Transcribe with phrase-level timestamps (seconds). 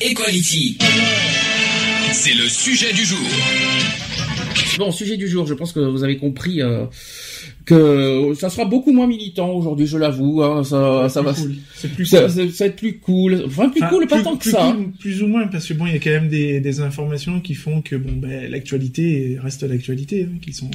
[0.00, 0.78] Equality.
[2.12, 3.18] C'est le sujet du jour.
[4.78, 6.86] Bon, sujet du jour, je pense que vous avez compris euh,
[7.74, 10.42] que ça sera beaucoup moins militant aujourd'hui, je l'avoue.
[10.42, 11.32] hein, ça, ça va,
[11.74, 12.30] C'est plus ça, cool.
[12.30, 13.42] ça- ça va être plus cool.
[13.46, 14.72] Enfin, plus Enfin, cool, pas tant que plus ça.
[14.76, 17.40] cool, plus ou moins, parce que bon, il y a quand même des, des informations
[17.40, 20.70] qui font que bon, ben, l'actualité reste l'actualité, hein, qui sont,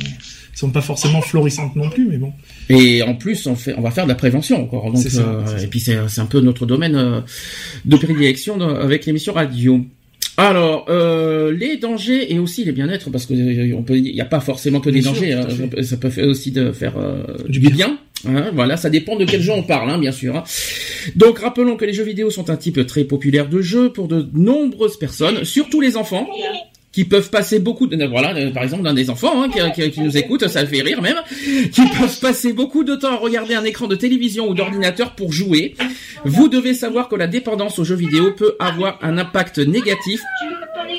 [0.53, 2.34] sont pas forcément florissantes non plus, mais bon.
[2.70, 4.86] Et en plus, on fait, on va faire de la prévention encore.
[4.91, 7.22] Donc, C'est ça, euh, et puis c'est, un peu notre domaine euh,
[7.86, 9.86] de prédilection dans- avec l'émission radio.
[10.38, 14.19] Alors, euh, les dangers et aussi les bien-être, parce que euh, on peut, il n'y
[14.22, 15.33] a pas forcément que des Bien dangers.
[15.33, 15.47] hein,
[15.81, 17.97] ça peut faire aussi de faire euh, Du du bien.
[18.25, 18.33] bien.
[18.36, 20.36] hein, voilà, ça dépend de quel jeu on parle, hein, bien sûr.
[20.36, 20.44] hein.
[21.16, 24.27] Donc, rappelons que les jeux vidéo sont un type très populaire de jeu pour de
[24.33, 26.27] nombreuses personnes, surtout les enfants
[26.96, 29.92] qui peuvent passer beaucoup de voilà euh, par exemple dans des enfants hein, qui, qui-
[29.92, 31.18] qui nous écoutent ça fait rire même
[31.72, 35.32] qui peuvent passer beaucoup de temps à regarder un écran de télévision ou d'ordinateur pour
[35.34, 35.76] jouer.
[36.23, 40.22] Vous devez savoir que la dépendance aux jeux vidéo peut avoir un impact négatif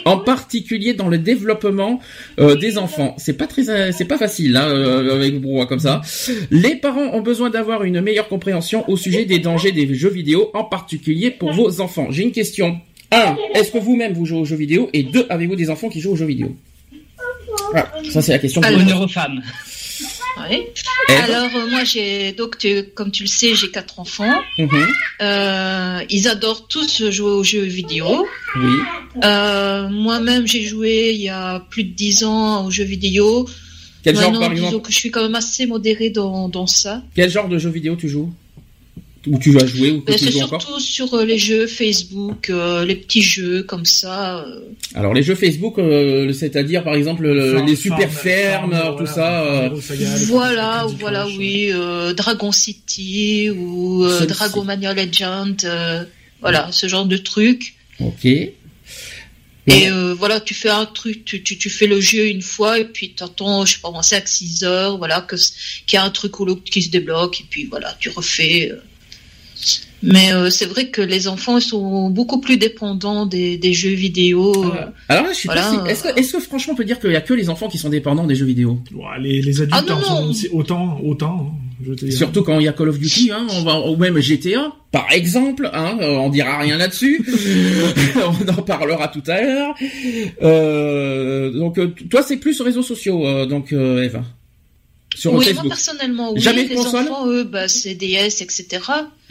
[0.04, 2.00] en particulier dans le développement
[2.38, 3.14] euh, des enfants.
[3.18, 6.00] C'est pas très euh, c'est pas facile là euh, avec brouhaha comme ça.
[6.50, 10.50] Les parents ont besoin d'avoir une meilleure compréhension au sujet des dangers des jeux vidéo
[10.54, 12.08] en particulier pour vos enfants.
[12.10, 12.80] J'ai une question
[13.12, 14.90] un, est-ce que vous-même vous jouez aux jeux vidéo?
[14.92, 16.56] Et deux, avez-vous des enfants qui jouent aux jeux vidéo?
[17.72, 18.60] Voilà, ça c'est la question.
[18.62, 18.80] Alors-.
[18.80, 19.42] Honneur aux femmes.
[21.08, 24.34] Alors euh, moi j'ai donc tu- comme tu le sais j'ai quatre enfants.
[24.58, 24.86] Mhm,
[25.22, 28.26] Euh, ils adorent tous jouer aux jeux vidéo.
[28.56, 28.72] Oui.
[29.24, 33.48] Euh, Moi-même j'ai joué il y a plus de dix ans aux jeux vidéo.
[34.02, 34.86] Quel genre Maintenant par disons exemple?
[34.86, 37.02] que je suis quand même assez modérée dans, dans ça.
[37.14, 38.30] Quel genre de jeux vidéo tu joues?
[39.26, 42.48] Ou tu vas jouer ou tu C'est joues encore surtout sur euh, les jeux Facebook,
[42.50, 44.38] euh, les petits jeux comme ça.
[44.44, 44.60] euh.
[44.94, 49.44] Alors les jeux Facebook, euh, c'est-à-dire par exemple Farm- les super fermes, tout voilà, ça.
[49.44, 54.34] euh, Saga, Voilà, voilà, oui, euh, Dragon City ou euh, Celui-ci.
[54.38, 56.04] Dragon Mania Legend, euh,
[56.40, 57.74] voilà, ce genre de truc.
[58.00, 58.24] Ok.
[59.68, 62.78] Et euh, voilà, tu fais un truc, tu, tu, tu fais le jeu une fois
[62.78, 66.38] et puis t'attends, je sais pas, 5 6 heures, voilà, qu'il y a un truc
[66.38, 68.70] ou l'autre qui se débloque et puis voilà, tu refais.
[68.70, 68.76] euh.
[70.02, 74.52] Mais euh, c'est vrai que les enfants sont beaucoup plus dépendants des, des jeux vidéo.
[74.64, 74.86] euh.
[75.08, 77.00] Alors là, je suis Voilà, pas si- Est-ce que, est-ce que franchement on peut dire
[77.00, 78.78] qu'il y a que les enfants qui sont dépendants des jeux vidéo?
[78.94, 80.30] Ouais, les, les adultes Ah, non, en sont non.
[80.30, 81.50] aussi autant, autant.
[81.50, 82.12] hein, je te dis.
[82.12, 85.10] Surtout quand il y a Call of Duty, hein, on va, ou même GTA, par
[85.12, 87.24] exemple, hein, euh, on dira rien là-dessus.
[88.16, 89.74] on en parlera tout à l'heure.
[90.42, 91.78] Euh, donc,
[92.10, 94.22] toi, c'est plus réseaux sociaux, euh, donc, euh, Eva.
[95.16, 96.40] Sur oui, moi personnellement, oui.
[96.40, 97.04] Jamais de les console?
[97.08, 98.66] enfants, eux, bah, c'est DS, etc.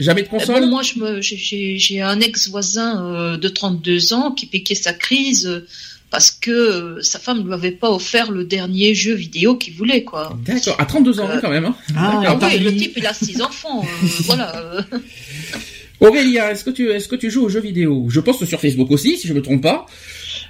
[0.00, 0.60] Jamais de Euh, console?
[0.62, 4.92] Bon, moi, je me, j'ai- j'ai un ex-voisin euh, de 32 ans qui piquait sa
[4.92, 5.64] crise euh,
[6.10, 9.74] parce que euh, sa femme ne lui avait pas offert le dernier jeu vidéo qu'il
[9.74, 10.36] voulait, quoi.
[10.44, 11.64] D'accord, à 32 ans, quand même.
[11.66, 11.76] Hein.
[11.96, 14.52] Ah, Ah oui, le type, il a six enfants, euh, voilà.
[16.00, 18.06] Aurélia, est-ce que tu, est-ce que tu joues aux jeux vidéo?
[18.10, 19.86] Je poste sur Facebook aussi, si je me trompe pas.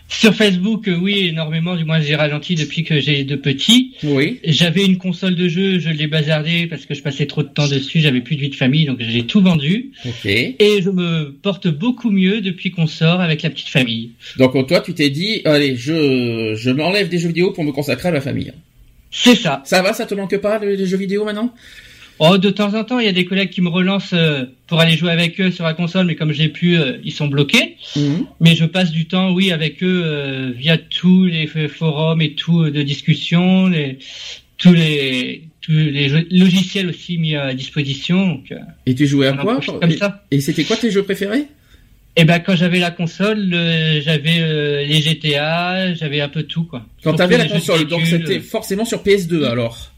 [0.08, 1.74] Sur Facebook, euh, oui, énormément.
[1.74, 3.94] Du moins, j'ai ralenti depuis que j'ai deux petits.
[4.04, 4.38] Oui.
[4.44, 7.66] J'avais une console de jeu, je l'ai bazardée parce que je passais trop de temps
[7.66, 8.00] dessus.
[8.00, 9.90] J'avais plus de vie de famille, donc j'ai tout vendu.
[10.04, 10.26] Ok.
[10.26, 14.12] Et je me porte beaucoup mieux depuis qu'on sort avec la petite famille.
[14.38, 18.08] Donc, toi, tu t'es dit, allez, je, je m'enlève des jeux vidéo pour me consacrer
[18.08, 18.52] à ma famille.
[19.10, 19.62] C'est ça.
[19.64, 21.52] Ça va, ça te manque pas, les jeux vidéo maintenant?
[22.18, 24.80] Oh, de temps en temps, il y a des collègues qui me relancent euh, pour
[24.80, 27.76] aller jouer avec eux sur la console, mais comme j'ai pu, euh, ils sont bloqués.
[27.94, 28.26] Mhm.
[28.40, 32.62] Mais je passe du temps, oui, avec eux euh, via tous les forums et tout
[32.62, 33.98] euh, de discussion, les,
[34.58, 38.26] tous les tous les jeux- logiciels aussi mis à disposition.
[38.28, 38.56] Donc, euh,
[38.86, 40.24] Et tu jouais à quoi comme et, ça.
[40.30, 41.44] et c'était quoi tes jeux préférés?
[42.18, 46.64] Et ben quand j'avais la console, euh, j'avais euh, les GTA, j'avais un peu tout
[46.64, 46.86] quoi.
[47.02, 49.92] Quand t'avais la console, donc c'était forcément sur PS2 alors?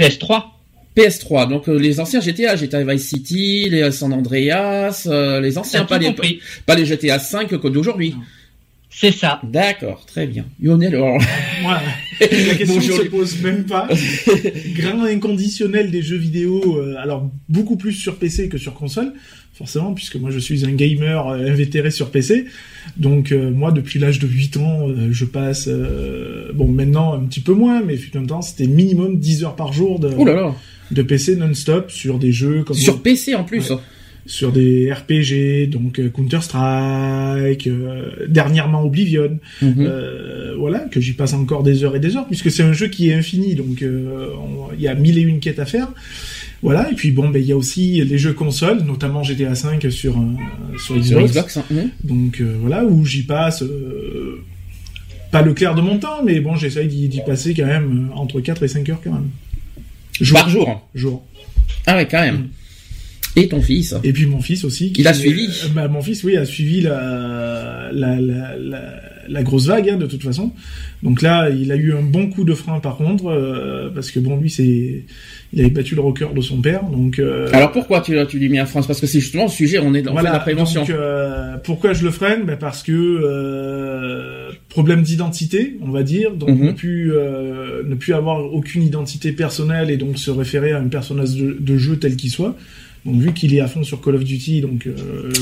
[0.00, 0.44] euh, PS3.
[0.96, 5.84] PS3, donc euh, les anciens GTA, GTA Vice City, les San Andreas, euh, les anciens,
[5.84, 6.14] pas les,
[6.66, 8.14] pas les GTA 5 comme d'aujourd'hui.
[8.92, 9.40] C'est ça.
[9.44, 10.44] D'accord, très bien.
[10.60, 11.16] Lionel, alors,
[11.62, 11.82] Voilà.
[12.20, 13.88] La question ne se pose même pas.
[14.74, 19.12] Grain inconditionnel des jeux vidéo, euh, alors beaucoup plus sur PC que sur console,
[19.54, 22.46] forcément, puisque moi je suis un gamer euh, invétéré sur PC.
[22.96, 27.20] Donc euh, moi, depuis l'âge de 8 ans, euh, je passe, euh, bon maintenant un
[27.20, 30.24] petit peu moins, mais fut un temps, c'était minimum 10 heures par jour de, oh
[30.24, 30.54] là là,
[30.90, 32.76] de PC non-stop sur des jeux comme...
[32.76, 33.70] sur PC en plus.
[33.70, 33.76] Ouais.
[34.26, 39.74] sur des RPG, donc euh, Counter Strike, euh, dernièrement Oblivion, Mhm.
[39.80, 42.88] euh, voilà, que j'y passe encore des heures et des heures, puisque c'est un jeu
[42.88, 45.88] qui est infini, donc on- il y a mille et une quêtes à faire.
[46.62, 49.90] Voilà, et puis bon, ben il y a aussi les jeux consoles, notamment GTA V
[49.90, 51.56] sur euh, sur Xbox.
[51.56, 51.64] Hein.
[52.04, 54.42] Donc euh, voilà, où j'y passe euh,
[55.32, 58.62] pas le clair de mon temps, mais bon, j'essaye d'y passer quand même entre 4
[58.64, 59.30] et 5 heures quand même.
[60.32, 60.88] Par jour.
[60.94, 61.24] Jour.
[61.86, 62.36] Ah ouais, quand même.
[62.36, 62.48] Mm.
[63.36, 63.94] Et ton fils?
[64.02, 64.92] Et puis mon fils aussi.
[64.96, 65.46] Il a suivi.
[65.46, 68.82] euh, bah, Mon fils, oui, a suivi la, la, la, la,
[69.28, 70.50] la grosse vague, hein, de toute façon.
[71.04, 74.18] Donc là, il a eu un bon coup de frein par contre, euh, parce que
[74.18, 75.04] bon, lui, c'est,
[75.52, 77.20] il avait battu le record de son père, donc.
[77.20, 78.88] euh, Alors pourquoi tu, tu lui mets en France?
[78.88, 80.80] Parce que c'est justement le sujet, on est dans voilà, la prévention.
[80.80, 82.42] donc, euh, pourquoi je le freine?
[82.44, 86.66] Ben Parce que euh, problème d'identité, on va dire, donc Mhm.
[86.68, 90.88] ne plus euh, ne plus avoir aucune identité personnelle et donc se référer à un
[90.88, 92.56] personnage de, de jeu tel qu'il soit.
[93.06, 94.92] Donc vu qu'il est à fond sur Call of Duty, donc euh,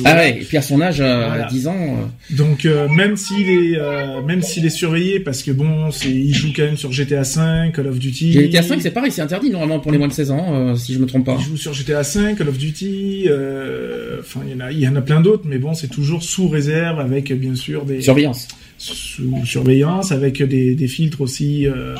[0.04, 0.20] Ah voilà.
[0.20, 1.46] ouais, et puis à son âge, euh, Voilà.
[1.46, 1.75] à 10 ans...
[1.76, 6.08] euh, Donc euh, même s'il est euh, même s'il est surveillé parce que bon, c'est
[6.08, 8.32] il joue quand même sur GTA 5, Call of Duty.
[8.32, 10.94] GTA 5, c'est pareil, c'est interdit normalement pour les moins de 16 ans, euh, si
[10.94, 11.36] je me trompe pas.
[11.40, 14.78] Il joue sur GTA 5, Call of Duty, euh, enfin il y en a il
[14.81, 18.00] y en a plein d'autres, mais bon c'est toujours sous réserve avec bien sûr des
[18.00, 18.46] Surveillance.
[18.78, 21.94] Sous surveillance, avec des, des filtres aussi euh,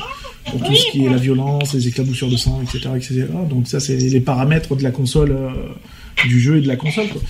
[0.51, 3.27] pour tout ce qui est la violence, les éclaboussures de sang, etc., etc.
[3.51, 5.51] Donc ça c'est les paramètres de la console, euh,
[6.27, 7.09] du jeu et de la console.
[7.09, 7.21] Quoi.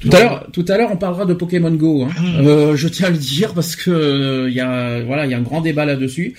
[0.00, 2.04] Tout à l'heure, tout à l'heure, on parlera de Pokémon Go.
[2.04, 2.10] Hein.
[2.20, 2.46] Mm.
[2.46, 5.38] Euh, je tiens à le dire parce que il y a, voilà, il y a
[5.38, 6.34] un grand débat là-dessus.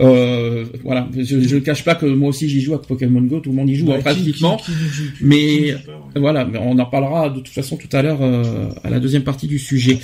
[0.00, 3.40] Euh, voilà, je, ne cache pas que moi aussi j'y joue à Pokémon Go.
[3.40, 4.56] Tout le monde y joue Bah, hein, qui- pratiquement.
[4.56, 4.72] qui- qui
[5.20, 6.20] mais- pas, ouais.
[6.20, 9.24] Voilà, mais on en parlera de toute façon tout à l'heure euh, à la deuxième
[9.24, 9.98] partie du sujet.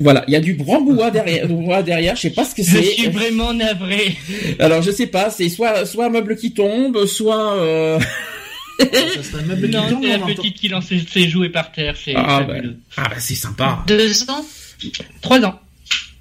[0.00, 1.48] Voilà, il y a du grand brouhaha derrière,
[1.82, 2.14] derrière.
[2.16, 3.10] Je sais pas ce que Je suis c'est.
[3.10, 4.16] vraiment navré.
[4.60, 7.54] Alors je sais pas, c'est soit soit un meuble qui tombe, soit.
[7.56, 7.98] Euh...
[8.78, 8.86] Ça,
[9.22, 11.72] c'est un meuble qui Non, tombe, c'est la petite qui lance ses- ses jouets par
[11.72, 12.76] terre, c'est Ah, fabuleux.
[12.96, 13.82] Ah bah c'est sympa.
[13.88, 14.44] Deux ans
[15.20, 15.58] Trois ans.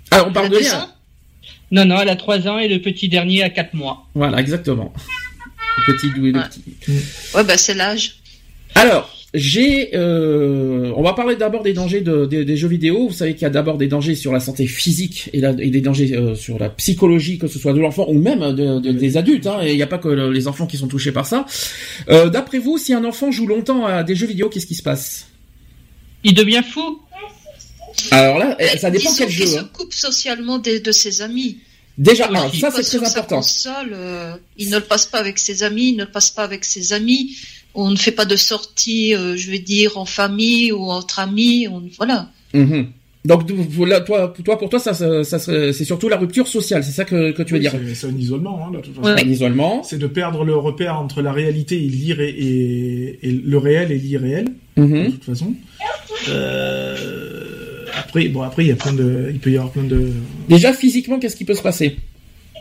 [0.09, 0.89] Ah on parle de rien.
[1.69, 4.07] Non, non, elle a trois ans et le petit dernier a quatre mois.
[4.15, 4.91] Voilà, exactement.
[5.88, 6.45] Le petit doué, le Ouais.
[6.47, 6.63] petit.
[7.35, 8.15] Ouais, bah c'est l'âge.
[8.77, 13.07] Alors, j'ai, euh, on va parler d'abord des dangers de- des- des jeux vidéo.
[13.07, 15.69] Vous savez qu'il y a d'abord des dangers sur la santé physique et, la- et
[15.69, 18.91] des dangers euh, sur la psychologie, que ce soit de l'enfant ou même de- de-
[18.91, 19.47] des adultes.
[19.47, 21.45] Hein, et il n'y a pas que le- les enfants qui sont touchés par ça.
[22.09, 24.83] Euh, D'après vous, si un enfant joue longtemps à des jeux vidéo, qu'est-ce qui se
[24.83, 25.27] passe?
[26.24, 27.00] Il devient fou.
[28.12, 29.45] Alors là, eh, ça dépend Disons quel qu'il jeu.
[29.47, 29.69] se hein.
[29.74, 31.57] coupe socialement de, de ses amis.
[31.97, 33.38] Déjà, alors, ça c'est sur très sa important.
[33.38, 36.44] console, euh, il ne le passe pas avec ses amis, il ne le passe pas
[36.44, 37.35] avec ses amis.
[37.75, 41.68] On ne fait pas de sortie, euh, je vais dire, en famille ou entre amis.
[41.69, 42.30] On, voilà.
[42.54, 42.88] Mhm.
[43.25, 46.48] Donc vous- là, toi, toi, pour toi, ça, ça, ça serait- c'est surtout la rupture
[46.48, 46.84] sociale.
[46.84, 47.74] C'est ça que, que tu veux dire?
[47.94, 49.06] C'est un isolement, hein, de toute façon.
[49.08, 49.22] Ouais.
[49.22, 49.84] Un isolement.
[49.84, 53.98] C'est de perdre le repère entre la réalité et, l'irré- et, et le réel et
[53.98, 54.46] l'irréel.
[54.78, 55.12] de Mhm.
[55.12, 55.54] toute façon.
[56.30, 60.10] Euh, après, bon, après, il y a plein de, il peut y avoir plein de.
[60.50, 61.98] Déjà, physiquement, qu'est-ce qui peut se passer?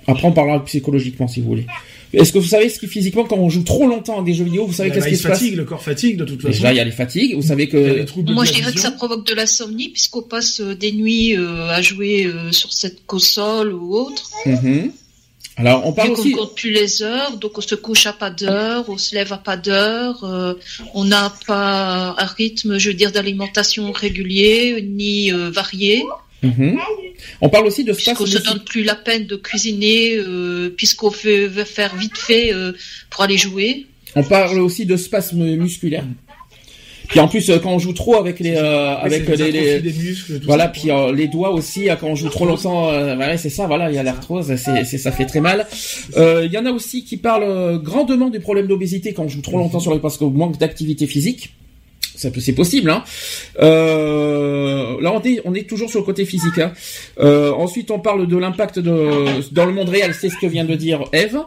[0.06, 1.66] Après, on parlera psychologiquement, si vous voulez.
[2.16, 4.44] Est-ce que vous savez ce qui, physiquement, quand on joue trop longtemps à des jeux
[4.44, 6.52] vidéo, vous savez qu'est-ce qui se passe fatigue, le corps fatigue de toute façon.
[6.52, 7.34] Déjà, il y a les fatigues.
[7.34, 8.06] Vous savez que...
[8.32, 11.82] Moi, je dirais que ça provoque de l'insomnie puisqu'on passe euh, des nuits euh, à
[11.82, 14.30] jouer euh, sur cette console ou autre.
[14.46, 14.92] Mhm.
[15.58, 16.32] Alors, on parle Vu aussi...
[16.32, 19.32] ne compte plus les heures, donc on se couche à pas d'heure, on se lève
[19.32, 20.52] à pas d'heure, euh,
[20.92, 26.04] on n'a pas un rythme, je veux dire, d'alimentation régulier ni euh, varié,
[26.42, 26.78] Mhm.
[27.40, 28.54] On parle aussi de puisqu'on spasmes se musculaires.
[28.54, 32.72] donne plus la peine de cuisiner, euh, puisqu'on fait, veut faire vite fait euh,
[33.10, 33.86] pour aller jouer.
[34.14, 36.04] On parle aussi de spasmes musculaires.
[37.08, 39.92] Puis en plus, euh, quand on joue trop avec les, euh, avec les, les- des
[39.92, 40.70] muscles, voilà, ça.
[40.70, 43.68] puis euh, les doigts aussi, euh, quand on joue trop longtemps, euh, ouais, c'est ça,
[43.68, 45.68] voilà, il y a l'arthrose, c'est, c'est, ça fait très mal.
[46.16, 49.40] Euh, Il y en a aussi qui parlent grandement du problème d'obésité quand on joue
[49.40, 51.50] trop longtemps sur les parce qu'on manque d'activité physique.
[52.16, 52.90] Ça peut, c'est possible.
[52.90, 53.04] Hein.
[53.60, 56.58] Euh, là, on est, on est toujours sur le côté physique.
[56.58, 56.72] Hein.
[57.20, 60.14] Euh, ensuite, on parle de l'impact de dans le monde réel.
[60.18, 61.38] C'est ce que vient de dire Eve.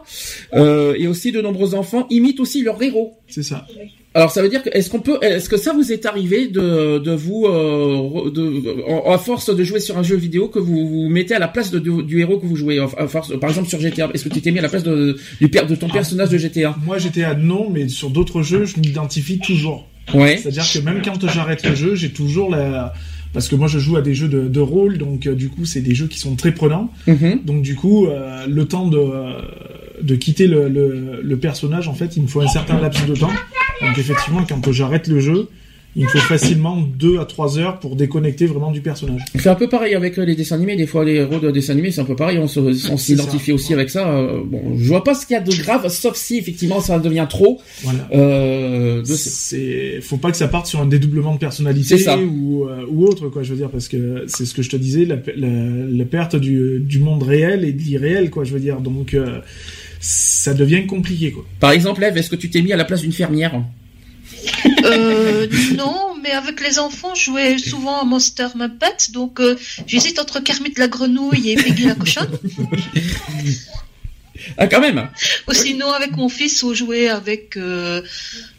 [0.54, 3.14] Euh, et aussi, de nombreux enfants imitent aussi leurs héros.
[3.28, 3.66] C'est ça.
[4.12, 6.98] Alors ça veut dire que est-ce qu'on peut est-ce que ça vous est arrivé de
[6.98, 11.08] de vous de en- à force de jouer sur un jeu vidéo que vous vous
[11.08, 12.80] mettez à la place de, du, du héros que vous jouez?
[12.80, 15.16] À force par exemple sur GTA est-ce que tu t'es mis à la place de
[15.40, 18.80] du père de ton personnage de GTA Moi, à non, mais sur d'autres jeux, je
[18.80, 19.86] m'identifie toujours.
[20.14, 20.36] Ouais.
[20.36, 22.92] C'est-à-dire que même quand j'arrête le jeu, j'ai toujours la.
[23.32, 25.64] Parce que moi, je joue à des jeux de, de rôle, donc euh, du coup,
[25.64, 26.90] c'est des jeux qui sont très prenants.
[27.06, 27.42] Mhm.
[27.44, 29.40] Donc du coup, euh, le temps de, euh,
[30.02, 33.14] de quitter le, le, le personnage, en fait, il me faut un certain laps de
[33.14, 33.30] temps.
[33.82, 35.48] Donc effectivement, quand j'arrête le jeu,
[35.96, 39.22] il me faut facilement 2 à 3 heures pour déconnecter vraiment du personnage.
[39.34, 40.76] C'est un peu pareil avec euh, les dessins animés.
[40.76, 42.38] Des fois, les héros de dessins animés, c'est un peu pareil.
[42.38, 44.08] On s'identifie aussi avec ça.
[44.08, 46.98] Euh, Bon, je vois pas ce qu'il y a de grave, sauf si effectivement ça
[46.98, 47.60] devient trop.
[47.82, 48.08] Voilà.
[48.12, 52.18] Euh, de- C'est, faut pas que ça parte sur un dédoublement de personnalité C'est ça.
[52.18, 54.76] ou, euh, ou autre, quoi, je veux dire, parce que c'est ce que je te
[54.76, 55.48] disais, la, la,
[55.88, 58.80] la perte du, du monde réel et de l'irréel, quoi, je veux dire.
[58.80, 59.40] Donc, euh,
[60.00, 61.44] ça devient compliqué, quoi.
[61.60, 63.62] Par exemple, Eve, est-ce que tu t'es mis à la place d'une fermière?
[64.84, 70.18] Euh, non, mais avec les enfants, je jouais souvent à Monster Muppet, donc euh, j'hésite
[70.18, 72.30] entre Kermit la grenouille et Peggy la cochonne.
[74.58, 75.08] Ah, quand même.
[75.48, 78.02] Ou sinon, avec mon fils, on jouait avec euh,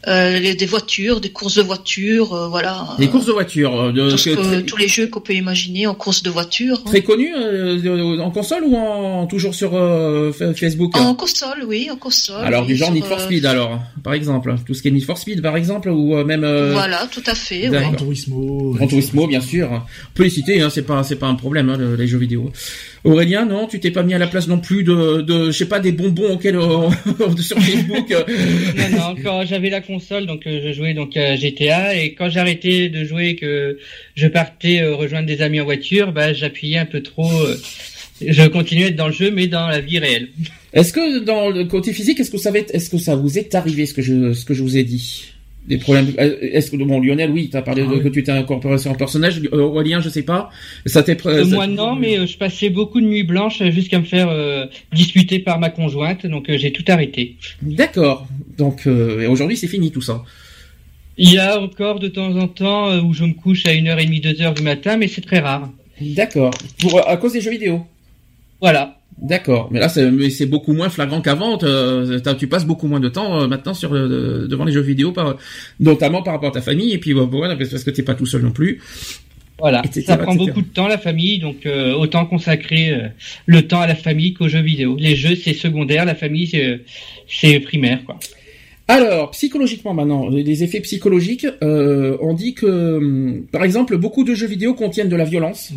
[0.08, 2.88] euh, les- des voitures, des courses de voitures, euh, voilà.
[2.98, 5.34] Les courses de voiture, de, Tout ce que- que- très, tous les jeux qu'on peut
[5.34, 6.78] imaginer en course de voiture.
[6.80, 6.90] hein.
[6.90, 10.96] très connus euh, de- en console ou en toujours sur euh, Fa- Facebook?
[10.96, 12.44] En console, oui, en console.
[12.44, 14.88] Alors oui, du genre sur, Need for euh, Speed alors, par exemple, tout ce qui
[14.88, 17.68] est Need for Speed par exemple ou même euh, Voilà, tout à fait.
[17.68, 17.90] D'accord.
[17.92, 17.96] ouais.
[17.96, 18.72] Turismo.
[18.74, 19.70] Gran Turismo bien sûr.
[19.72, 19.80] On
[20.14, 22.50] peut les citer, hein, c'est pas c'est pas un problème hein, le- les jeux vidéo.
[23.04, 25.66] Aurélien, non, tu t'es pas mis à la place non plus de, de je sais
[25.66, 26.90] pas des bonbons auxquels on-
[27.38, 28.08] sur Facebook.
[28.76, 32.28] Non, non, quand j'avais la console, donc euh, je jouais donc à GTA et quand
[32.30, 33.78] j'arrêtais de jouer, que
[34.14, 37.30] je partais euh, rejoindre des amis en voiture, bah j'appuyais un peu trop.
[37.30, 37.56] euh,
[38.24, 40.28] je continuais à être dans le jeu, mais dans la vie réelle.
[40.72, 43.84] Est-ce que dans le côté physique, est-ce que ça est-ce que ça vous est arrivé
[43.86, 45.31] ce que je ce que je vous ai dit?
[45.68, 48.02] Des problèmes euh, est-ce que bon Lionel oui t'as parlé Ah de, oui.
[48.02, 50.50] que tu t'es incorporé sur un personnage Euh, Aurélien je sais pas
[50.86, 54.04] ça t'est Euh, moi non, mais euh, je passais beaucoup de nuits blanches jusqu'à me
[54.04, 57.36] faire euh, disputer par ma conjointe, donc euh, j'ai tout arrêté.
[57.62, 58.26] d'accord
[58.58, 60.24] donc euh, et aujourd'hui c'est fini tout ça
[61.16, 64.20] Il y a encore de temps en temps euh, où je me couche à 1h30,
[64.20, 65.70] 2h du matin, mais c'est très rare.
[66.00, 67.86] d'accord pour à cause des jeux vidéo
[68.60, 68.98] Voilà.
[69.22, 71.56] D'accord, mais là c'est beaucoup moins flagrant qu'avant.
[71.62, 75.12] euh, Tu passes beaucoup moins de temps euh, maintenant sur le, devant les jeux vidéo,
[75.12, 75.36] par,
[75.78, 78.26] notamment par rapport à ta famille et puis euh, voilà parce que t'es pas tout
[78.26, 78.80] seul non plus.
[79.60, 80.46] Voilà, Etc., ça prend etc.
[80.46, 83.08] beaucoup de temps la famille, donc euh, autant consacrer euh,
[83.46, 84.96] le temps à la famille qu'aux jeux vidéo.
[84.98, 86.50] Les jeux c'est secondaire, la famille
[87.28, 88.18] c'est primaire quoi.
[88.88, 94.34] Alors psychologiquement maintenant, les effets psychologiques, euh, on dit que hum, par exemple beaucoup de
[94.34, 95.72] jeux vidéo contiennent de la violence.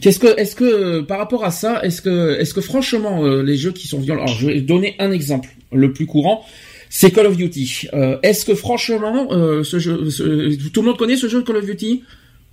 [0.00, 3.42] Qu'est-ce que, est-ce que euh, par rapport à ça, est-ce que, est-ce que franchement euh,
[3.42, 6.44] les jeux qui sont violents, alors je vais donner un exemple, le plus courant,
[6.90, 7.88] c'est Call of Duty.
[7.94, 11.56] Euh, est-ce que franchement euh, ce jeu, ce- tout le monde connaît ce jeu Call
[11.56, 12.02] of Duty,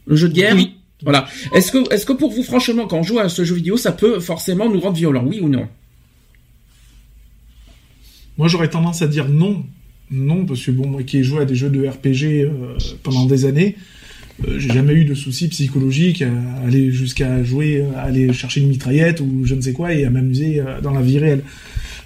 [0.06, 0.56] le jeu de guerre?
[0.56, 0.72] Oui.
[1.04, 1.28] Voilà.
[1.54, 3.92] Est-ce que, est-ce que pour vous franchement quand on joue à ce jeu vidéo, ça
[3.92, 5.68] peut forcément nous rendre violents, oui ou non?
[8.38, 9.64] Moi, j'aurais tendance à dire non.
[10.12, 12.50] Non, parce que bon, moi qui ai joué à des jeux de RPG
[13.04, 13.76] pendant des années,
[14.58, 18.68] j'ai jamais eu de soucis psychologiques à aller jusqu'à jouer, euh, à aller chercher une
[18.70, 21.42] mitraillette ou je ne sais quoi et à m'amuser euh, dans la vie réelle.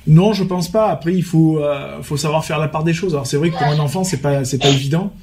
[0.07, 0.89] Non, je pense pas.
[0.89, 3.13] Après, il faut, euh, faut savoir faire la part des choses.
[3.13, 5.13] Alors c'est vrai que pour un enfant, c'est pas, c'est pas évident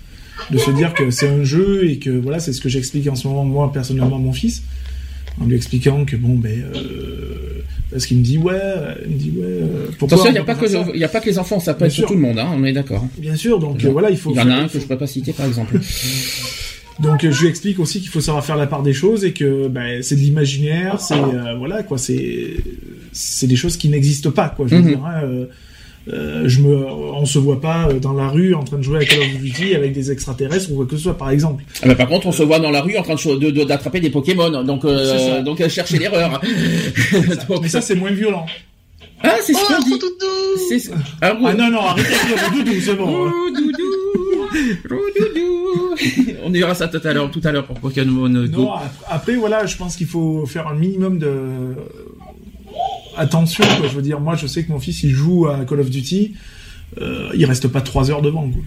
[0.50, 3.14] de se dire que c'est un jeu et que voilà, c'est ce que j'explique en
[3.14, 4.62] ce moment moi personnellement à mon fils,
[5.40, 9.18] en lui expliquant que bon, ben, euh, parce qu'il me dit ouais, euh, il me
[9.18, 9.44] dit ouais.
[9.44, 11.60] euh, pourquoi Attention, il n'y a pas que, il y a pas que les enfants,
[11.60, 12.08] ça peut Bien être sûr.
[12.08, 13.06] tout le monde, hein, on est d'accord.
[13.16, 13.88] Bien sûr, donc Bien.
[13.88, 14.32] euh, voilà, il faut.
[14.32, 15.78] Il y en a un que je peux pas citer par exemple.
[17.00, 19.32] Donc euh, je lui explique aussi qu'il faut savoir faire la part des choses et
[19.32, 22.54] que ben, c'est de l'imaginaire, c'est euh, voilà quoi, c'est
[23.12, 24.66] c'est des choses qui n'existent pas quoi.
[24.68, 24.88] Je veux Mhm.
[24.88, 25.46] dire, hein, euh,
[26.12, 28.98] euh, je me, on se voit pas euh, dans la rue en train de jouer
[29.00, 31.64] à Call of Duty avec des extraterrestres ou quoi que ce soit par exemple.
[31.82, 33.50] Ah bah, par contre, on se voit dans la rue en train de cho- de-
[33.50, 36.40] de- d'attraper des Pokémon, donc euh, donc euh, chercher l'erreur.
[37.62, 38.46] Mais ça c'est moins violent.
[39.22, 40.06] ah c'est ce Oh, doudou
[40.68, 40.90] C'est
[41.22, 43.08] ah, Ah non non, arrêtez de dire doudou, c'est bon.
[43.08, 43.32] hein.
[43.32, 44.03] Roux-doudou, roux-doudou.
[46.44, 48.70] On dira ça tout à l'heure, tout à l'heure pour Pokémon Go.
[49.08, 51.74] Après voilà, je pense qu'il faut faire un minimum de
[53.16, 53.64] attention.
[53.78, 53.88] Quoi.
[53.88, 56.34] Je veux dire, moi, je sais que mon fils, il joue à Call of Duty,
[57.00, 58.48] euh, il reste pas trois heures devant.
[58.48, 58.62] Quoi.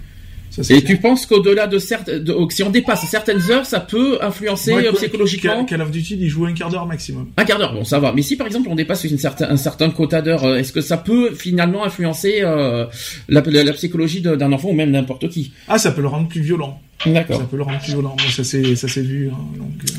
[0.49, 0.95] Ça, c'est Et clair.
[0.95, 4.91] tu penses qu'au-delà de certaines, si on dépasse certaines heures, ça peut influencer Moi, euh,
[4.93, 7.27] psychologiquement Call of Duty, il joue un quart d'heure maximum.
[7.37, 8.11] Un quart d'heure, bon, ça va.
[8.13, 10.81] Mais si par exemple on dépasse une certain, un certain quota d'heures, euh, est-ce que
[10.81, 12.85] ça peut finalement influencer euh,
[13.29, 15.51] la, la- la psychologie d'un enfant ou même n'importe qui?
[15.67, 16.79] Ah, ça peut le rendre plus violent.
[17.05, 17.37] D'accord.
[17.41, 18.15] Ça peut le rendre plus violent.
[18.19, 19.29] Moi, ça s'est, ça s'est vu.
[19.31, 19.93] hein, donc, euh,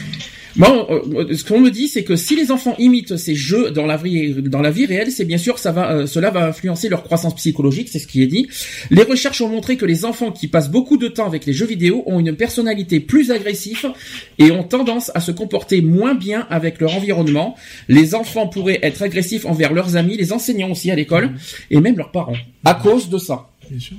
[0.59, 3.87] Bon, euh, ce qu'on me dit, c'est que si les enfants imitent ces jeux dans
[3.87, 6.89] la vie, dans la vie réelle, c'est bien sûr ça va, euh, cela va influencer
[6.89, 8.49] leur croissance psychologique, c'est ce qui est dit.
[8.91, 11.67] Les recherches ont montré que les enfants qui passent beaucoup de temps avec les jeux
[11.67, 13.93] vidéo ont une personnalité plus agressive
[14.39, 17.55] et ont tendance à se comporter moins bien avec leur environnement.
[17.87, 21.35] Les enfants pourraient être agressifs envers leurs amis, les enseignants aussi à l'école
[21.71, 23.49] et même leurs parents à cause de ça.
[23.71, 23.97] bien sûr.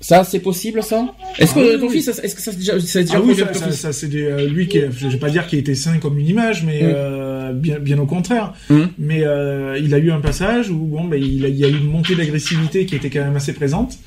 [0.00, 1.06] Ça, c'est possible, ça?
[1.38, 3.72] Est-ce que Ah ton fils, est-ce que ça s'est déjà, ça déjà Ah oui, ça,
[3.72, 6.18] ça, c'est des, euh, lui qui, est, je vais pas dire qu'il était sain comme
[6.18, 6.92] une image, mais Mm.
[6.94, 8.54] euh, bien, bien au contraire.
[8.70, 8.82] Mm.
[8.98, 11.68] Mais euh, il a eu un passage où bon, ben, il, a, il y a
[11.68, 13.98] eu une montée d'agressivité qui était quand même assez présente.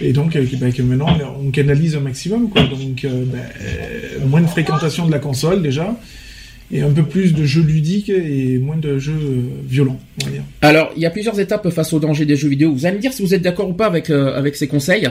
[0.00, 1.08] Et donc, euh, bah, que maintenant,
[1.42, 2.62] on canalise un maximum, quoi.
[2.62, 3.38] Donc, bah,
[4.26, 5.94] moins de fréquentation de la console, déjà.
[6.72, 10.32] Et un peu plus de jeux ludiques et moins de jeux euh, violents, on va
[10.32, 10.42] dire.
[10.62, 12.72] Alors, il y a plusieurs étapes face au danger des jeux vidéo.
[12.72, 15.08] Vous allez me dire si vous êtes d'accord ou pas avec euh, avec ces conseils.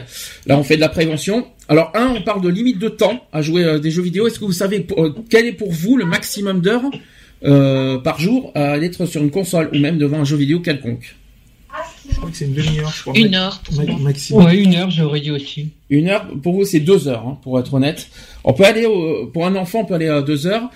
[0.48, 1.48] Là, on fait de la prévention.
[1.70, 4.28] Alors, un, on parle de limite de temps à jouer euh, des jeux vidéo.
[4.28, 6.84] Est-ce que vous savez pour- euh, quel est pour vous le maximum d'heures
[7.46, 11.16] euh, par jour à être sur une console ou même devant un jeu vidéo quelconque?
[12.10, 13.14] Je crois que c'est une demi-heure, je crois.
[13.18, 14.00] Une ma- heure pour ma- moi.
[14.00, 14.46] maximum.
[14.46, 15.70] Ouais, une heure, j'aurais dit aussi.
[15.90, 18.08] Une heure, pour vous, c'est deux heures, hein, pour être honnête.
[18.44, 20.70] On peut aller, au- pour un enfant, on peut aller à deux heures.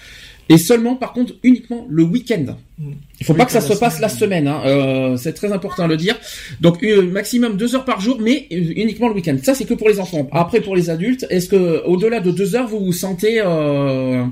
[0.50, 2.58] Et seulement, par contre, uniquement le week-end.
[2.79, 2.91] Mm.
[3.20, 4.46] Il faut Oui, pas que ça se passe la semaine.
[4.46, 4.48] semaine.
[4.48, 4.62] Hein.
[4.65, 6.15] Euh, c'est très important à le dire.
[6.60, 9.38] Donc, euh, maximum deux heures par jour, mais euh, uniquement le week-end.
[9.44, 10.27] Ça, c'est que pour les enfants.
[10.32, 14.25] Après, pour les adultes, est-ce que au-delà de deux heures, vous vous sentez euh...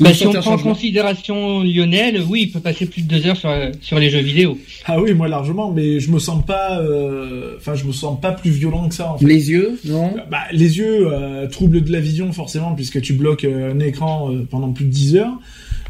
[0.00, 3.36] Bah, si on prend en considération Lionel, oui, il peut passer plus de deux heures
[3.36, 3.50] sur,
[3.80, 4.58] sur les jeux vidéo.
[4.86, 8.32] Ah oui, moi largement, mais je me sens pas, euh, enfin, je me sens pas
[8.32, 9.12] plus violent que ça.
[9.12, 9.26] En fait.
[9.26, 10.14] Les yeux, non?
[10.30, 14.30] Bah, les yeux, euh, troubles de la vision forcément, puisque tu bloques euh, un écran
[14.30, 15.38] euh, pendant plus de 10 heures.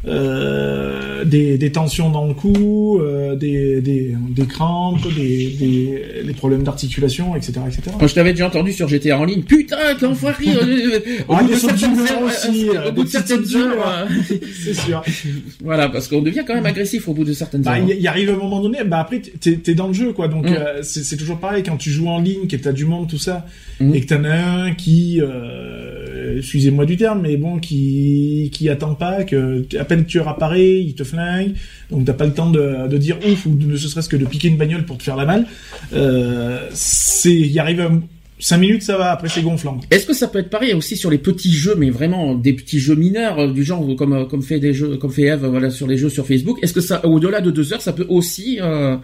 [0.04, 6.32] Euh, des, des tensions dans le cou, euh, des, des, des crampes, des, des, des
[6.32, 7.82] problèmes d'articulation, etc., etc.
[8.04, 9.42] Je t'avais déjà entendu sur GTA en ligne.
[9.44, 12.90] Putain, l'enfoiré euh, Au bout de certaines heures, aussi, euh,
[14.64, 15.02] C'est sûr.
[15.62, 17.84] voilà, parce qu'on devient quand même agressif au bout de certaines Bah, heures.
[17.88, 20.28] il y, y arrive un moment donné, bah après t'es t'es dans le jeu quoi,
[20.28, 20.54] donc Mm.
[20.58, 23.18] euh, c'est c'est toujours pareil quand tu joues en ligne, que t'as du monde tout
[23.18, 23.46] ça,
[23.80, 23.94] Mm.
[23.94, 24.34] et que t'en as
[24.66, 26.01] un qui, euh,
[26.38, 30.94] excusez-moi du terme, mais bon qui qui attend pas, que à peine tu réapparais, il
[30.94, 31.54] te flingue,
[31.90, 34.24] donc t'as pas le temps de, de dire ouf ou de, ne serait-ce que de
[34.26, 35.46] piquer une bagnole pour te faire la malle.
[35.92, 38.02] Euh, c'est, il arrive un-
[38.38, 39.80] cinq minutes ça va, après c'est gonflant.
[39.90, 42.80] Est-ce que ça peut être pareil aussi sur les petits jeux, mais vraiment des petits
[42.80, 45.70] jeux mineurs euh, du genre comme euh, comme fait des jeux, comme fait Eve, voilà
[45.70, 46.58] sur les jeux sur Facebook?
[46.62, 48.96] Est-ce que ça, au-delà de deux heures, ça peut aussi euh,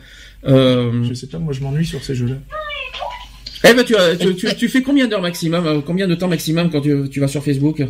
[0.46, 1.04] euh...
[1.04, 2.36] Je sais pas, moi je m'ennuie sur ces jeux-là.
[3.64, 6.70] Eve, tu, as- tu, tu, tu fais combien d'heures maximum, euh, combien de temps maximum
[6.70, 7.80] quand tu, tu vas sur Facebook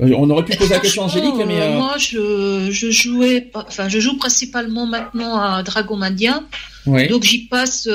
[0.00, 2.90] Euh, On aurait pu poser la question à Angélique, mais euh, euh, moi, je, je
[2.90, 6.42] jouais, enfin, je joue principalement maintenant à Dragomania,
[6.86, 7.08] ouais.
[7.08, 7.88] donc j'y passe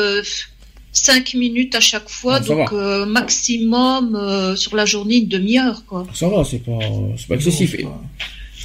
[0.93, 5.83] 5 minutes à chaque fois, Ah, donc euh, maximum euh, sur la journée une demi-heure,
[5.85, 6.07] quoi.
[6.13, 6.79] ça va, c'est pas,
[7.17, 7.75] c'est pas excessif.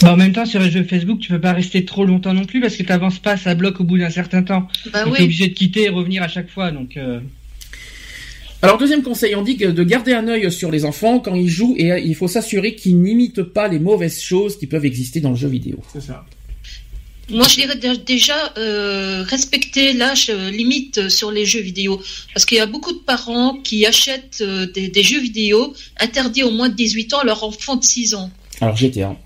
[0.01, 2.45] Bah, en même temps, sur les jeux Facebook, tu peux pas rester trop longtemps non
[2.45, 4.67] plus parce que t'avances pas, ça bloque au bout d'un certain temps.
[4.93, 5.25] Bah Donc t'es oui.
[5.27, 6.71] obligé de quitter et revenir à chaque fois.
[6.71, 7.21] Donc, euh,
[8.65, 11.75] Alors deuxième conseil, on dit de garder un œil sur les enfants quand ils jouent
[11.77, 15.31] et euh, il faut s'assurer qu'ils n'imitent pas les mauvaises choses qui peuvent exister dans
[15.31, 15.79] le jeu vidéo.
[15.93, 16.25] C'est ça.
[17.31, 22.01] Moi, je dirais dé- déjà euh, respecter l'âge euh, limite euh, sur les jeux vidéo.
[22.35, 26.43] Parce qu'il y a beaucoup de parents qui achètent euh, des, des jeux vidéo interdits
[26.45, 28.31] au moins de 18 ans à leur enfant de 6 ans.
[28.61, 29.17] Alors GTA.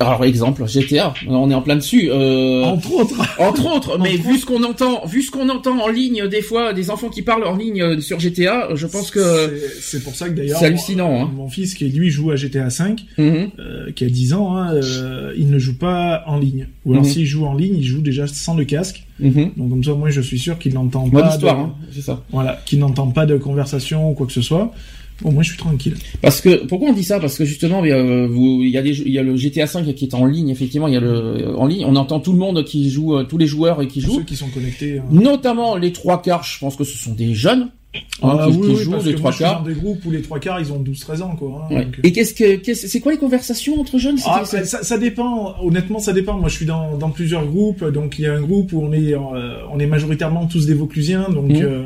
[0.00, 2.08] Alors exemple GTA, on est en plein dessus.
[2.10, 2.64] Euh...
[2.64, 3.14] Entre autres.
[3.38, 6.42] Entre autres, mais Entre vu ce qu'on entend, vu ce qu'on entend en ligne des
[6.42, 9.20] fois, des enfants qui parlent en ligne euh, sur GTA, je pense que
[9.80, 11.30] C'est- pour ça que d'ailleurs c'est hallucinant, mon- hein.
[11.36, 13.50] Mon fils qui lui joue à GTA 5, Mhm.
[13.58, 16.66] euh, qui a 10 ans, hein, euh, il ne joue pas en ligne.
[16.84, 17.10] Ou alors Mhm.
[17.10, 19.04] s'il joue en ligne, il joue déjà sans le casque.
[19.20, 19.52] Mhm.
[19.56, 21.28] Donc comme ça, moi, je suis sûr qu'il n'entend pas.
[21.28, 21.60] histoire, de...
[21.62, 22.22] hein, c'est ça.
[22.32, 24.72] Voilà, qu'il n'entend pas de conversation ou quoi que ce soit.
[25.22, 25.94] Bon, moi, je suis tranquille.
[26.20, 27.20] Parce que pourquoi on dit ça?
[27.20, 29.66] Parce que justement, euh, vous- il y a des, jeux- il y a le GTA
[29.66, 32.32] 5 qui est en ligne, effectivement, il y a le en ligne, on entend tout
[32.32, 34.98] le monde qui joue, euh, tous les joueurs qui Tous jouent, ceux qui sont connectés.
[34.98, 35.04] hein.
[35.10, 36.42] notamment les trois quarts.
[36.44, 39.04] Je pense que ce sont des jeunes hein, Ah qui, oui, qui oui, jouent, parce
[39.04, 39.62] les que trois quarts.
[39.62, 41.66] des groupes où les trois quarts, ils ont 12-13 ans, quoi.
[41.70, 41.84] hein, Ouais.
[41.84, 44.16] donc, euh, Et qu'est-ce que, c'est quoi les conversations entre jeunes?
[44.26, 45.54] Ah, ça, ça dépend.
[45.62, 46.38] Honnêtement, ça dépend.
[46.38, 47.84] Moi, je suis dans, dans plusieurs groupes.
[47.84, 49.18] Donc, il y a un groupe où on est, euh,
[49.72, 51.28] on est majoritairement tous des Vauclusiens.
[51.30, 51.62] Donc, Mhm.
[51.62, 51.82] euh,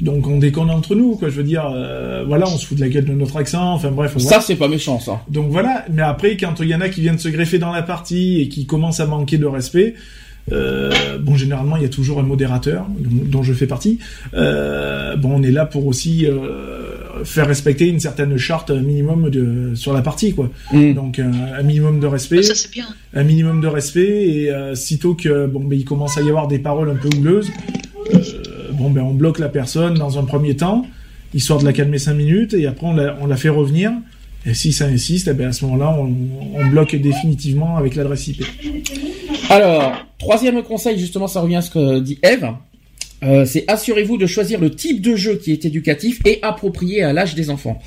[0.00, 1.28] donc on déconne entre nous, quoi.
[1.28, 3.72] Je veux dire, euh, voilà, on se fout de la gueule de notre accent.
[3.74, 4.16] Enfin, bref.
[4.18, 5.22] Ça, c'est pas méchant, ça.
[5.28, 5.84] Donc voilà.
[5.90, 8.48] Mais après, quand il y en a qui viennent se greffer dans la partie et
[8.48, 9.94] qui commencent à manquer de respect.
[10.50, 13.98] Euh, bon, généralement, il y a toujours un modérateur, dont, dont je fais partie.
[14.32, 19.74] Euh, bon, on est là pour aussi euh, faire respecter une certaine charte minimum de
[19.74, 20.50] sur la partie, quoi.
[20.72, 20.94] Mm.
[20.94, 22.86] Donc un, un minimum de respect Ça, c'est bien.
[23.12, 26.48] un minimum de respect et euh, sitôt que bon ben il commence à y avoir
[26.48, 27.77] des paroles un peu houleuses euh,
[28.78, 30.86] bon ben on bloque la personne dans un premier temps
[31.34, 33.92] histoire de la calmer cinq minutes et après on la, fait revenir
[34.46, 36.14] et si ça insiste eh ben à ce moment-là on,
[36.54, 38.44] on bloque définitivement avec l'adresse IP
[39.50, 42.48] Alors, troisième conseil, justement, ça revient à ce que dit Eve.
[43.22, 47.12] Euh, c'est assurez-vous de choisir le type de jeu qui est éducatif et approprié à
[47.12, 47.80] l'âge des enfants.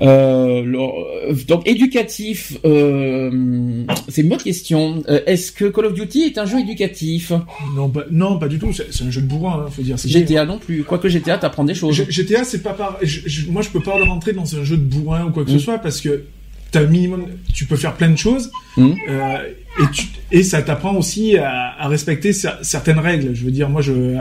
[0.00, 5.02] Euh, le- euh, donc éducatif, euh, c'est une bonne question.
[5.08, 7.30] Euh, Est-ce que Call of Duty est un jeu éducatif?
[7.76, 10.46] Non pas, non pas du tout c'est un jeu de bourrin hein, faut dire GTA
[10.46, 10.82] non plus.
[10.84, 12.04] Quoique GTA, t'apprends des choses.
[12.08, 12.96] GTA, c'est pas par...
[13.02, 15.44] je- je- moi, je peux pas le rentrer dans un jeu de bourrin ou quoi
[15.44, 15.54] que Mm.
[15.54, 16.24] ce soit parce que
[16.70, 18.92] t'as minimum, tu peux faire plein de choses Mm.
[19.10, 19.36] euh,
[19.78, 20.06] et, tu...
[20.30, 23.34] et ça t'apprend aussi à, à respecter cer- certaines règles.
[23.34, 24.16] Je veux dire, moi, je, euh,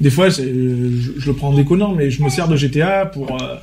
[0.00, 0.42] des fois, je,
[1.18, 3.56] je le prends en déconnant, mais je me sers de GTA pour euh,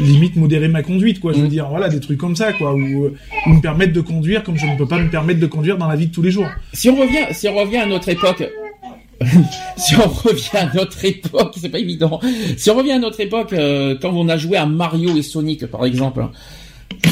[0.00, 1.32] limite modérer ma conduite, quoi.
[1.32, 1.50] Je veux Mm.
[1.50, 3.14] dire, voilà, des trucs comme ça, quoi, ou, euh,
[3.46, 5.88] ou me permettre de conduire comme je ne peux pas me permettre de conduire dans
[5.88, 6.46] la vie de tous les jours.
[6.72, 8.44] Si on revient, si on revient à notre époque,
[9.76, 12.20] si on revient à notre époque, c'est pas évident.
[12.56, 15.66] Si on revient à notre époque, euh, quand on a joué à Mario et Sonic,
[15.66, 16.30] par exemple, hein,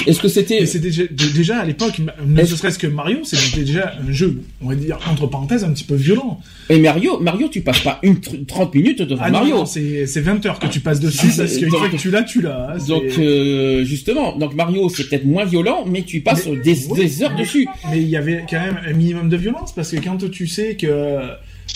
[0.07, 0.91] est-ce que c'était c'était
[1.35, 5.27] déjà, à l'époque, ne serait-ce que Mario, c'était déjà un jeu, on va dire entre
[5.27, 6.41] parenthèses, un petit peu violent.
[6.69, 9.57] Et Mario, Mario, tu passes pas une tr- 30 minutes devant Ah Mario.
[9.57, 11.97] non, c'est c'est 20 heures que tu passes dessus Ah, parce qu'une donc- fois que
[11.97, 12.73] tu l'as, tu l'as.
[12.75, 16.87] hein, Donc euh, justement, donc Mario c'est peut-être moins violent, mais tu passes Mais- des,
[16.89, 17.67] oui, des heures mais- dessus.
[17.91, 20.77] Mais il y avait quand même un minimum de violence parce que quand tu sais
[20.77, 20.87] que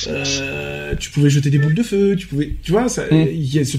[0.09, 3.27] euh, tu pouvais jeter des boules de feu, tu pouvais, tu vois, ça, Mm.
[3.33, 3.77] il y a ce-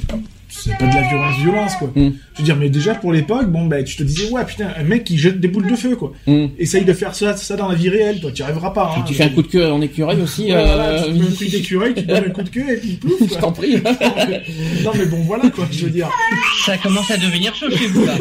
[0.51, 1.91] c'est pas de la violence, violence quoi.
[1.95, 2.11] Mm.
[2.33, 4.83] Je veux dire, mais déjà pour l'époque, bon ben tu te disais ouais putain un
[4.83, 6.11] mec qui jette des boules de feu quoi.
[6.27, 6.47] Mm.
[6.59, 8.93] Essaye de faire ça, ça dans la vie réelle, toi tu arriveras pas.
[8.97, 9.03] Hein.
[9.07, 10.43] Tu fais un coup de queue en écureuil aussi.
[10.51, 12.49] Ouais, voilà, euh, tu te mets un truc d'écureuil, tu te donnes un coup de
[12.49, 13.37] queue et puis plouf je quoi.
[13.39, 13.75] t'en prie.
[14.83, 16.09] non mais bon voilà quoi, je veux dire.
[16.65, 18.13] Ça commence à devenir chaud chez vous là.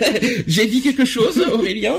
[0.46, 1.94] J'ai dit quelque chose, Aurélien.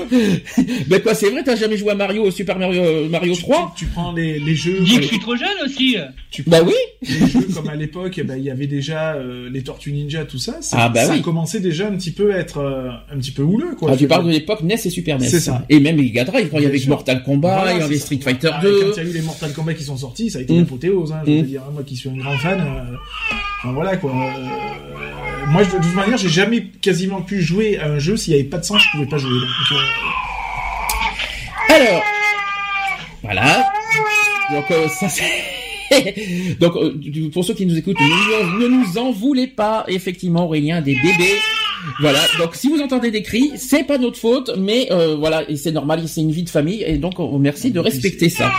[0.86, 3.42] ben quoi, c'est vrai, t'as jamais joué à Mario, au Super Mario, euh, Mario Tu,
[3.42, 4.80] 3 tu, tu prends les, les jeux.
[4.80, 5.96] Dis que je suis trop jeune aussi.
[6.30, 6.72] tu Bah oui.
[7.02, 10.24] les jeux comme à l'époque, eh ben, il y avait déjà euh, les Tortues Ninja,
[10.24, 10.56] tout ça.
[10.62, 11.20] ça- Ah, bah ça oui.
[11.22, 13.90] commençait déjà un petit peu à être euh, un petit peu houleux, quoi.
[13.92, 15.28] Ah, tu parles de l'époque NES et Super NES.
[15.28, 15.64] C'est ça.
[15.68, 16.88] Et même Mega Drive, quand il y avait sûr.
[16.90, 18.04] Mortal Kombat, Voilà, il y avait ça.
[18.06, 18.80] Street Fighter Ah, 2.
[18.80, 20.60] Quand il y a eu les Mortal Kombat qui sont sortis, ça a été Mm.
[20.60, 21.12] l'apothéose.
[21.12, 21.42] Hein, je veux Mm.
[21.42, 22.58] dire, hein, moi qui suis un grand fan.
[22.60, 22.96] euh,
[23.62, 24.12] enfin, voilà quoi.
[25.50, 28.40] Moi, je- de toute manière, j'ai jamais quasiment pu jouer à un jeu s'il n'y
[28.40, 29.30] avait pas de sens, je pouvais pas jouer.
[29.32, 29.78] Donc,
[31.70, 32.02] euh, Alors,
[33.22, 33.70] voilà.
[34.52, 35.24] Donc euh, ça c'est.
[36.60, 36.94] Donc euh,
[37.32, 39.84] pour ceux qui nous écoutent, ne, ne nous en voulez pas.
[39.88, 41.36] Effectivement, Aurélien, des bébés.
[42.00, 42.20] Voilà.
[42.38, 45.72] Donc si vous entendez des cris, c'est pas notre faute, mais euh, voilà, et c'est
[45.72, 48.52] normal, c'est une vie de famille, et donc on merci de respecter ça.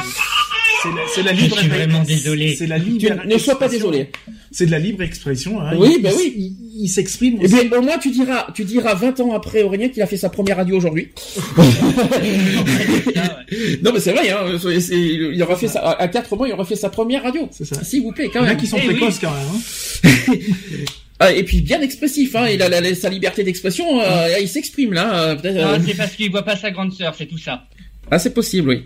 [1.14, 2.56] c'est la, la Je libre suis vraiment désolé.
[2.58, 4.10] C'est la Tu libre ne sois pas désolé.
[4.54, 5.62] C'est de la libre expression.
[5.62, 5.76] Hein.
[5.78, 6.34] Oui, il, il- oui.
[6.36, 7.38] Il, il s'exprime.
[7.42, 7.68] Eh aussi.
[7.70, 10.30] bien, au moins tu diras, tu diras 20 ans après Aurélien qu'il a fait sa
[10.30, 11.10] première radio aujourd'hui.
[11.58, 11.62] Ah.
[13.84, 14.46] Non mais c'est vrai, hein,
[14.92, 17.48] il aura fait ça à 4 mois, il aura fait sa première radio.
[17.52, 17.84] C'est ça.
[17.84, 18.58] S'il vous plaît, quand Il y en a même.
[18.58, 18.96] qui sont Eh oui.
[18.96, 19.48] précoces quand même.
[19.54, 20.36] Hein.
[21.24, 22.48] Ah, et puis bien expressif, hein.
[22.50, 25.22] Il a la- la- sa liberté d'expression, euh, il s'exprime là.
[25.22, 27.68] euh, peut-être, euh, Ah, c'est parce qu'il voit pas sa grande sœur, c'est tout ça.
[28.10, 28.84] Ah, c'est possible, oui.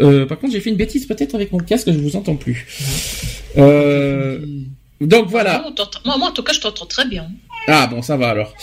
[0.00, 2.66] Euh, par contre, j'ai fait une bêtise peut-être avec mon casque, je vous entends plus.
[3.58, 4.38] Euh,
[5.00, 5.64] donc voilà.
[6.04, 7.28] Moi, en tout cas, je t'entends très bien.
[7.68, 8.54] Ah bon, ça va alors.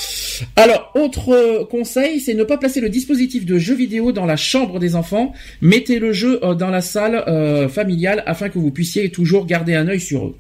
[0.56, 4.38] Alors, autre euh, conseil, c'est ne pas placer le dispositif de jeu vidéo dans la
[4.38, 5.34] chambre des enfants.
[5.62, 9.76] Mettez le jeu euh, dans la salle euh, familiale afin que vous puissiez toujours garder
[9.76, 10.38] un œil sur eux.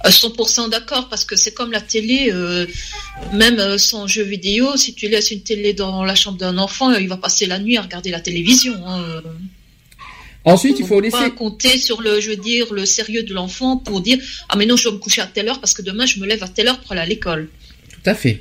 [0.00, 2.66] À 100% d'accord, parce que c'est comme la télé, euh,
[3.32, 7.08] même sans jeu vidéo, si tu laisses une télé dans la chambre d'un enfant, il
[7.08, 8.74] va passer la nuit à regarder la télévision.
[8.86, 9.22] hein.
[10.46, 11.16] Ensuite, il faut laisser.
[11.18, 14.64] pas compter sur le, je veux dire, le sérieux de l'enfant pour dire ah mais
[14.64, 16.48] non je dois me coucher à telle heure parce que demain je me lève à
[16.48, 17.48] telle heure pour aller à l'école.
[17.90, 18.40] Tout à fait.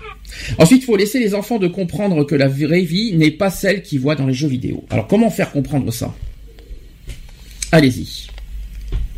[0.59, 3.81] Ensuite, il faut laisser les enfants de comprendre que la vraie vie n'est pas celle
[3.81, 4.85] qu'ils voient dans les jeux vidéo.
[4.91, 6.13] Alors, comment faire comprendre ça?
[7.71, 8.27] Allez-y.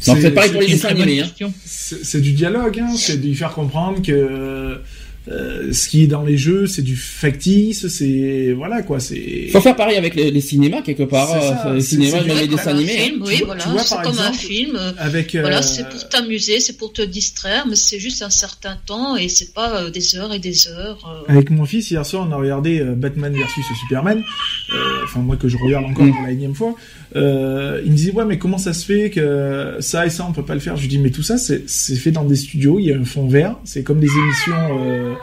[0.08, 1.20] Non, C'est- pareil pour les dessins animés.
[1.20, 1.24] Hein.
[1.24, 1.54] question.
[1.66, 2.96] C'est c'est du dialogue, hein.
[2.96, 4.80] c'est de lui faire comprendre que
[5.30, 9.50] euh, ce qui est dans les jeux, c'est du factice, c'est voilà quoi, c'est.
[9.52, 11.28] Faut faire pareil avec les, les cinémas quelque part.
[11.28, 12.94] C'est ça, euh, les cinémas, même les dessins Comme un animés.
[12.98, 13.04] hein.
[13.04, 14.76] film, Tu oui, vois- voilà, tu vois, c'est comme un film.
[14.76, 18.30] euh, Avec euh, Voilà, c'est pour t'amuser, c'est pour te distraire, mais c'est juste un
[18.30, 21.00] certain temps et c'est pas euh, des heures et des heures.
[21.30, 21.32] euh.
[21.32, 24.24] avec mon fils hier soir, on a regardé euh, Batman versus Superman.
[24.74, 26.12] Euh, Enfin moi que je regarde encore Mm.
[26.14, 26.76] pour la énième fois.
[27.16, 30.34] Euh, il me dit ouais mais comment ça se fait que ça et ça on
[30.34, 30.76] peut pas le faire?
[30.76, 31.66] Je lui dis mais tout ça c'est
[31.96, 34.80] fait dans des studios, il y a un fond vert, c'est comme des émissions.
[34.82, 35.14] euh,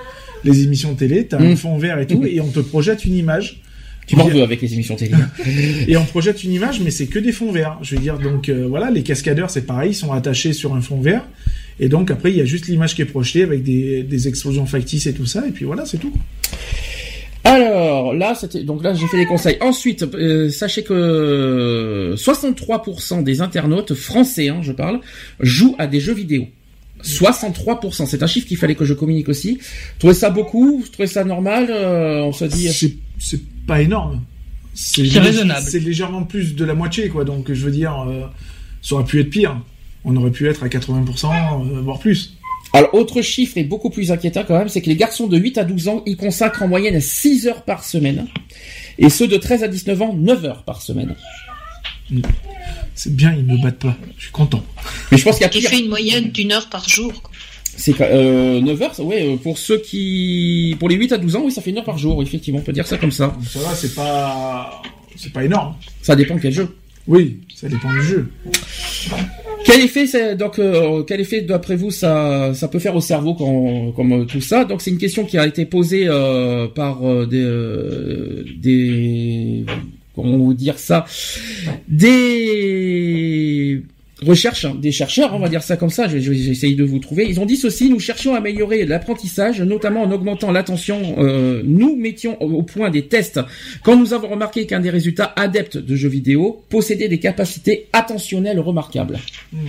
[0.44, 1.52] les émissions télé, t'as Mm.
[1.52, 3.60] un fond vert et tout, et on te projette une image.
[4.06, 5.12] Tu m'en veux avec les émissions télé.
[5.88, 7.78] Et on projette une image, mais c'est que des fonds verts.
[7.80, 10.82] Je veux dire, donc euh, voilà, les cascadeurs, c'est pareil, ils sont attachés sur un
[10.82, 11.24] fond vert.
[11.80, 14.66] Et donc après, il y a juste l'image qui est projetée avec des, des explosions
[14.66, 15.46] factices et tout ça.
[15.48, 16.12] Et puis voilà, c'est tout.
[17.44, 19.58] Alors là, c'était donc là j'ai fait les conseils.
[19.60, 25.00] Ensuite, euh, sachez que 63% des internautes français, hein, je parle,
[25.40, 26.46] jouent à des jeux vidéo.
[27.02, 29.56] 63%, c'est un chiffre qu'il fallait que je communique aussi.
[29.56, 30.80] Vous trouvez ça beaucoup?
[30.80, 31.66] Vous trouvez ça normal?
[31.70, 32.68] Euh, On se dit.
[32.72, 34.22] C'est c'est pas énorme.
[34.74, 35.66] C'est C'est raisonnable.
[35.68, 37.24] C'est légèrement plus de la moitié, quoi.
[37.24, 38.22] Donc je veux dire, euh,
[38.82, 39.60] ça aurait pu être pire.
[40.04, 42.36] On aurait pu être à 80%, euh, voire plus.
[42.74, 45.58] Alors, autre chiffre et beaucoup plus inquiétant quand même, c'est que les garçons de 8
[45.58, 48.26] à 12 ans, ils consacrent en moyenne 6 heures par semaine.
[48.98, 51.14] Et ceux de 13 à 19 ans, 9 heures par semaine.
[52.96, 53.96] C'est bien, ils me battent pas.
[54.18, 54.64] Je suis content.
[55.12, 55.70] Mais je pense qu'il y a Qui pire.
[55.70, 57.12] fait une moyenne d'une heure par jour.
[57.76, 60.74] C'est euh, 9 heures, ouais, euh, pour ceux qui...
[60.80, 62.62] Pour les 8 à 12 ans, oui, ça fait une heure par jour, effectivement, on
[62.62, 63.36] peut dire ça comme ça.
[63.48, 64.82] Ça va, c'est pas,
[65.16, 65.76] c'est pas énorme.
[66.02, 66.76] Ça dépend de quel jeu.
[67.06, 68.32] Oui, ça dépend du jeu.
[69.64, 73.92] Quel effet, donc, euh, quel effet d'après vous ça, ça peut faire au cerveau quand,
[73.92, 74.64] comme euh, tout ça?
[74.64, 79.64] Donc c'est une question qui a été posée euh, par euh, des, euh, des,
[80.14, 81.06] comment vous dire ça,
[81.88, 83.82] des
[84.24, 86.08] recherches, hein, des chercheurs, on va dire ça comme ça.
[86.08, 87.26] Je, je, j'essaye de vous trouver.
[87.28, 91.16] Ils ont dit ceci nous cherchions à améliorer l'apprentissage, notamment en augmentant l'attention.
[91.18, 93.40] Euh, nous mettions au, au point des tests
[93.82, 98.60] quand nous avons remarqué qu'un des résultats adeptes de jeux vidéo possédait des capacités attentionnelles
[98.60, 99.18] remarquables.
[99.52, 99.66] Hmm.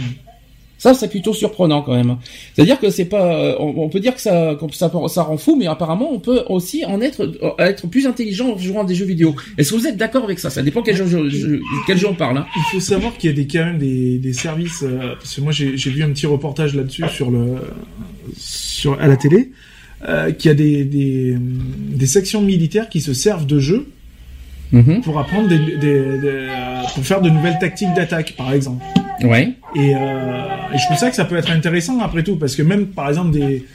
[0.86, 2.18] Ça, c'est plutôt surprenant quand même.
[2.54, 5.38] C'est-à-dire que c'est pas, euh, on, on peut dire que ça, que ça, ça rend
[5.38, 8.86] fou, mais apparemment, on peut aussi en être, euh, être plus intelligent en jouant à
[8.86, 9.36] des jeux vidéo.
[9.58, 10.52] Est-ce que vous êtes d'accord avec ça?
[10.52, 12.38] Ça dépend quel jeu, je- je- quel jeu on parle.
[12.38, 12.46] Hein.
[12.56, 15.42] Il faut savoir qu'il y a des, quand même des, des services, euh, parce que
[15.42, 17.56] moi j'ai vu un petit reportage là-dessus sur le,
[18.38, 19.52] sur, à la télé,
[20.08, 23.88] euh, qu'il y a des, des, des sections militaires qui se servent de jeux
[24.72, 25.02] Mhm.
[25.02, 26.48] pour apprendre des, des- des-
[26.94, 28.84] pour faire de nouvelles tactiques d'attaque, par exemple.
[29.24, 29.54] Ouais.
[29.76, 30.42] Et, euh,
[30.74, 33.10] et je trouve ça que ça peut être intéressant après tout, parce que même par
[33.10, 33.66] exemple des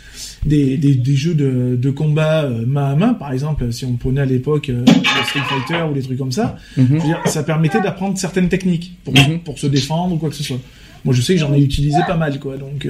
[0.45, 3.95] des, des, des jeux de, de combat euh, main à main, par exemple, si on
[3.95, 4.85] prenait à l'époque euh,
[5.27, 6.87] Street Fighter ou des trucs comme ça, Mhm.
[6.89, 9.41] je veux dire, ça permettait d'apprendre certaines techniques pour, Mhm.
[9.41, 10.59] pour se défendre ou quoi que ce soit.
[11.05, 12.87] Moi, je sais que j'en ai utilisé pas mal, quoi, donc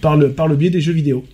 [0.00, 1.24] par le par le biais des jeux vidéo.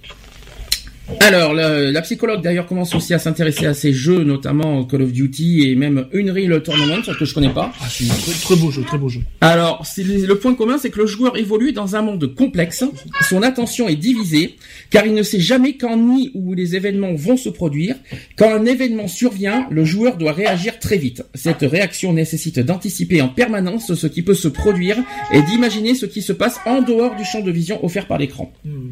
[1.21, 5.13] Alors, la, la psychologue d'ailleurs commence aussi à s'intéresser à ces jeux, notamment Call of
[5.13, 7.73] Duty et même Unreal Tournament, que je connais pas.
[7.81, 9.21] Ah, c'est un très, très beau jeu, très beau jeu.
[9.41, 12.85] Alors, le point commun, c'est que le joueur évolue dans un monde complexe.
[13.29, 14.57] Son attention est divisée,
[14.91, 17.97] car il ne sait jamais quand ni où les événements vont se produire.
[18.37, 21.25] Quand un événement survient, le joueur doit réagir très vite.
[21.35, 24.97] Cette réaction nécessite d'anticiper en permanence ce qui peut se produire
[25.33, 28.53] et d'imaginer ce qui se passe en dehors du champ de vision offert par l'écran.
[28.65, 28.91] Hmm.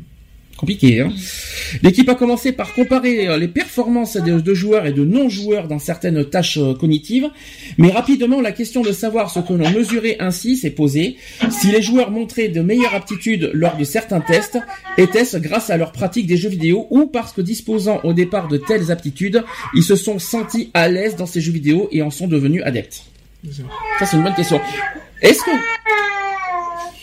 [0.56, 1.12] Compliqué, hein
[1.82, 6.24] L'équipe a commencé par comparer euh, les performances de, joueurs et de non-joueurs dans certaines
[6.24, 7.28] tâches euh, cognitives,
[7.76, 11.16] mais rapidement la question de savoir ce que l'on mesurait ainsi s'est posée.
[11.50, 14.58] Si les joueurs montraient de meilleures aptitudes lors de certains tests,
[14.96, 18.56] était-ce grâce à leur pratique des jeux vidéo ou parce que disposant au départ de
[18.56, 19.42] telles aptitudes,
[19.74, 23.02] ils se sont sentis à l'aise dans ces jeux vidéo et en sont devenus adeptes?
[23.98, 24.60] Ça, c'est une bonne question.
[25.20, 25.50] Est-ce que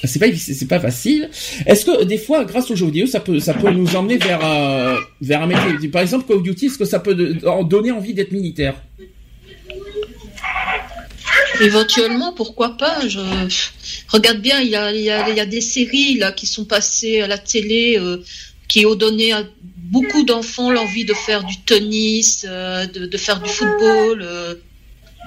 [0.04, 1.30] c'est pas c'est pas facile.
[1.66, 4.44] Est-ce que des fois, grâce aux jeux vidéo, ça peut ça peut nous emmener vers
[4.44, 5.90] euh, vers un métier?
[5.90, 8.76] Par exemple, Call of Duty, est-ce que ça peut donner envie d'être militaire?
[11.60, 13.20] Éventuellement, pourquoi pas je...
[14.08, 17.28] Regarde bien, il y a, il y, a, des séries là qui sont passées à
[17.28, 18.18] la télé euh,
[18.68, 19.44] qui ont donné à
[19.78, 24.26] beaucoup d'enfants l'envie de faire du tennis, euh, de, de faire du football.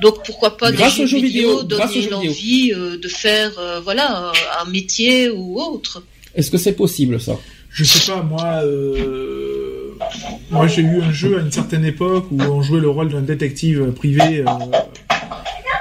[0.02, 3.08] Donc pourquoi pas Grâce des aux jeux jeux vidéo, vidéo, donner jeux l'envie euh, de
[3.08, 4.32] faire euh, voilà un,
[4.66, 6.02] un métier ou autre.
[6.34, 7.36] Est-ce que c'est possible ça?
[7.70, 9.92] Je sais pas, moi, euh,
[10.50, 13.20] moi j'ai eu un jeu à une certaine époque où on jouait le rôle d'un
[13.22, 14.44] détective privé, euh,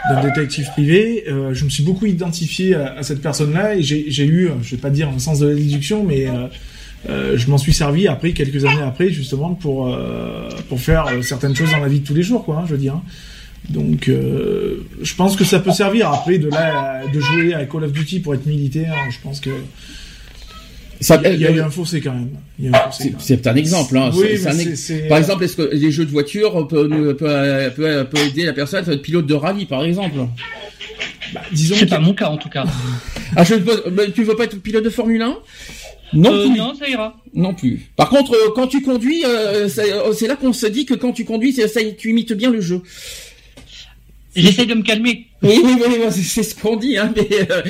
[0.10, 1.24] d'un détective privé.
[1.28, 4.76] Euh, je me suis beaucoup identifié à, à cette personne-là et j'ai j'ai eu, je
[4.76, 6.48] vais pas dire un sens de la déduction, mais euh,
[7.10, 11.22] euh, je m'en suis servi après quelques années après justement pour euh, pour faire euh,
[11.22, 12.58] certaines choses dans la vie de tous les jours, quoi.
[12.58, 13.00] hein, je veux dire.
[13.70, 17.86] Donc, euh, je pense que ça peut servir après de là de jouer à Call
[17.86, 18.94] of Duty pour être militaire.
[19.10, 19.50] Je pense que
[21.00, 22.30] Ça- il y a- il y a eu un fossé quand même.
[22.60, 23.98] Il y a eu un fossé, C'est un exemple.
[23.98, 24.12] Hein.
[24.14, 27.16] Oui, un ex- Par exemple, est-ce que les jeux de voiture peuvent peut,
[27.76, 30.18] peut, peut, aider la personne à être pilote de rallye, par exemple?
[31.34, 32.66] Bah, disons C'est pas mon cas en tout cas.
[33.36, 35.38] Ah, je, veux- mais tu veux pas être pilote de Formule 1
[36.14, 36.58] Non Euh, plus.
[36.60, 37.16] non, ça ira.
[37.34, 37.90] Non plus.
[37.96, 41.12] Par contre, euh, quand tu conduis, euh, c'est c'est là qu'on se dit que quand
[41.12, 42.82] tu conduis, c'est- ça, tu imites bien le jeu.
[44.36, 45.28] J'essaye de me calmer.
[45.42, 47.62] Oui, oui, oui, oui, c'est- ce qu'on dit, hein, mais euh,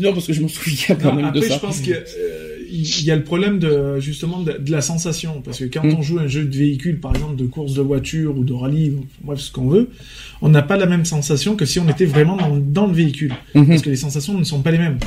[0.00, 1.54] non parce que je m'en souviens quand Non, même après, de ça.
[1.54, 5.42] je pense que euh, il y a le problème de justement de, de la sensation
[5.44, 5.94] parce que quand Mm.
[5.98, 8.90] on joue un jeu de véhicule, par exemple de course de voiture ou de rallye,
[8.90, 9.90] ou bref ce qu'on veut,
[10.40, 13.34] on n'a pas la même sensation que si on était vraiment dans, dans le véhicule,
[13.54, 13.68] Mhm.
[13.68, 14.98] parce que les sensations ne sont pas les mêmes.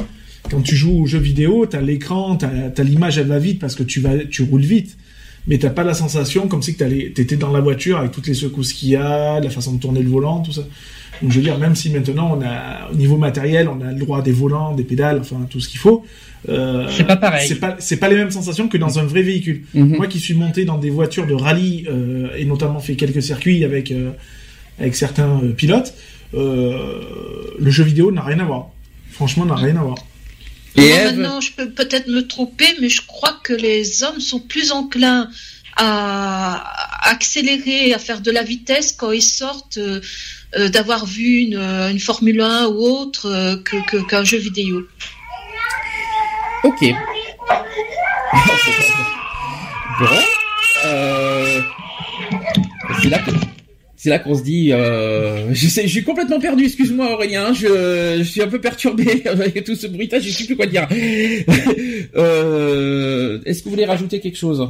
[0.52, 3.74] Quand tu joues aux jeux vidéo, t'as l'écran, t'as as, l'image, elle va vite parce
[3.74, 4.96] que tu vas, tu roules vite.
[5.48, 8.74] Mais t'as pas la sensation comme si t'étais dans la voiture avec toutes les secousses
[8.74, 10.64] qu'il y a, la façon de tourner le volant, tout ça.
[11.22, 14.00] Donc je veux dire, même si maintenant on a, au niveau matériel, on a le
[14.00, 16.04] droit des volants, des pédales, enfin tout ce qu'il faut.
[16.50, 17.48] euh, C'est pas pareil.
[17.48, 19.62] C'est pas, c'est pas les mêmes sensations que dans un vrai véhicule.
[19.74, 19.98] Mhm.
[19.98, 23.64] Moi qui suis monté dans des voitures de rallye euh, et notamment fait quelques circuits
[23.64, 24.12] avec euh,
[24.80, 25.94] avec certains euh, pilotes,
[26.34, 27.02] euh,
[27.60, 28.70] le jeu vidéo n'a rien à voir.
[29.12, 29.98] Franchement, n'a rien à voir.
[30.78, 34.20] Et Moi, Ève maintenant, je peux peut-être me tromper, mais je crois que les hommes
[34.20, 35.30] sont plus enclins
[35.78, 36.64] à
[37.10, 40.00] accélérer, à faire de la vitesse quand ils sortent euh,
[40.58, 44.88] euh, d'avoir vu une, euh, une Formule 1 ou autre euh, que- qu'un jeu vidéo.
[46.64, 46.80] Ok.
[50.00, 50.08] bon.
[50.86, 51.62] Euh...
[54.06, 56.66] C'est là qu'on se dit, euh, je sais, je suis complètement perdu.
[56.66, 60.22] Excuse-moi Aurélien, je, je suis un peu perturbé avec tout ce bruitage.
[60.22, 60.88] Je sais plus quoi dire.
[62.16, 64.70] euh, Est-ce que vous voulez rajouter quelque chose?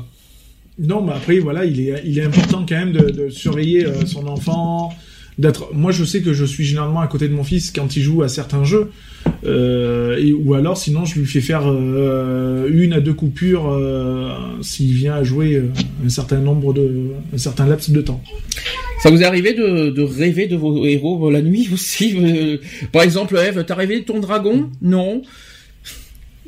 [0.79, 4.93] Non, mais après, voilà, il est, important quand même de, de surveiller euh, son enfant.
[5.37, 5.73] D'être.
[5.73, 8.23] Moi, je sais que je suis généralement à côté de mon fils quand il joue
[8.23, 8.91] à certains jeux,
[9.45, 14.29] euh, et, ou alors, sinon, je lui fais faire euh, une à deux coupures euh,
[14.61, 15.61] s'il vient à jouer
[16.05, 18.21] un certain nombre de, un certain laps de temps.
[19.01, 22.15] Ça vous est arrivé de, de rêver de vos héros la nuit aussi
[22.91, 24.69] Par exemple, Eve, t'as rêvé de ton dragon?
[24.81, 25.21] Non?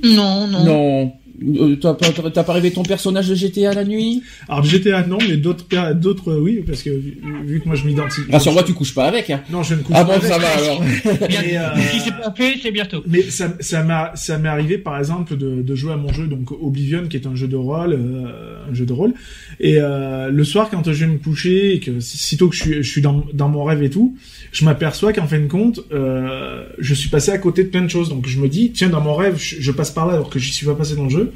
[0.04, 0.64] Non, non.
[0.64, 1.14] Non.
[1.44, 4.24] Euh, T'as pas, t'as pas rêvé ton personnage de GTA la nuit?
[4.50, 8.32] Alors GTA non, mais d'autres, d'autres oui, parce que vu, vu que moi je m'identifie.
[8.32, 9.30] Rassure-moi, tu couches pas avec.
[9.30, 9.42] Hein?
[9.52, 10.32] Non, je ne couche Ah pas bon, avec.
[10.32, 10.82] ça va alors.
[11.30, 13.04] Mais, euh, Si c'est pas fait, c'est bientôt.
[13.08, 16.26] Mais ça, ça m'a, ça m'est arrivé par exemple de, de jouer à mon jeu
[16.28, 19.14] donc Oblivion qui est un jeu de rôle, euh, un jeu de rôle.
[19.60, 22.74] Et euh, le soir quand je vais me coucher et que sitôt que je suis,
[22.84, 24.18] je suis dans, dans mon rêve et tout,
[24.52, 27.90] je m'aperçois qu'en fin de compte, euh, je suis passé à côté de plein de
[27.90, 28.10] choses.
[28.10, 30.40] Donc je me dis tiens dans mon rêve je, je passe par là alors que
[30.40, 31.27] j'y suis pas passé dans le jeu.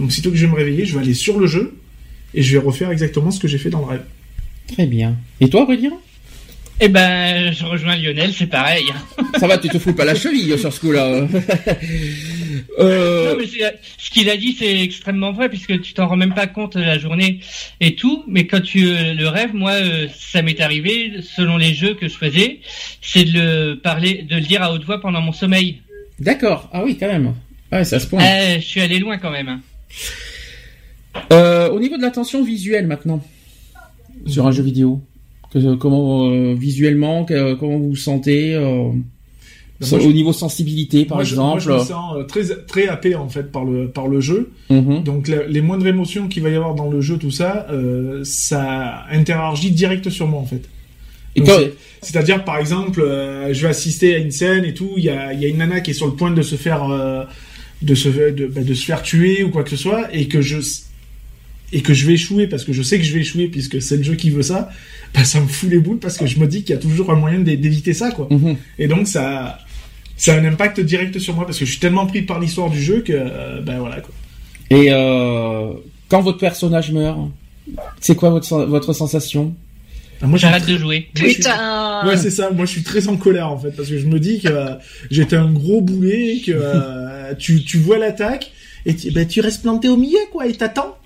[0.00, 1.76] Donc sitôt que je vais me réveiller, je vais aller sur le jeu
[2.34, 4.04] et je vais refaire exactement ce que j'ai fait dans le rêve.
[4.72, 5.16] Très bien.
[5.40, 5.92] Et toi, Aurélien?
[6.82, 8.84] Eh ben, je rejoins Lionel, c'est pareil.
[9.38, 11.26] Ça va, tu te fous pas la cheville sur ce coup-là.
[12.78, 16.16] euh, Non, mais c'est- ce qu'il a dit, c'est extrêmement vrai, puisque tu t'en rends
[16.16, 17.40] même pas compte de la journée
[17.80, 18.24] et tout.
[18.26, 22.08] Mais quand tu euh, le rêves, moi, euh, ça m'est arrivé, selon les jeux que
[22.08, 22.60] je faisais,
[23.02, 25.82] c'est de le parler, de le dire à haute voix pendant mon sommeil.
[26.18, 26.70] D'accord.
[26.72, 27.34] Ah oui, quand même.
[27.70, 28.22] Ouais, c'est à ce point.
[28.24, 29.60] Eh, je suis allé loin quand même.
[31.32, 33.22] Euh, au niveau de l'attention visuelle maintenant,
[34.26, 35.00] sur un jeu vidéo,
[35.52, 38.90] que- comment euh, visuellement, que- comment vous vous sentez euh,
[39.80, 41.50] Ben, moi, au niveau sensibilité, par moi, je- exemple.
[41.50, 44.50] moi, je, me sens euh, très très happé en fait par le par le jeu.
[44.68, 45.02] Mhm.
[45.02, 48.20] Donc la- les moindres émotions qu'il va y avoir dans le jeu, tout ça, euh,
[48.24, 50.62] ça interagit direct sur moi en fait.
[52.02, 55.32] C'est-à-dire par exemple, euh, je vais assister à une scène et tout, il y a,
[55.32, 57.24] y a une nana qui est sur le point de se faire euh,
[57.82, 60.40] de se de, bah, de se faire tuer ou quoi que ce soit et que
[60.42, 60.58] je
[61.72, 63.96] et que je vais échouer parce que je sais que je vais échouer puisque c'est
[63.96, 64.68] le jeu qui veut ça,
[65.14, 67.10] bah, ça me fout les boules parce que je me dis qu'il y a toujours
[67.10, 68.26] un moyen d'é- d'éviter ça quoi.
[68.30, 68.56] Mhm.
[68.78, 69.58] Et donc ça
[70.16, 72.68] ça a un impact direct sur moi parce que je suis tellement pris par l'histoire
[72.70, 74.12] du jeu que euh, ben voilà quoi.
[74.70, 75.72] Et euh,
[76.08, 77.18] quand votre personnage meurt,
[78.00, 79.54] c'est quoi votre, votre sensation?
[80.22, 81.08] Ah, moi, J'arrête très- de jouer.
[81.16, 82.06] moi, je suis- Putain.
[82.06, 82.50] Ouais, c'est ça.
[82.50, 84.74] Moi, je suis très en colère en fait parce que je me dis que euh,
[85.10, 86.52] j'étais un gros boulet, que
[87.30, 88.52] euh, tu, tu vois l'attaque
[88.86, 90.96] et tu, ben, tu restes planté au milieu quoi et t'attends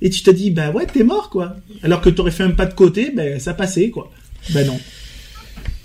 [0.00, 1.56] et tu te dis bah ouais t'es mort quoi.
[1.82, 4.10] Alors que t'aurais fait un pas de côté, ben ça passait quoi.
[4.50, 4.78] Ben non.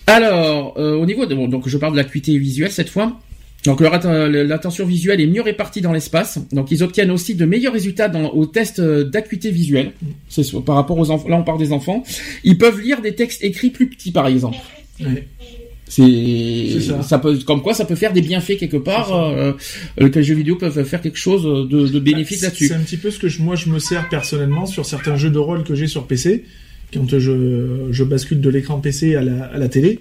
[0.08, 3.20] Alors, euh, au niveau de, bon, donc je parle de l'acuité visuelle cette fois.
[3.66, 6.40] Donc leur atten- l'attention visuelle est mieux répartie dans l'espace.
[6.54, 9.92] Donc ils obtiennent aussi de meilleurs résultats dans, au test euh, d'acuité visuelle.
[10.30, 11.28] C'est par rapport aux enfants.
[11.28, 12.04] Là on parle des enfants.
[12.44, 14.58] Ils peuvent lire des textes écrits plus petits par exemple.
[15.02, 15.28] Ouais.
[15.90, 17.20] C'est ça.
[17.20, 19.14] peut comme quoi ça peut faire des bienfaits quelque part.
[19.16, 19.54] Euh,
[20.02, 22.68] euh, que les jeux vidéo peuvent faire quelque chose de, de bénéfique Bah, là-dessus.
[22.68, 25.30] C'est un petit peu ce que je, moi je me sers personnellement sur certains jeux
[25.30, 26.44] de rôle que j'ai sur PC
[26.94, 30.00] quand je, je bascule de l'écran PC à la, à la télé.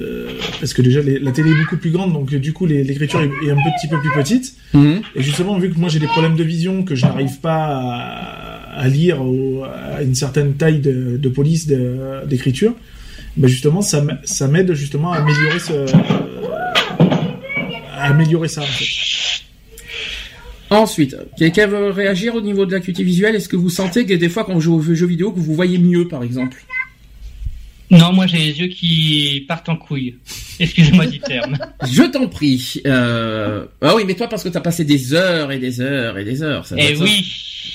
[0.00, 0.28] Euh,
[0.60, 3.46] parce que déjà les- la télé est beaucoup plus grande donc du coup l'écriture est,
[3.46, 5.00] est un petit peu plus petite Mhm.
[5.16, 8.80] Et justement, vu que moi j'ai des problèmes de vision, que je n'arrive pas à,
[8.82, 11.66] à lire au- à une certaine taille de, de police
[12.26, 12.74] d'écriture,
[13.36, 15.86] ben justement, ça, m- ça m'aide justement à améliorer ce,
[17.92, 18.62] à améliorer ça.
[18.62, 18.86] En fait.
[20.70, 23.34] Ensuite, quelqu'un veut réagir au niveau de l'acuité visuelle?
[23.34, 25.54] Est-ce que vous sentez que des fois quand vous jouez aux jeux vidéo que vous
[25.54, 26.56] voyez mieux par exemple?
[27.90, 30.14] Non, moi j'ai les yeux qui partent en couille.
[30.60, 31.58] Excusez-moi du terme.
[31.90, 32.80] Je t'en prie.
[32.86, 33.64] Euh...
[33.80, 36.44] Ah oui, mais toi parce que t'as passé des heures et des heures et des
[36.44, 36.64] heures.
[36.66, 37.02] Ça Eh être ça.
[37.02, 37.26] oui,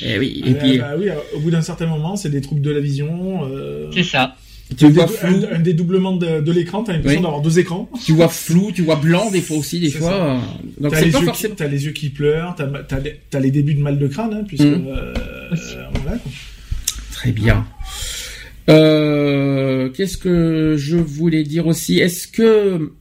[0.06, 0.42] Eh oui.
[0.46, 2.80] Et Euh, puis bah oui, au bout d'un certain moment, c'est des troubles de la
[2.80, 3.42] vision.
[3.52, 4.38] Euh, c'est ça.
[4.78, 7.24] Tu un, vois flou, un- un dédoublement de, de l'écran, t'as l'impression Oui.
[7.24, 7.90] d'avoir deux écrans.
[8.04, 10.40] tu vois flou, tu vois blanc des fois aussi des fois.
[10.80, 12.68] Donc T'as les, pas yeux qui- les yeux qui pleurent, t'as
[13.30, 14.88] t'as les, débuts de mal de crâne, hein, puisque Mm.
[14.88, 15.14] euh,
[16.04, 16.18] voilà.
[16.18, 16.32] quoi.
[17.14, 17.66] Très bien.
[18.70, 22.00] Euh, Qu'est-ce que je voulais dire aussi?
[22.00, 22.92] Est-ce que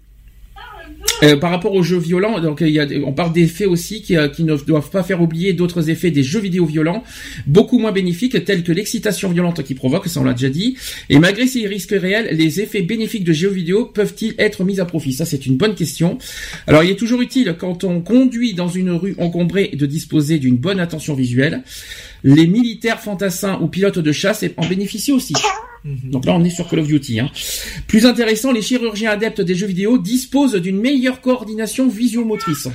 [1.23, 4.17] euh, par rapport aux jeux violents, donc il y a, on parle d'effets aussi qui,
[4.17, 7.05] euh, qui ne doivent pas faire oublier d'autres effets des jeux vidéo violents,
[7.47, 10.77] beaucoup moins bénéfiques, tels que l'excitation violente qu'ils provoquent, ça on l'a déjà dit.
[11.09, 14.85] Et malgré ces risques réels, les effets bénéfiques de jeux vidéo peuvent-ils être mis à
[14.85, 15.13] profit?
[15.13, 16.19] Ça c'est une bonne question.
[16.67, 20.57] Alors il est toujours utile quand on conduit dans une rue encombrée de disposer d'une
[20.57, 21.63] bonne attention visuelle.
[22.25, 25.35] Les militaires fantassins ou pilotes de chasse en bénéficient aussi.
[25.85, 26.11] Mhm.
[26.11, 27.21] Donc là, on est sur Call of Duty.
[27.21, 27.31] Hein.
[27.87, 32.69] Plus intéressant, les chirurgiens adeptes des jeux vidéo disposent d'une meilleure coordination visio-motrice.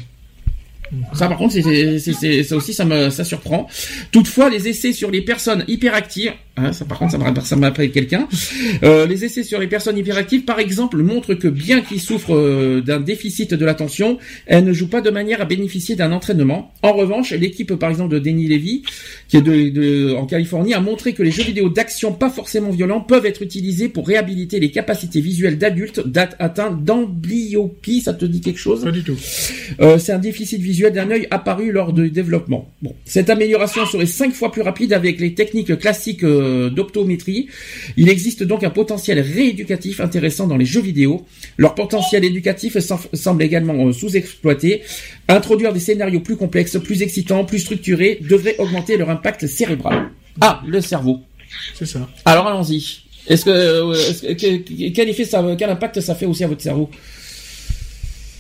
[1.13, 3.67] Ça, par contre, c'est, ça aussi, ça me, ça surprend.
[4.11, 6.31] Toutefois, les essais sur les personnes hyperactives,
[6.61, 7.11] Ah, ça, par contre,
[7.45, 8.27] ça me rappelle quelqu'un.
[8.83, 12.81] Euh, les essais sur les personnes hyperactives, par exemple, montrent que bien qu'ils souffrent euh,
[12.81, 16.73] d'un déficit de l'attention, elles ne jouent pas de manière à bénéficier d'un entraînement.
[16.83, 18.83] En revanche, l'équipe, par exemple, de Denis Levy,
[19.27, 22.69] qui est de, de- en Californie, a montré que les jeux vidéo d'action pas forcément
[22.71, 26.01] violents peuvent être utilisés pour réhabiliter les capacités visuelles d'adultes
[26.39, 28.01] atteints d'amblyopie.
[28.01, 28.83] Ça te dit quelque chose?
[28.83, 29.17] Pas du tout.
[29.81, 32.69] euh, c'est un déficit visuel d'un œil apparu lors du développement.
[32.81, 37.47] Bon, cette amélioration serait cinq fois plus rapide avec les techniques classiques euh, d'optométrie.
[37.97, 41.25] Il existe donc un potentiel rééducatif intéressant dans les jeux vidéo.
[41.57, 44.81] Leur potentiel éducatif sem- semble également euh, sous-exploité.
[45.27, 50.09] Introduire des scénarios plus complexes, plus excitants, plus structurés devrait augmenter leur impact cérébral.
[50.41, 51.19] Ah, le cerveau.
[51.75, 52.07] C'est ça.
[52.25, 53.01] Alors allons-y.
[53.27, 56.47] Est-ce que, euh, est-ce que- que- quel effet ça, quel impact ça fait aussi à
[56.47, 56.89] votre cerveau?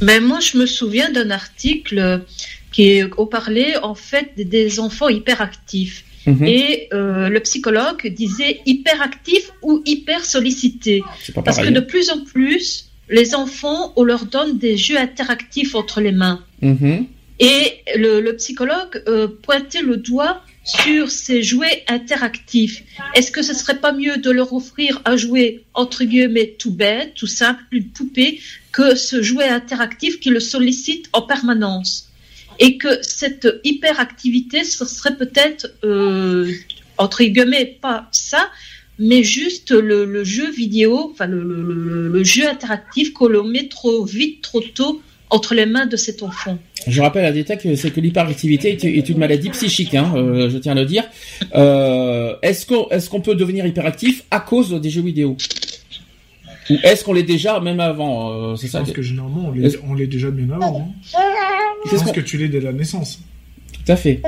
[0.01, 2.23] Mais moi, je me souviens d'un article
[2.71, 6.05] qui au parlait en fait des enfants hyperactifs.
[6.25, 6.45] Mhm.
[6.45, 11.03] Et euh, le psychologue disait hyperactif ou hyper sollicité.
[11.43, 16.01] Parce que de plus en plus, les enfants, on leur donne des jeux interactifs entre
[16.01, 16.43] les mains.
[16.61, 17.05] Mhm.
[17.39, 22.83] Et le, le psychologue euh, pointait le doigt sur ces jouets interactifs.
[23.15, 27.13] Est-ce que ce serait pas mieux de leur offrir un jouet entre guillemets tout bête,
[27.15, 28.39] tout simple, une poupée,
[28.71, 32.08] que ce jouet interactif qui le sollicite en permanence?
[32.59, 36.51] Et que cette hyperactivité, ce serait peut-être euh,
[36.97, 38.49] entre guillemets pas ça,
[38.99, 44.61] mais juste le, jeu vidéo, enfin le, jeu interactif qu'on le met trop vite, trop
[44.61, 46.57] tôt entre les mains de cet enfant.
[46.87, 50.57] Je rappelle un détail que c'est que l'hyperactivité est, une maladie psychique, hein, euh, je
[50.57, 51.03] tiens à le dire.
[51.55, 55.37] Euh, est-ce qu'on peut devenir hyperactif à cause des jeux vidéo?
[56.69, 58.79] Ou est-ce qu'on l'est déjà même avant euh, C'est Je ça.
[58.79, 60.79] pense que- généralement, on l'est, on l'est déjà bien avant.
[60.89, 60.93] hein.
[61.85, 63.19] Je Qu'est-ce pense qu'on- que tu l'es dès la naissance.
[63.73, 64.21] Tout à fait.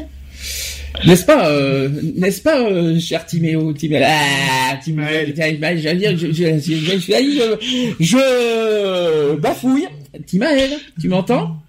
[1.05, 1.87] N'est-ce pas, euh,
[2.17, 6.99] n'est-ce pas, euh, cher Timéo, Timéo, ah, Timaël, Timaël, j'allais dire, je, je, je, je,
[6.99, 7.57] je,
[7.99, 9.87] je, je bafouille.
[10.25, 11.60] Timaël, tu m'entends?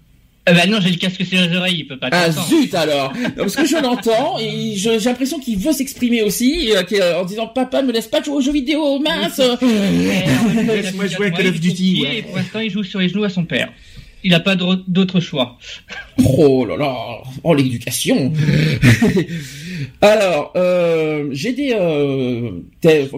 [0.49, 3.13] Euh, bah non, j'ai le casque sur les oreilles, il peut pas Ah zut alors
[3.15, 7.23] Non, Parce que je l'entends et j'ai l'impression qu'il veut s'exprimer aussi euh, qu'il- en
[7.23, 11.59] disant papa me laisse pas jouer aux jeux vidéo mince Laisse-moi jouer à Call of
[11.61, 12.17] Duty, ouais.
[12.17, 13.71] Et pour l'instant, il joue sur les genoux à son père.
[14.25, 15.57] Il n'a pas d'au- d'autre choix.
[16.37, 16.93] Oh là là
[17.43, 18.31] Oh l'éducation
[20.01, 22.51] Alors euh, j'ai des euh,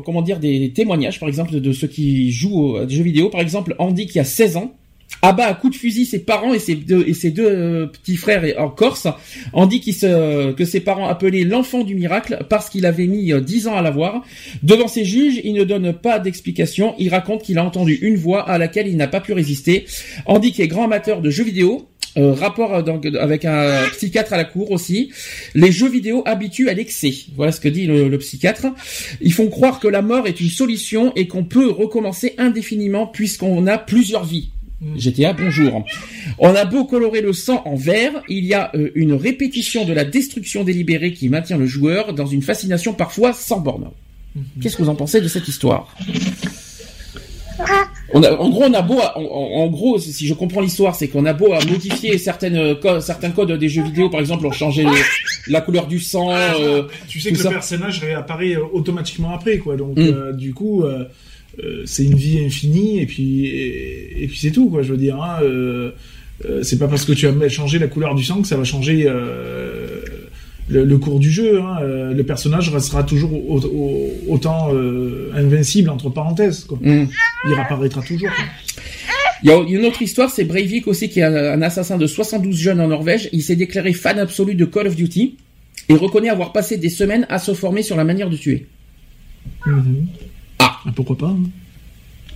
[0.05, 3.41] comment dire des témoignages par exemple de ceux qui jouent à des jeux vidéo par
[3.41, 4.73] exemple Andy qui a 16 ans
[5.21, 8.17] abat à coup de fusil ses parents et ses deux et ses deux euh, petits
[8.17, 9.07] frères en Corse.
[9.81, 13.67] Qui se que ses parents appelaient l'enfant du miracle parce qu'il avait mis euh, 10
[13.67, 14.23] ans à l'avoir.
[14.63, 16.95] Devant ses juges, il ne donne pas d'explication.
[16.97, 19.85] Il raconte qu'il a entendu une voix à laquelle il n'a pas pu résister.
[20.25, 21.87] Andy qui est grand amateur de jeux vidéo.
[22.17, 22.81] euh, rapport euh,
[23.19, 25.11] avec un psychiatre à la cour aussi.
[25.53, 27.13] Les jeux vidéo habituent à l'excès.
[27.35, 28.67] Voilà ce que dit le, le psychiatre.
[29.21, 33.67] Ils font croire que la mort est une solution et qu'on peut recommencer indéfiniment puisqu'on
[33.67, 34.49] a plusieurs vies.
[34.95, 35.83] GTA, bonjour.
[36.37, 39.93] On a beau colorer le sang en vert, il y a euh, une répétition de
[39.93, 43.89] la destruction délibérée qui maintient le joueur dans une fascination parfois sans borne.
[44.61, 45.95] Qu'est-ce que vous en pensez de cette histoire?
[48.13, 51.07] On a, en gros, on a beau, à- en, gros, si je comprends l'histoire, c'est
[51.07, 54.45] qu'on a beau à modifier certaines euh, co- certains codes des jeux vidéo, par exemple,
[54.45, 56.31] on changer les- la couleur du sang.
[56.31, 57.49] euh, tu sais que ça.
[57.49, 59.77] le personnage réapparaît automatiquement après, quoi.
[59.77, 60.01] Donc, Mm.
[60.01, 60.83] euh, du coup,
[61.85, 64.81] c'est une vie infinie, et puis, et, et puis c'est tout, quoi.
[64.83, 65.91] Je veux dire, hein, euh,
[66.45, 68.63] euh, c'est pas parce que tu as changé la couleur du sang que ça va
[68.65, 70.01] changer euh,
[70.67, 71.61] le, le cours du jeu.
[71.61, 71.77] Hein.
[71.81, 76.77] Euh, le personnage restera toujours au- au- autant euh, invincible entre parenthèses, quoi.
[76.81, 77.07] hmm.
[77.47, 78.29] Il réapparaîtra toujours.
[78.29, 78.45] quoi.
[79.43, 82.07] Il y a une autre histoire, c'est Breivik aussi, qui est un, un assassin de
[82.07, 83.29] 72 jeunes en Norvège.
[83.31, 85.37] Il s'est déclaré fan absolu de Call of Duty
[85.89, 88.65] et reconnaît avoir passé des semaines à se former sur la manière de tuer.
[89.67, 90.07] Mhm.
[90.09, 90.24] Ah.
[90.93, 91.49] Pourquoi pas hein.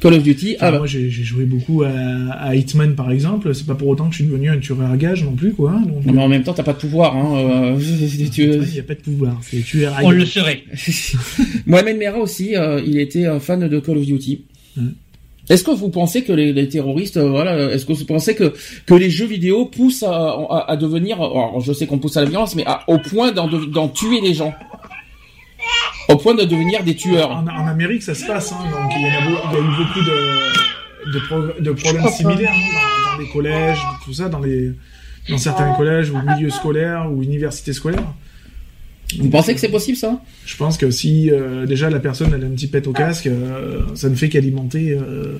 [0.01, 3.53] Call of Duty, ah bah, Moi, j'ai joué beaucoup à, à Hitman, par exemple.
[3.53, 5.71] C'est pas pour autant que je suis devenu un tueur à gage non plus, quoi.
[5.73, 7.17] Donc, non, mais en même temps, t'as pas de pouvoir.
[7.17, 7.77] Hein, euh,
[8.37, 9.37] il n'y a pas de pouvoir.
[9.41, 10.63] C'est tueur à On le serait.
[11.65, 14.45] Mohamed Merah aussi, euh, il était un fan de Call of Duty.
[14.77, 14.87] Mm.
[15.49, 18.53] Est-ce que vous pensez que les, les terroristes, euh, voilà, est-ce que vous pensez que
[18.85, 22.21] que les jeux vidéo poussent à, à, à devenir, alors, je sais qu'on pousse à
[22.21, 24.53] la violence, mais à- au point d'en de- d'en tuer les gens,
[26.09, 27.31] au point de devenir des tueurs.
[27.31, 28.51] En, en Amérique, ça se passe.
[28.51, 31.61] Hein, donc, il y, en a, beau- il y a eu beaucoup de, de, pro-
[31.61, 34.71] de problèmes similaires hein, dans, dans les collèges, tout ça, dans, les,
[35.29, 38.13] dans certains collèges ou milieux scolaires ou universités scolaires.
[39.19, 40.21] Vous pensez que c'est possible ça?
[40.45, 43.25] Je pense que si euh, déjà la personne elle a un petit pet au casque,
[43.25, 44.91] euh, ça ne fait qu'alimenter.
[44.91, 45.37] euh,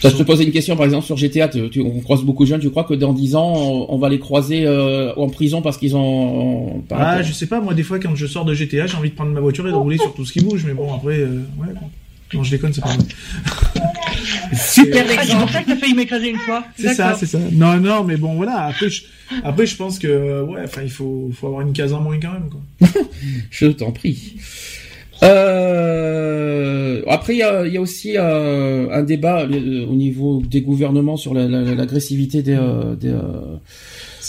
[0.00, 2.44] Ça, je te posais une question, par exemple, sur GTA, tu, tu- on croise beaucoup
[2.44, 5.28] de jeunes, tu crois que dans 10 ans, on, on va les croiser euh, en
[5.28, 6.82] prison parce qu'ils ont...
[6.88, 8.96] par Ah, rapport- je sais pas, moi, des fois, quand je sors de GTA, j'ai
[8.96, 10.92] envie de prendre ma voiture et de rouler sur tout ce qui bouge, mais bon,
[10.94, 11.68] après, euh, ouais.
[12.34, 12.98] Non, je déconne, c'est pas vrai.
[14.52, 16.64] Super Ah, c'est pour ça que t'as failli m'écraser une fois.
[16.78, 17.38] C'est ça, c'est ça.
[17.52, 18.66] Non, non, mais bon, voilà.
[18.66, 19.02] Après, je,
[19.44, 22.32] après, je pense que, ouais, enfin, il faut, faut avoir une case en moins quand
[22.32, 23.02] même, quoi.
[23.50, 24.34] Je t'en prie.
[25.22, 30.60] Euh, après, il y a, y a aussi euh, un débat euh, au niveau des
[30.62, 32.54] gouvernements sur la- la- l'agressivité des...
[32.54, 33.56] euh, des euh,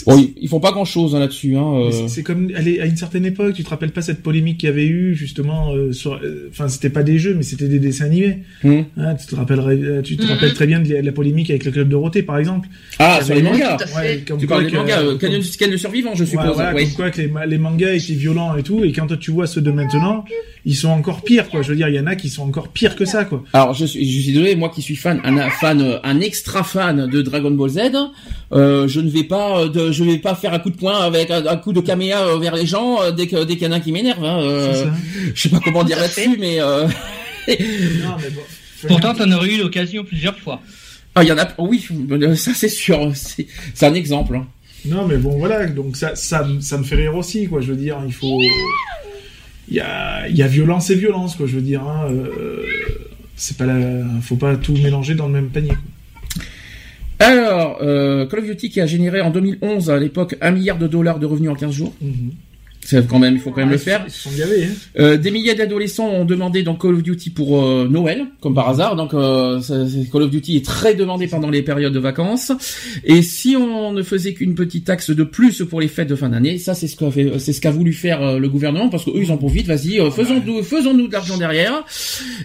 [0.06, 1.56] Bon, ils, ils font pas grand-chose hein, là-dessus.
[1.56, 2.06] Hein, euh.
[2.08, 4.72] c'est- comme allez, à une certaine époque, tu te rappelles pas cette polémique qu'il y
[4.72, 8.06] avait eu justement euh, sur, euh, enfin c'était pas des jeux mais c'était des dessins
[8.06, 8.38] animés.
[8.64, 8.80] Hmm.
[8.96, 10.28] Hein, tu te rappellerais, euh, tu te Mhm.
[10.30, 12.68] rappelles très bien de la, la polémique avec le club Dorothée par exemple.
[12.98, 13.78] Ah, sur les mangas.
[13.96, 16.30] Ouais, comme Tu quoi parles des mangas, euh, comme- Canyon Scan le survivant, je Ouais,
[16.30, 16.54] suppose.
[16.54, 16.84] voilà, oui.
[16.86, 19.60] comme quoi que les, les mangas étaient violents et tout, et quand tu vois ceux
[19.60, 20.24] de maintenant,
[20.64, 21.62] ils sont encore pires, quoi.
[21.62, 23.42] Je veux dire, il y en a qui sont encore pires que ça, quoi.
[23.52, 26.62] Alors je suis, je suis désolé, moi qui suis fan, un, fan, euh, un extra
[26.64, 27.78] fan de Dragon Ball Z,
[28.52, 31.30] euh, je ne vais pas, euh, je vais pas faire un coup de poing avec
[31.30, 33.72] un, un coup de caméa vers les gens euh, dès que dès qu'il y en
[33.72, 34.24] a un qui m'énerve.
[34.24, 34.86] Hein, euh,
[35.34, 36.86] je sais pas comment dire là-dessus, mais euh,
[37.48, 38.40] Non, mais bon.
[38.88, 40.60] Pourtant, t'en aurais eu l'occasion plusieurs fois.
[41.14, 41.84] ah, il y en a, oui,
[42.36, 44.36] ça c'est sûr, c'est un exemple.
[44.36, 44.46] hein.
[44.86, 45.66] Non, mais bon, voilà.
[45.66, 47.60] Donc ça, ça, ça me fait rire aussi, quoi.
[47.60, 48.40] Je veux dire, il faut,
[49.68, 51.46] il y a, il y a violence et violence, quoi.
[51.46, 52.64] Je veux dire, hein, euh,
[53.36, 53.76] c'est pas la,
[54.22, 55.68] faut pas tout mélanger dans le même panier.
[55.68, 55.76] Quoi.
[57.20, 60.86] Alors, euh, Call of Duty qui a généré en 2011 à l'époque un milliard de
[60.86, 61.92] dollars de revenus en 15 jours.
[62.00, 62.32] Mhm.
[62.82, 64.04] C'est quand même, il faut quand même le faire.
[64.06, 64.68] Ils sont gavés, hein.
[64.98, 68.68] Euh, des milliers d'adolescents ont demandé dans Call of Duty pour euh, Noël, comme par
[68.70, 68.96] hasard.
[68.96, 72.52] Donc euh, ça- Call of Duty est très demandé pendant les périodes de vacances.
[73.04, 76.30] Et si on ne faisait qu'une petite taxe de plus pour les fêtes de fin
[76.30, 79.10] d'année, ça c'est ce qu'a c'est ce qu'a voulu faire euh, le gouvernement parce que
[79.10, 79.66] eux ils en profitent.
[79.66, 81.84] Vas-y, euh, faisons-nous, faisons-nous de l'argent derrière.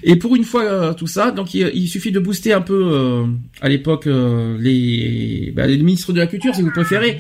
[0.04, 2.88] Et pour une fois euh, tout ça, donc il, il suffit de booster un peu
[2.92, 3.24] euh,
[3.62, 7.20] à l'époque euh, les, bah, les ministres de la culture si vous préférez.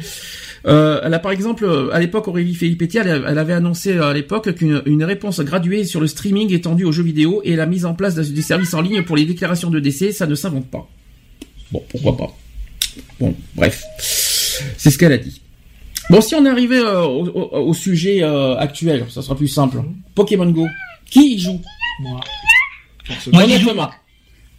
[0.67, 4.09] Euh, elle a par exemple, euh, à l'époque, Aurélie Felipetti, elle, elle avait annoncé euh,
[4.09, 7.65] à l'époque qu'une une réponse graduée sur le streaming étendu aux jeux vidéo et la
[7.67, 10.67] mise en place des services en ligne pour les déclarations de décès, ça ne s'invente
[10.71, 10.89] pas.
[11.71, 12.35] Bon, pourquoi pas.
[13.19, 15.41] Bon, bref, c'est ce qu'elle a dit.
[16.09, 19.47] Bon, si on est arrivé euh, au, au- au sujet euh, actuel, ça sera plus
[19.47, 19.81] simple.
[20.15, 20.67] Pokémon Go.
[21.09, 21.61] Qui y joue?
[22.01, 22.19] Moi.
[23.33, 23.91] Moi, j'y joue Honnêtement.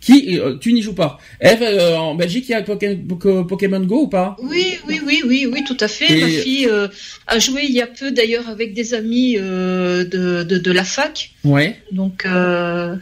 [0.06, 1.18] Qui euh, Tu n'y joues pas.
[1.40, 4.36] Eve, euh, en Belgique, il y a Poké- Poké- Pokémon Go ou pas?
[4.40, 6.16] Oui, oui, oui, oui, oui, tout à fait.
[6.16, 6.86] Et- Ma fille euh,
[7.26, 10.84] a joué il y a peu d'ailleurs avec des amis euh, de, de, de la
[10.84, 11.32] fac.
[11.42, 11.76] Ouais.
[11.90, 12.94] Donc, euh,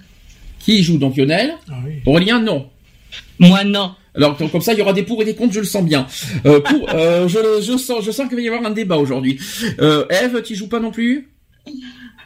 [0.61, 0.97] Qui y joue?
[0.97, 1.53] Donc Lionel?
[1.71, 1.97] Ah oui.
[2.07, 2.71] Aurélien, non.
[3.39, 3.93] Moi, non.
[4.17, 6.07] Alors comme ça, il y aura des pour et des contre, je le sens bien.
[6.47, 9.39] Euh, pour, euh, je, je sens, je sens qu'il va y avoir un débat aujourd'hui.
[9.81, 11.29] Euh, Eve, tu joues pas non plus?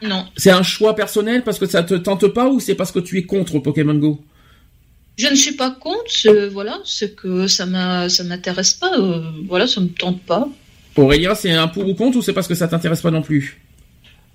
[0.01, 0.25] Non.
[0.37, 3.17] C'est un choix personnel parce que ça te tente pas ou c'est parce que tu
[3.17, 4.21] es contre Pokémon Go?
[5.19, 9.21] Je ne suis pas contre, c'est- voilà, c'est que ça m'a, ça m'intéresse pas, euh,
[9.47, 10.47] voilà, ça me tente pas.
[10.95, 13.59] Aurélien, c'est un pour ou contre ou c'est parce que ça t'intéresse pas non plus?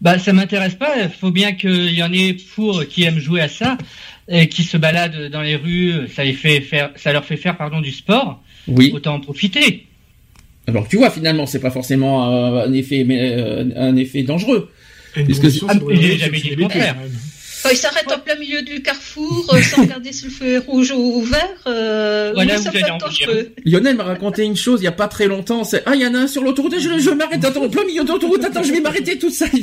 [0.03, 0.93] Bah, ça m'intéresse pas.
[1.03, 3.79] Il faut bien qu'il y en ait pour qui aiment jouer à ça
[4.29, 5.93] et qui se baladent dans les rues.
[6.15, 8.43] Ça les fait faire, ça leur fait faire, pardon, du sport.
[8.69, 8.91] Oui.
[8.95, 9.87] Autant en profiter.
[10.67, 14.71] Alors tu vois, finalement, c'est pas forcément euh, un effet, mais euh, un effet dangereux.
[15.17, 16.97] J'ai jamais dit le contraire.
[17.65, 17.71] Quand même.
[17.71, 20.59] Quand il s'arrête en plein milieu du carrefour, euh, sans regarder si le feu est
[20.59, 23.27] rouge ou vert, euh, Voilà oui, où ça peut j'allais être en venir.
[23.29, 23.53] dangereux.
[23.65, 25.65] Lionel m'a raconté une chose il y a pas très longtemps.
[25.65, 26.75] C'est ah il y en a un sur l'autoroute.
[26.79, 27.45] Je, je m'arrête.
[27.45, 28.45] Attends, en plein milieu d'autoroute.
[28.45, 29.47] Attends, je vais m'arrêter tout ça.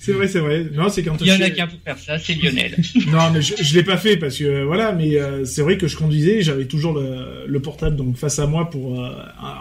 [0.00, 0.66] C'est vrai, c'est vrai.
[0.74, 2.76] Non, c'est quand Il y en a qu'un pour faire ça, c'est Lionel.
[3.08, 5.76] Non, mais je, je l'ai pas fait parce que euh, voilà, mais euh, c'est vrai
[5.78, 9.10] que je conduisais, j'avais toujours le, le portable donc face à moi pour euh,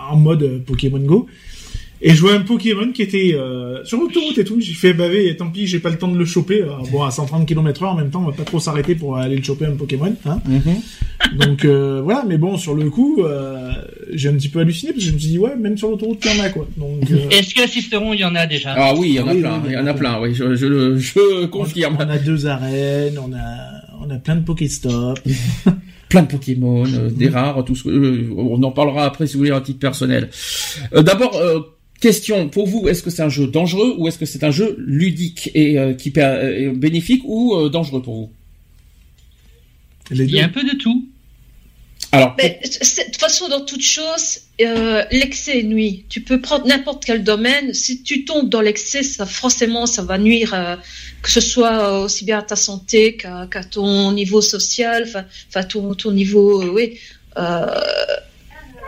[0.09, 1.27] en mode euh, Pokémon Go.
[2.07, 4.61] Et je vois un Pokémon qui était euh, sur l'autoroute et tout.
[4.61, 6.61] J'ai fait baver et tant pis, j'ai pas le temps de le choper.
[6.61, 9.17] Alors, bon, à 130 km heure en même temps, on va pas trop s'arrêter pour
[9.17, 10.15] aller le choper un Pokémon.
[10.25, 11.39] Hein Mhm.
[11.39, 13.71] donc euh, voilà, mais bon, sur le coup, euh,
[14.13, 16.23] j'ai un petit peu halluciné parce que je me suis dit ouais, même sur l'autoroute,
[16.25, 16.67] il y en a quoi.
[16.77, 18.75] Donc euh, Est-ce qu'assisteront Il y en a déjà?
[18.77, 19.63] Ah oui, il y en a Oui, plein.
[19.65, 20.21] Il y en a plein.
[20.21, 21.97] Oui, je, je, le- je confirme.
[21.99, 25.17] on a deux arènes, on a on a plein de Pokéstop.
[26.09, 29.33] plein de Pokémon, euh, des rares, tout ce que, euh, on en parlera après si
[29.33, 30.29] vous voulez à titre personnel.
[30.93, 31.59] Euh, D'abord, euh,
[32.01, 34.75] question pour vous, est-ce que c'est un jeu dangereux ou est-ce que c'est un jeu
[34.79, 38.29] ludique et euh, qui euh, bénéfique ou euh, dangereux pour vous?
[40.11, 41.07] Les Il y a un peu de tout.
[42.11, 46.05] Alors, Mais c'est- de toute façon, dans toute chose, euh, l'excès nuit.
[46.07, 47.73] Tu peux prendre n'importe quel domaine.
[47.73, 50.75] Si tu tombes dans l'excès, ça forcément, ça va nuire, euh,
[51.23, 56.11] que ce soit aussi bien à ta santé qu'à ton niveau social, enfin, ton, ton
[56.11, 56.99] niveau, euh, oui.
[57.37, 57.65] Euh,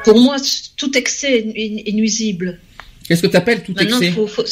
[0.05, 0.37] pour moi,
[0.77, 2.59] tout excès est, est- est nuisible.
[3.07, 4.43] Qu'est-ce que t'appelles tout Maintenant, excès faut, faut-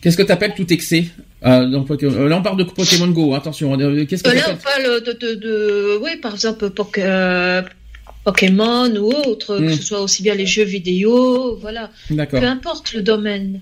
[0.00, 1.06] Qu'est-ce que t'appelles tout excès
[1.44, 3.34] donc, euh, là, on parle de Pokémon Go.
[3.34, 3.76] Attention.
[3.80, 7.62] euh, Qu'est-ce que Euh, là, on parle de, de, de- oui, par exemple, euh,
[8.24, 11.90] Pokémon ou autre, que ce soit aussi bien les jeux vidéo, voilà.
[12.10, 12.38] D'accord.
[12.40, 13.60] Peu importe le domaine.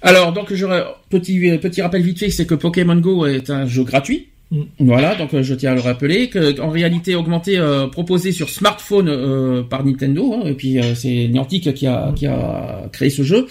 [0.00, 0.66] Alors, donc, je,
[1.10, 4.28] petit, euh, petit rappel vite fait, c'est que Pokémon Go est un jeu gratuit.
[4.52, 4.64] Mm.
[4.80, 8.50] Voilà, donc euh, je tiens à le rappeler que en réalité augmenté euh, proposé sur
[8.50, 13.08] smartphone euh, par Nintendo hein, et puis euh, c'est Niantic qui a qui a créé
[13.08, 13.46] ce jeu.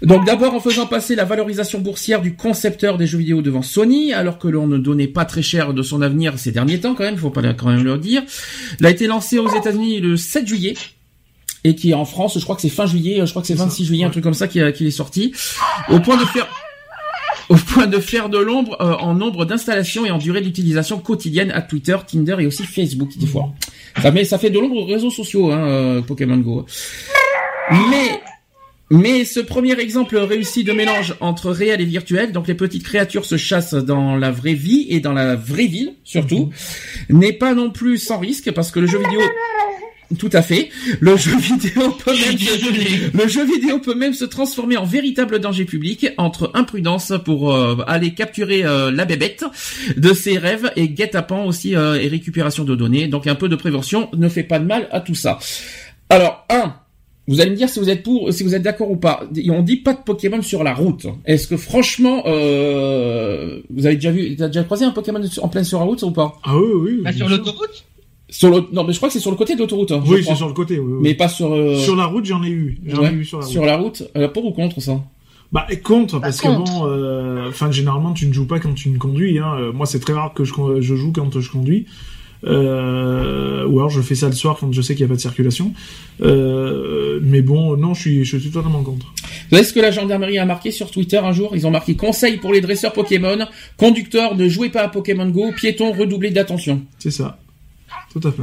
[0.00, 4.14] Donc d'abord en faisant passer la valorisation boursière du concepteur des jeux vidéo devant Sony,
[4.14, 7.04] alors que l'on ne donnait pas très cher de son avenir ces derniers temps quand
[7.04, 8.22] même, faut pas quand même le dire.
[8.80, 10.74] Il a été lancé aux États-Unis le 7 juillet
[11.64, 13.54] et qui est en France, je crois que c'est fin juillet, je crois que c'est
[13.54, 15.32] 26 juillet, un truc comme ça qui, qui est sorti,
[15.88, 16.46] au point de faire
[17.48, 21.50] au point de faire de l'ombre euh, en nombre d'installations et en durée d'utilisation quotidienne
[21.50, 23.52] à Twitter, Tinder et aussi Facebook des fois.
[24.00, 26.66] Ça, ça fait de l'ombre aux réseaux sociaux, hein, euh, Pokémon Go.
[27.70, 28.20] Mais
[28.90, 33.24] mais ce premier exemple réussi de mélange entre réel et virtuel, donc les petites créatures
[33.24, 36.50] se chassent dans la vraie vie et dans la vraie ville surtout,
[37.08, 39.20] n'est pas non plus sans risque parce que le jeu vidéo
[40.18, 40.70] tout à fait.
[41.00, 45.38] Le jeu vidéo peut même se, le jeu vidéo peut même se transformer en véritable
[45.38, 49.44] danger public entre imprudence pour euh, aller capturer euh, la bébête
[49.96, 53.08] de ses rêves et guet-apens aussi euh, et récupération de données.
[53.08, 55.38] Donc un peu de prévention ne fait pas de mal à tout ça.
[56.10, 56.74] Alors un,
[57.26, 59.24] vous allez me dire si vous êtes pour, si vous êtes d'accord ou pas.
[59.48, 61.06] On dit pas de Pokémon sur la route.
[61.24, 65.64] Est-ce que franchement, euh, vous avez déjà vu, t'as déjà croisé un Pokémon en pleine
[65.64, 66.34] sur la route ou pas?
[66.44, 67.00] Ah oui, oui.
[67.02, 67.84] Bah, bien sur l'autoroute?
[68.36, 69.92] Sur le, non, mais je crois que c'est sur le côté de l'autoroute.
[69.92, 70.80] hein, Oui, c'est sur le côté.
[70.80, 70.98] Oui, oui.
[71.02, 71.52] Mais pas sur.
[71.52, 72.78] euh, Sur la route, j'en ai eu.
[72.84, 74.02] J'en ouais, ai eu sur la route.
[74.16, 75.00] Euh, pour ou contre ça?
[75.52, 76.64] Bah et contre parce contre.
[76.64, 79.38] que bon, euh, enfin généralement tu ne joues pas quand tu ne conduis.
[79.38, 79.54] Hein.
[79.56, 81.86] Euh, Moi c'est très rare que je, joue quand je conduis.
[82.44, 85.16] Euh, ou alors je fais ça le soir quand je sais qu'il n'y a pas
[85.16, 85.72] de circulation.
[86.22, 89.06] Euh, mais bon, non, je suis, je suis totalement contre.
[89.50, 91.52] Vous savez ce que la gendarmerie a marqué sur Twitter un jour?
[91.54, 93.38] Ils ont marqué conseil pour les dresseurs Pokémon,
[93.76, 96.82] conducteurs ne jouez pas à Pokémon Go, piétons redoublez d'attention.
[96.98, 97.38] C'est ça.
[98.14, 98.42] Tout à fait.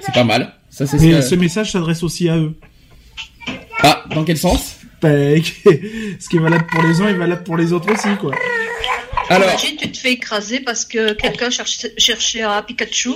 [0.00, 0.52] C'est pas mal.
[0.70, 2.54] Ça c'est Mais ce- ce message s'adresse aussi à eux.
[3.82, 4.76] Ah, dans quel sens?
[5.02, 5.08] Bah,
[5.38, 8.32] ce qui est valable pour les uns est valable pour les autres aussi, quoi.
[9.28, 13.10] Alors, Imagine, tu te fais écraser parce que quelqu'un cherche, cherchait un Pikachu.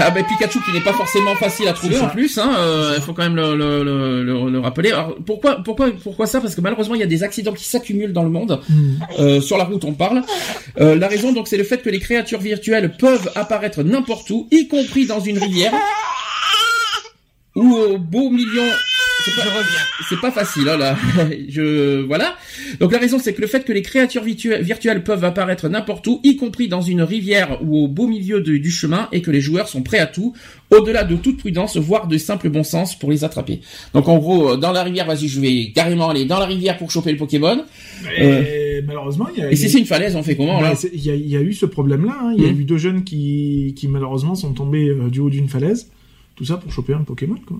[0.00, 3.02] ah ben Pikachu qui n'est pas forcément facile à trouver en plus, hein, euh, il
[3.02, 4.90] faut quand même le, le, le, le- le rappeler.
[4.90, 6.40] Alors pourquoi pourquoi pourquoi ça?
[6.40, 8.60] Parce que malheureusement il y a des accidents qui s'accumulent dans le monde.
[8.68, 8.94] Hmm.
[9.20, 10.22] Euh, sur la route on parle.
[10.80, 14.48] Euh, la raison donc c'est le fait que les créatures virtuelles peuvent apparaître n'importe où,
[14.50, 15.72] y compris dans une rivière
[17.54, 18.64] ou au beau million.
[19.24, 19.42] C'est pas,
[20.08, 20.96] c'est pas facile, hein, là.
[21.48, 22.36] Je, voilà.
[22.80, 26.06] Donc la raison, c'est que le fait que les créatures virtu- virtuelles peuvent apparaître n'importe
[26.06, 29.30] où, y compris dans une rivière ou au beau milieu de- du chemin, et que
[29.30, 30.34] les joueurs sont prêts à tout,
[30.70, 33.60] au-delà de toute prudence, voire de simple bon sens pour les attraper.
[33.94, 36.76] Donc en gros, euh, dans la rivière, vas-y, je vais carrément aller dans la rivière
[36.78, 37.64] pour choper le Pokémon.
[38.18, 41.04] Et malheureusement, il y a, Et si c'est une falaise, on fait comment là il
[41.04, 42.16] y, a, il y a eu ce problème-là.
[42.22, 42.34] hein.
[42.36, 42.60] Il y a Mhm.
[42.60, 45.90] eu deux jeunes qui, qui malheureusement sont tombés euh, du haut d'une falaise.
[46.34, 47.58] Tout ça pour choper un Pokémon, quoi.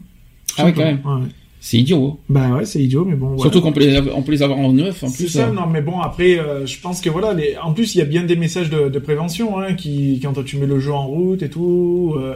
[0.48, 0.82] Tout Ah ouais, quand.
[0.82, 1.28] Ouais, ouais.
[1.64, 2.18] C'est idiot.
[2.28, 3.28] Bah ouais, c'est idiot, mais bon.
[3.28, 3.42] voilà.
[3.42, 5.28] Surtout qu'on peut, les, on peut les avoir en neuf, en C'est plus.
[5.32, 5.52] ça, euh.
[5.52, 7.54] non, mais bon, après, euh, je pense que voilà, les...
[7.62, 10.56] en plus, il y a bien des messages de, de prévention, hein, qui, quand tu
[10.56, 12.34] mets le jeu en route et tout, euh,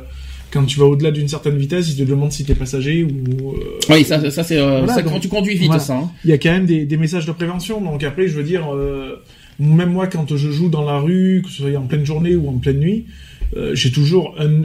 [0.53, 3.51] quand tu vas au-delà d'une certaine vitesse, ils te demandent si t'es passager ou.
[3.51, 5.81] euh, Oui, ça, ça c'est Voilà, ça, donc- quand tu conduis vite, voilà.
[5.83, 5.97] ça.
[5.97, 6.11] hein.
[6.24, 7.81] il y a quand même des, des messages de prévention.
[7.81, 8.64] Donc après, je veux dire,
[9.59, 12.49] même moi, quand je joue dans la rue, que ce soit en pleine journée ou
[12.49, 13.07] en pleine nuit,
[13.72, 14.62] j'ai toujours un,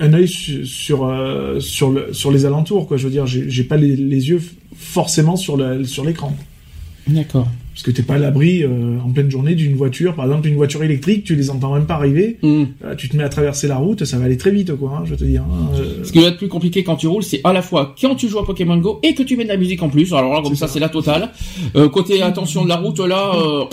[0.00, 2.88] un œil su- sur euh, sur le, sur les alentours.
[2.88, 4.42] Quoi, je veux dire, j'ai pas les, yeux
[4.76, 6.36] forcément sur sur l'écran.
[7.06, 7.48] D'accord.
[7.72, 10.56] Parce que t'es pas à l'abri euh, en pleine journée d'une voiture, par exemple une
[10.56, 12.36] voiture électrique, tu les entends même pas arriver.
[12.42, 12.64] Hmm.
[12.84, 14.98] Euh, tu te mets à traverser la route, ça va aller très vite, quoi.
[14.98, 15.42] hein, je te dire.
[15.42, 17.94] hein, euh, Ce qui va être plus compliqué quand tu roules, c'est à la fois
[18.00, 20.12] quand tu joues à Pokémon Go et que tu mets de la musique en plus.
[20.12, 20.74] Alors là, comme ça, ça.
[20.74, 21.30] c'est la totale.
[21.76, 23.64] Euh, côté attention de la route, là, euh,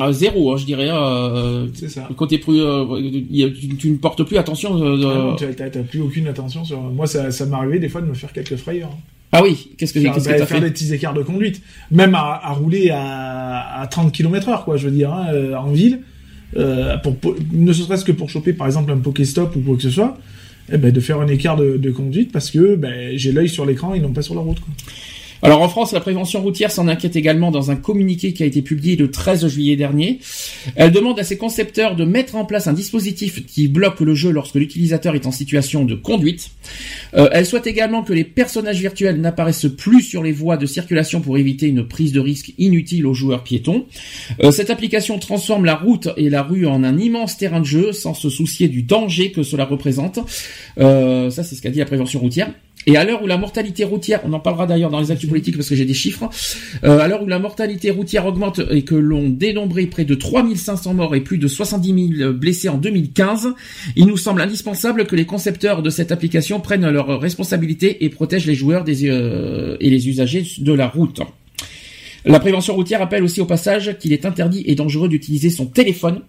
[0.00, 0.88] à zéro, hein, je dirais.
[0.90, 2.08] Euh, c'est ça.
[2.16, 2.84] côté plus, euh,
[3.30, 4.80] tu, tu ne portes plus attention.
[5.04, 6.80] Ah t'as plus aucune attention sur.
[6.80, 8.90] Moi, ça, ça m'est arrivé des fois de me faire quelques frayeurs.
[9.32, 11.62] Ah oui, qu'est-ce que faire, qu'est-ce que t'as faire fait des petits écarts de conduite,
[11.90, 15.54] même à, à rouler à, à 30 km heure, quoi, je veux dire, hein, euh,
[15.54, 16.00] en ville,
[16.56, 19.82] euh, pour, pour- ne serait-ce que pour choper, par exemple, un Pokéstop ou quoi que
[19.82, 20.18] ce soit,
[20.72, 23.64] eh ben, de faire un écart de, de conduite parce que ben, j'ai l'œil sur
[23.66, 24.58] l'écran et non pas sur la route.
[24.60, 24.74] Quoi.
[25.42, 28.60] Alors en France, la prévention routière s'en inquiète également dans un communiqué qui a été
[28.62, 30.18] publié le 13 juillet dernier.
[30.76, 34.30] Elle demande à ses concepteurs de mettre en place un dispositif qui bloque le jeu
[34.30, 36.50] lorsque l'utilisateur est en situation de conduite.
[37.14, 41.20] Euh, elle souhaite également que les personnages virtuels n'apparaissent plus sur les voies de circulation
[41.20, 43.86] pour éviter une prise de risque inutile aux joueurs piétons.
[44.42, 47.92] Euh, cette application transforme la route et la rue en un immense terrain de jeu
[47.92, 50.18] sans se soucier du danger que cela représente.
[50.78, 52.52] Euh, ça, c'est ce qu'a dit la prévention routière.
[52.86, 55.56] Et à l'heure où la mortalité routière, on en parlera d'ailleurs dans les actus politiques
[55.56, 56.30] parce que j'ai des chiffres,
[56.82, 60.94] euh, à l'heure où la mortalité routière augmente et que l'on dénombré près de 3500
[60.94, 63.54] morts et plus de 70 000 blessés en 2015,
[63.96, 68.46] il nous semble indispensable que les concepteurs de cette application prennent leurs responsabilités et protègent
[68.46, 71.20] les joueurs des, euh, et les usagers de la route.
[72.24, 76.20] La prévention routière rappelle aussi au passage qu'il est interdit et dangereux d'utiliser son téléphone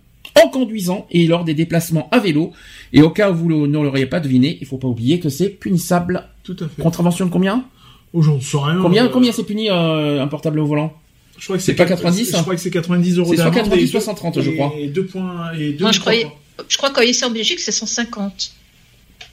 [0.41, 2.51] en conduisant et lors des déplacements à vélo.
[2.93, 5.49] Et au cas où vous ne l'auriez pas deviné, il faut pas oublier que c'est
[5.49, 6.30] punissable.
[6.43, 6.81] Tout à fait.
[6.81, 7.65] Contravention de combien
[8.13, 8.79] Oh, j'en sais rien.
[8.81, 10.93] Combien, euh, combien c'est puni euh, un portable au volant
[11.37, 13.45] Je crois que c'est pas quatre- 90, Je crois que c'est 90 euros C'est soit
[13.45, 14.73] d'amende 90, et soit deux- 130, je et crois.
[14.89, 16.27] deux points et deux Moi, je croyais-.
[16.67, 18.51] Je crois qu'en ici en Belgique, c'est 150.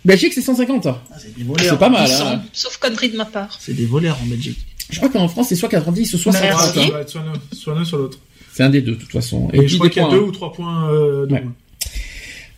[0.04, 0.86] Belgique, c'est 150.
[0.86, 1.66] Ah, c'est des voleurs.
[1.68, 2.08] C'est pas mal.
[2.10, 2.42] Hein.
[2.52, 3.56] Sauf connerie de ma part.
[3.60, 4.58] C'est des voleurs en Belgique.
[4.90, 6.48] Je crois qu'en France, c'est soit 90 ou soit Merci.
[6.48, 6.76] 130.
[6.76, 6.86] Ah, hein.
[6.86, 7.08] ça va être
[7.52, 8.18] soit l'un soit l'autre.
[8.52, 9.48] C'est un des deux, de toute façon.
[9.52, 10.26] Et, je crois qu'il y a points, deux hein.
[10.28, 11.44] ou trois points euh, de Ouais.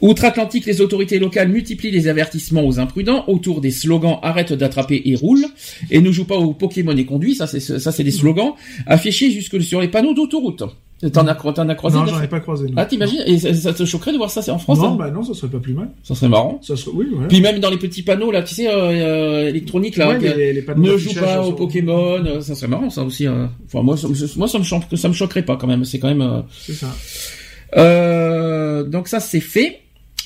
[0.01, 5.15] Outre-Atlantique, les autorités locales multiplient les avertissements aux imprudents autour des slogans arrête d'attraper et
[5.15, 5.45] roule
[5.91, 8.53] et ne joue pas au Pokémon et conduit, ça c'est ça c'est des slogans
[8.87, 10.63] affichés jusque sur les panneaux d'autoroute.
[11.15, 12.67] T'en as, t'en as croisé Non, j'en ai pas croisé.
[12.67, 12.75] non.
[12.77, 13.23] Ah t'imagines?
[13.27, 14.97] Et ça, ça te choquerait de voir ça c'est en France Non, hein?
[14.99, 15.89] bah non, ça serait pas plus mal.
[16.03, 16.61] Ça serait marrant.
[16.63, 17.27] Ça serait, oui, ouais.
[17.29, 20.25] Puis même dans les petits panneaux là, tu sais, euh, euh, électroniques là, Ouais, que-
[20.37, 23.27] les- les ne joue pas au Pokémon, euh, ça serait marrant ça aussi.
[23.27, 23.47] euh.
[23.67, 25.85] Enfin moi, ça, moi ça me choque, ça me choquerait pas quand même.
[25.87, 26.21] C'est quand même.
[26.21, 26.95] euh, C'est ça.
[27.77, 29.81] Euh, donc ça c'est fait.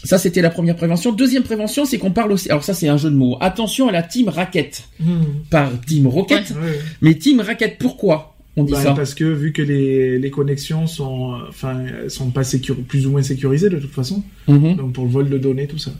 [0.04, 1.12] Ça c'était la première prévention.
[1.12, 2.48] Deuxième prévention, c'est qu'on parle aussi.
[2.50, 3.36] Alors ça c'est un jeu de mots.
[3.40, 5.22] Attention à la team racket, Hmm.
[5.50, 6.78] par team rocket, Ouais.
[7.00, 7.78] mais team racket.
[7.78, 12.30] Pourquoi on dit Bah, ça parce que vu que les, les connexions sont, enfin, sont
[12.30, 14.76] pas sécur plus ou moins sécurisées de toute façon, Mhm.
[14.76, 15.90] donc pour le vol de données, tout ça.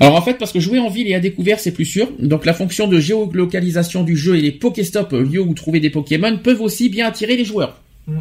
[0.00, 2.08] Alors en fait, parce que jouer en ville et à découvert, c'est plus sûr.
[2.18, 6.38] Donc la fonction de géolocalisation du jeu et les Pokéstop, lieu où trouver des Pokémon,
[6.42, 7.80] peuvent aussi bien attirer les joueurs.
[8.06, 8.18] Mm.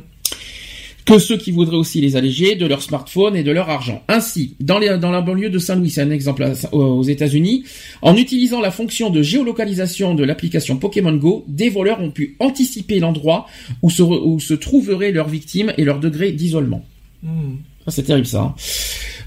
[1.06, 4.04] Que ceux qui voudraient aussi les alléger de leur smartphone et de leur argent.
[4.08, 7.64] Ainsi, dans, la banlieue de Saint-Louis, c'est un exemple à- aux États-Unis,
[8.02, 13.00] en utilisant la fonction de géolocalisation de l'application Pokémon Go, des voleurs ont pu anticiper
[13.00, 13.48] l'endroit
[13.82, 16.86] où se, re- où se trouveraient leurs victimes et leur degré d'isolement.
[17.24, 17.56] Hmm.
[17.86, 18.42] Ça, c'est terrible ça.
[18.42, 18.56] hein.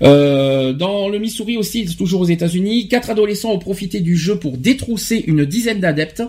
[0.03, 4.57] Euh, dans le Missouri aussi, toujours aux États-Unis, quatre adolescents ont profité du jeu pour
[4.59, 6.23] détrousser une dizaine d'adeptes.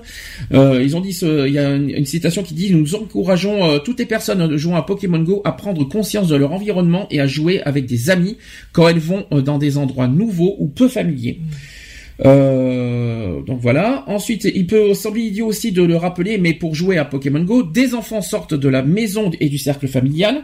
[0.54, 3.80] Euh, ils ont dit, il y a une, une citation qui dit nous encourageons euh,
[3.80, 7.28] toutes les personnes jouant à Pokémon Go à prendre conscience de leur environnement et à
[7.28, 8.38] jouer avec des amis
[8.72, 11.40] quand elles vont euh, dans des endroits nouveaux ou peu familiers.
[12.24, 14.04] Euh, donc voilà.
[14.08, 17.64] Ensuite, il peut sembler idiot aussi de le rappeler, mais pour jouer à Pokémon Go,
[17.64, 20.44] des enfants sortent de la maison et du cercle familial,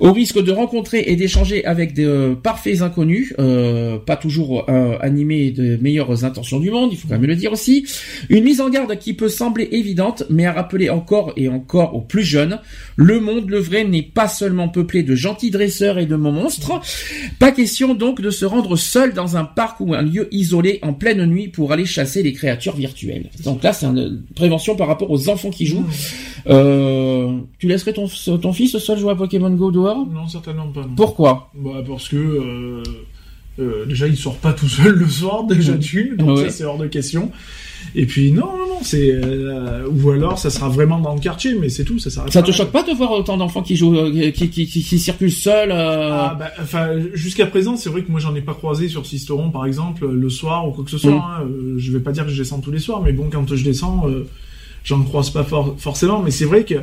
[0.00, 4.96] au risque de rencontrer et d'échanger avec des euh, parfaits inconnus, euh, pas toujours euh,
[5.00, 7.86] animés de meilleures intentions du monde, il faut quand même le dire aussi.
[8.28, 12.00] Une mise en garde qui peut sembler évidente, mais à rappeler encore et encore aux
[12.00, 12.58] plus jeunes,
[12.96, 16.80] le monde, le vrai, n'est pas seulement peuplé de gentils dresseurs et de monstres.
[17.38, 20.92] Pas question donc de se rendre seul dans un parc ou un lieu isolé en
[20.92, 23.30] pleine nuit pour aller chasser les créatures virtuelles.
[23.44, 25.86] Donc là, c'est une prévention par rapport aux enfants qui jouent.
[26.46, 28.08] Euh, tu laisserais ton,
[28.40, 30.80] ton fils seul jouer à Pokémon Go Non, certainement pas.
[30.82, 30.94] non.
[30.96, 32.82] Pourquoi Bah, parce que euh,
[33.60, 36.44] euh, déjà il sort pas tout seul le soir déjà dessus, donc Ouais.
[36.44, 37.30] ça c'est hors de question.
[37.94, 41.54] Et puis non non non c'est euh, ou alors ça sera vraiment dans le quartier,
[41.54, 42.32] mais c'est tout, ça s'arrête.
[42.32, 44.98] Ça te choque pas de voir autant d'enfants qui jouent, euh, qui, qui, qui, qui
[44.98, 48.54] circulent seuls euh, Ah, bah, enfin, jusqu'à présent, c'est vrai que moi j'en ai pas
[48.54, 51.12] croisé sur Sisteron par exemple le soir ou quoi que ce soit.
[51.12, 51.14] Mm.
[51.14, 51.48] hein.
[51.78, 54.06] Je vais pas dire que je descends tous les soirs, mais bon, quand je descends,
[54.88, 56.22] j'en croise pas for- forcément.
[56.22, 56.76] Mais c'est vrai que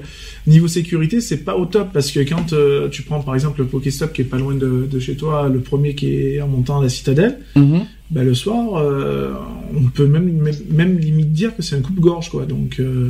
[0.47, 3.67] niveau sécurité, c'est pas au top parce que quand euh, tu prends par exemple le
[3.67, 6.79] Pokéstop qui est pas loin de, de chez toi, le premier qui est en montant
[6.79, 7.81] à la citadelle, mhm.
[8.11, 9.33] bah, le soir, euh,
[9.75, 12.45] on peut même, même, même limite dire que c'est un coupe-gorge, quoi.
[12.45, 13.09] Donc, euh,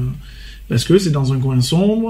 [0.70, 2.10] parce que c'est dans un coin sombre,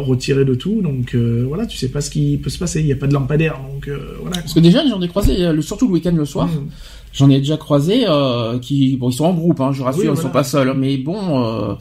[0.00, 2.80] retiré de tout, donc voilà, tu sais pas ce qui peut se passer.
[2.80, 3.88] Il y a pas de lampadaire, donc
[4.20, 4.38] voilà.
[4.40, 6.48] Parce que déjà, j'en ai croisé, le- surtout le week-end le soir.
[6.48, 6.66] Mm.
[7.12, 8.06] J'en ai déjà croisé
[8.62, 10.22] qui, bon, ils sont en groupe, hein, je rassure, Oui, ils voilà.
[10.22, 10.72] sont pas seuls.
[10.76, 11.76] Mais bon,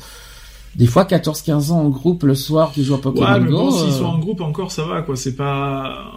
[0.75, 3.57] des fois 14-15 ans en groupe le soir qui jouent à Pokémon Ouais, mais Go.
[3.57, 5.15] bon, s'ils euh, sont en groupe encore, ça va, quoi.
[5.15, 6.11] C'est pas.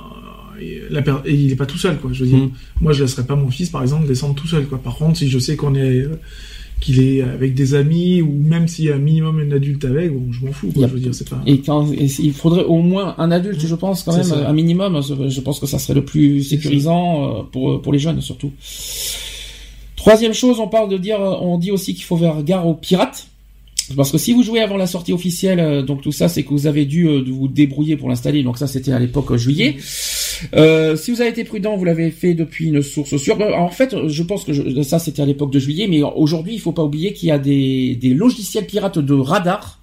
[0.61, 2.11] et La per- et il est pas tout seul, quoi.
[2.13, 2.51] Je veux dire, Mm.
[2.81, 4.79] moi, je laisserais pas mon fils, par exemple, descendre tout seul, quoi.
[4.79, 6.21] Par contre, si je sais qu'on est euh,
[6.81, 10.13] qu'il est avec des amis ou même s'il y a un minimum un adulte avec,
[10.13, 10.85] bon, je m'en fous, quoi.
[10.85, 11.41] A- Je veux dire, c'est pas.
[11.47, 15.01] Et quand et il faudrait au moins un adulte, je pense quand même un minimum.
[15.29, 18.53] Je pense que ça serait le plus sécurisant euh, pour pour les jeunes surtout.
[19.97, 23.29] Troisième chose, on parle de dire, on dit aussi qu'il faut faire gare aux pirates.
[23.97, 26.49] Parce que si vous jouez avant la sortie officielle, euh, donc tout ça, c'est que
[26.51, 28.43] vous avez dû euh, vous débrouiller pour l'installer.
[28.43, 29.77] Donc ça, c'était à l'époque euh, juillet.
[30.57, 33.37] Euh, si vous avez été prudent, vous l'avez fait depuis une source sûre.
[33.37, 36.55] Ben, En fait, je pense que je- ça, c'était à l'époque de juillet, mais aujourd'hui,
[36.55, 39.81] il faut pas oublier qu'il y a des, des logiciels pirates de radar.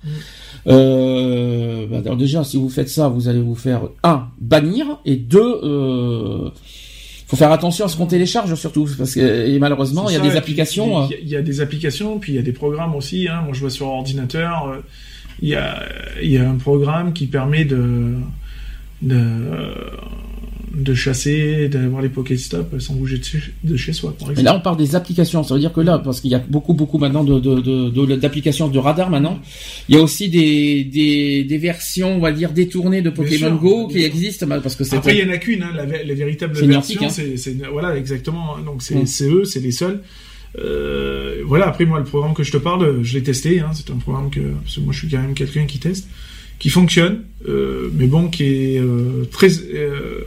[0.67, 5.59] Euh, bah, déjà, si vous faites ça, vous allez vous faire un bannir et deux.
[5.63, 6.49] Euh,
[7.31, 10.19] faut faire attention à ce qu'on télécharge surtout parce que et malheureusement il y a
[10.19, 11.03] des applications.
[11.03, 12.93] euh, Il y, a- il y a des applications, puis il y a des programmes
[12.93, 13.27] aussi.
[13.29, 13.41] Hein.
[13.45, 14.67] Moi, je vois sur ordinateur.
[14.67, 14.81] euh,
[15.41, 15.81] Il y, a,
[16.21, 18.15] il y a un programme qui permet de
[19.01, 19.23] de,
[20.73, 24.45] de chasser, d'avoir les Pokéstop sans bouger de chez, de chez soi, par Et exemple.
[24.45, 25.43] là, on parle des applications.
[25.43, 27.89] Ça veut dire que là, parce qu'il y a beaucoup, beaucoup maintenant de, de, de,
[27.89, 29.39] de- d'applications de radar maintenant,
[29.89, 33.57] il y a aussi des, des, des versions, on va dire, détournées de Pokémon sûr,
[33.59, 36.13] Go qui existent, bah, parce que Après, il y en a qu'une, hein, la, la
[36.13, 37.09] véritable version, hein.
[37.09, 38.57] c'est, voilà, exactement.
[38.65, 40.01] Donc c'est, c'est eux, c'est les seuls.
[40.59, 41.67] Euh, voilà.
[41.67, 43.59] Après, moi, le programme que je te parle, je l'ai testé.
[43.59, 46.07] Hein, c'est un programme que, parce que moi, je suis quand même quelqu'un qui teste,
[46.61, 50.25] qui fonctionne, euh, mais bon, qui est euh, très, euh,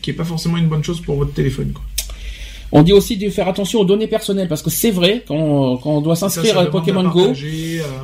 [0.00, 1.72] qui est pas forcément une bonne chose pour votre téléphone.
[1.74, 1.84] Quoi.
[2.72, 5.90] On dit aussi de faire attention aux données personnelles parce que c'est vrai quand, quand
[5.98, 7.32] on doit s'inscrire à Pokémon à Go.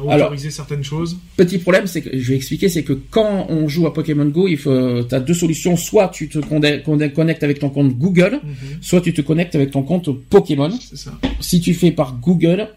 [0.09, 1.16] à Alors- autoriser certaines choses.
[1.39, 4.47] Petit problème, c'est que je vais expliquer, c'est que quand on joue à Pokémon Go,
[4.49, 5.77] il faut, t'as deux solutions.
[5.79, 9.83] Soit tu te connectes avec ton compte Google, Mhm, soit tu te connectes avec ton
[9.83, 10.70] compte Pokémon.
[10.93, 11.12] ça.
[11.41, 12.68] Si tu fais par Google,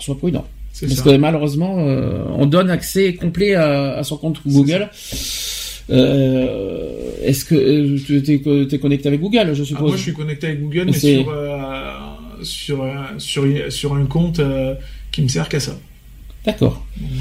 [0.00, 0.46] sois prudent.
[0.80, 1.02] Parce ça.
[1.02, 4.90] que malheureusement, euh, on donne accès complet à, à son compte Google.
[5.90, 8.22] Euh, Est-ce que euh, tu
[8.68, 11.28] t'es connecté avec Google, je Ah, suppose moi, je suis connecté avec Google, mais sur,
[11.30, 11.92] euh,
[12.42, 12.84] sur,
[13.18, 14.40] sur, sur un compte
[15.12, 15.78] qui me sert qu'à ça.
[16.44, 16.84] D'accord.
[16.98, 17.14] Voilà.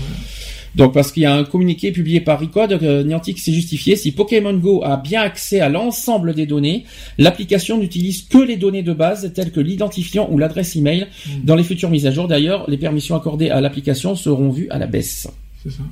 [0.76, 3.96] Donc parce qu'il y a un communiqué publié par Recode, euh, Niantic s'est justifié.
[3.96, 6.86] Si Pokémon Go a bien accès à l'ensemble des données,
[7.18, 11.08] l'application n'utilise que les données de base telles que l'identifiant ou l'adresse email.
[11.26, 11.30] Mm.
[11.44, 14.80] Dans les futures mises à jour, d'ailleurs, les permissions accordées à l'application seront vues à
[14.80, 15.28] la baisse.
[15.64, 15.84] C'est ça.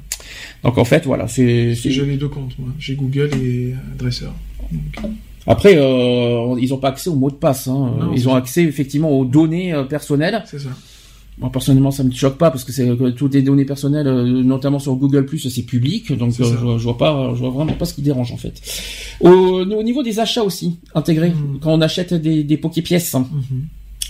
[0.63, 1.75] Donc en fait, voilà, c'est.
[1.75, 2.69] J'ai les deux comptes, moi.
[2.79, 4.33] J'ai Google et Dresseur.
[4.71, 5.11] Donc,
[5.47, 7.67] Après, euh, ils n'ont pas accès aux mots de passe.
[7.67, 7.93] Hein.
[7.99, 10.43] Non, ils ont accès effectivement aux données euh, personnelles.
[10.45, 10.69] c'est ça.
[11.41, 14.43] Moi personnellement, ça me choque pas parce que c'est que toutes les données personnelles, euh,
[14.43, 17.73] notamment sur Google c'est public, donc euh, je, vois- je vois pas, je vois vraiment
[17.73, 18.61] pas ce qui dérange en fait.
[19.21, 21.59] Au, au niveau des achats aussi intégrés, Mhm.
[21.61, 23.65] quand on achète des, des pièces, Mhm.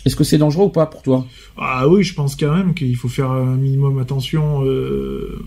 [0.05, 1.25] est-ce que c'est dangereux ou pas pour toi?
[1.57, 4.63] Ah oui, je pense quand même qu'il faut faire un minimum attention.
[4.65, 5.39] euh,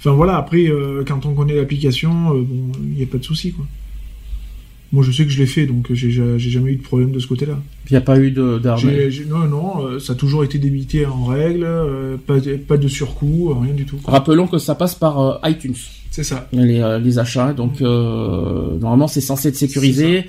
[0.00, 3.52] Enfin voilà, après, euh, quand on connaît l'application, bon, il n'y a pas de souci,
[3.52, 3.64] quoi.
[4.90, 6.82] Moi, je sais que je l'ai fait, donc euh, j'ai ja- j'ai jamais eu de
[6.82, 7.58] problème de ce côté-là.
[7.90, 11.04] Il n'y a pas eu de j'ai- Non, non, euh, ça a toujours été débité
[11.04, 13.98] en règle, euh, pas, de- pas de surcoût, rien du tout.
[13.98, 14.14] quoi.
[14.14, 15.74] Rappelons que ça passe par euh, iTunes,
[16.10, 16.48] C'est ça.
[16.52, 20.24] les, euh, les achats, donc euh, normalement c'est censé être sécurisé.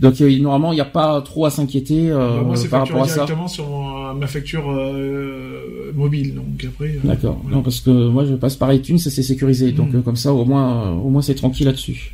[0.00, 3.14] Donc normalement il n'y a pas trop à s'inquiéter euh, Bah, par rapport à ça.
[3.14, 6.90] directement sur mon- ma facture euh, mobile, donc après.
[6.96, 7.38] euh, D'accord.
[7.42, 7.56] voilà.
[7.56, 9.96] Non, parce que moi je passe par iTunes, c'est sécurisé, donc Mm.
[9.96, 12.12] euh, comme ça au moins, au moins c'est tranquille là-dessus.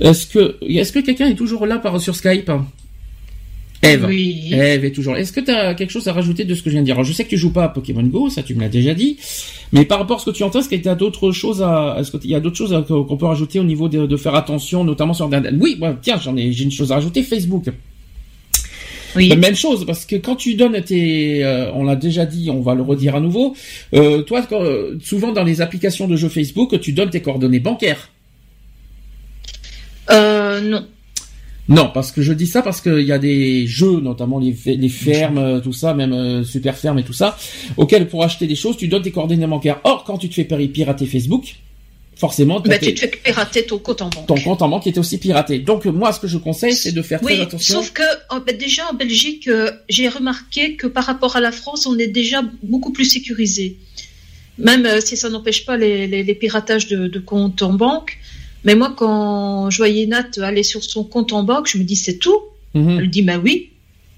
[0.00, 2.50] Est-ce que, est-ce que quelqu'un est toujours là par sur Skype?
[3.82, 4.04] Eve.
[4.08, 4.50] Oui.
[4.52, 5.14] Eve est toujours.
[5.14, 5.20] là.
[5.20, 6.96] Est-ce que tu as quelque chose à rajouter de ce que je viens de dire?
[6.96, 8.92] Alors, Je sais que tu joues pas à Pokémon Go, ça tu me l'as déjà
[8.92, 9.16] dit,
[9.72, 11.96] mais par rapport à ce que tu entends, est-ce qu'il y a d'autres choses à,
[11.98, 14.34] est-ce qu'il y a d'autres choses à- qu'on peut rajouter au niveau de, de faire
[14.34, 15.30] attention, notamment sur
[15.60, 17.22] Oui, tiens, j'en ai, j'ai une chose à rajouter.
[17.22, 17.66] Facebook.
[19.16, 19.28] Oui.
[19.28, 22.60] La Même chose, parce que quand tu donnes tes, euh, on l'a déjà dit, on
[22.60, 23.54] va le redire à nouveau.
[23.94, 24.62] euh, toi, quand,
[25.02, 28.10] souvent dans les applications de jeux Facebook, tu donnes tes coordonnées bancaires.
[30.12, 30.86] Euh, non.
[31.68, 34.76] Non, parce que je dis ça parce qu'il y a des jeux, notamment les, fe-
[34.76, 37.38] les fermes, euh, tout ça, même euh, super ferme et tout ça,
[37.76, 39.80] auxquels pour acheter des choses, tu donnes tes coordonnées bancaires.
[39.84, 41.54] Or, quand tu te fais pirater Facebook,
[42.16, 44.26] forcément, Bah, tu te fais pirater ton compte en banque.
[44.26, 45.60] ton compte en banque était aussi piraté.
[45.60, 47.76] Donc moi, ce que je conseille, c'est de faire Oui, très attention.
[47.76, 51.86] sauf que en- déjà en Belgique, euh, j'ai remarqué que par rapport à la France,
[51.86, 53.76] on est déjà beaucoup plus sécurisé.
[54.58, 58.18] Même euh, si ça n'empêche pas les, les- les piratages de, de comptes en banque.
[58.64, 61.96] Mais moi, quand je voyais Nat aller sur son compte en banque, je me dis
[61.96, 62.40] c'est tout.
[62.74, 62.98] Mhm.
[63.00, 63.70] Elle dit bah oui.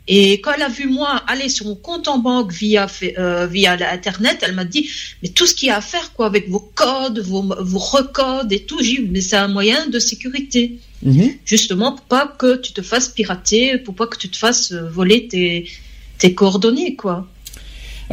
[0.09, 2.88] Et quand elle a vu moi aller sur mon compte en banque via
[3.18, 4.90] euh, via internet, elle m'a dit
[5.22, 8.53] mais tout ce qu'il y a à faire quoi avec vos codes, vos, vos recodes
[8.53, 11.32] et tout, j'ai mais c'est un moyen de sécurité Mhm.
[11.45, 15.26] justement pour pas que tu te fasses pirater, pour pas que tu te fasses voler
[15.26, 15.68] tes,
[16.18, 17.26] tes coordonnées, quoi.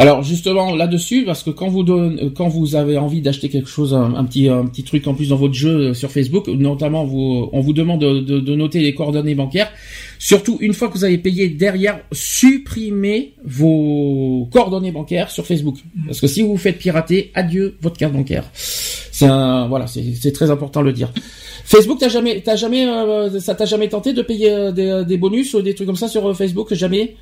[0.02, 3.68] Alors justement là-dessus, parce que quand vous donne, euh, quand vous avez envie d'acheter quelque
[3.70, 6.48] chose, un, un petit un petit truc en plus dans votre jeu euh, sur Facebook,
[6.48, 9.70] notamment vous, on vous demande de, de- de noter les coordonnées bancaires.
[10.18, 15.76] Surtout une fois que vous avez payé derrière, supprimez vos coordonnées bancaires sur Facebook,
[16.08, 18.46] parce que si vous vous faites pirater, adieu votre carte bancaire.
[18.54, 21.12] C'est un voilà, c'est très important de le dire.
[21.66, 25.18] Facebook, t'as jamais, t'as jamais, euh, ça t'a jamais tenté de payer euh, des, des
[25.18, 27.16] bonus ou des trucs comme ça sur Facebook, jamais?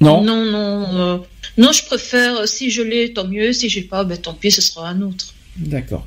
[0.00, 0.22] Non.
[0.22, 1.18] Non, non, euh,
[1.56, 4.50] non, je préfère, euh, si je l'ai, tant mieux, si j'ai pas, ben tant pis,
[4.50, 5.34] ce sera un autre.
[5.56, 6.06] D'accord.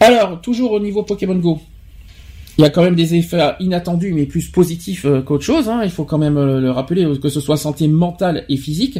[0.00, 1.60] Alors, toujours au niveau Pokémon Go.
[2.58, 5.68] Il y a quand même des effets inattendus, mais plus positifs euh, qu'autre chose.
[5.68, 5.80] Hein.
[5.84, 8.98] Il faut quand même euh, le rappeler, que ce soit santé mentale et physique.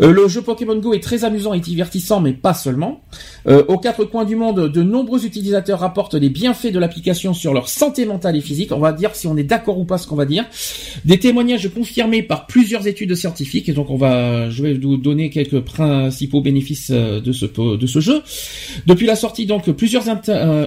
[0.00, 3.02] Euh, le jeu Pokémon Go est très amusant et divertissant, mais pas seulement.
[3.46, 7.68] aux quatre coins du monde, de nombreux utilisateurs rapportent les bienfaits de l'application sur leur
[7.68, 8.72] santé mentale et physique.
[8.72, 10.44] On va dire si on est d'accord ou pas ce qu'on va dire.
[11.04, 13.72] Des témoignages confirmés par plusieurs études scientifiques.
[13.72, 18.22] Donc on va, je vais vous donner quelques principaux bénéfices de ce de ce jeu.
[18.86, 20.04] Depuis la sortie, donc plusieurs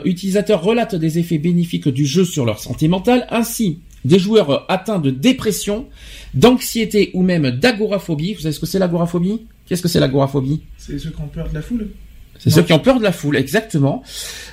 [0.06, 3.26] utilisateurs relatent des effets bénéfiques du jeu sur leur santé mentale.
[3.32, 5.88] Ainsi, des joueurs atteints de dépression,
[6.34, 8.34] d'anxiété ou même d'agoraphobie.
[8.34, 9.42] Vous savez ce que c'est l'agoraphobie?
[9.66, 10.62] Qu'est-ce que c'est l'agoraphobie?
[10.78, 11.90] C'est ceux qui ont peur de la foule.
[12.44, 14.04] C'est ceux qui ont peur de la foule, exactement.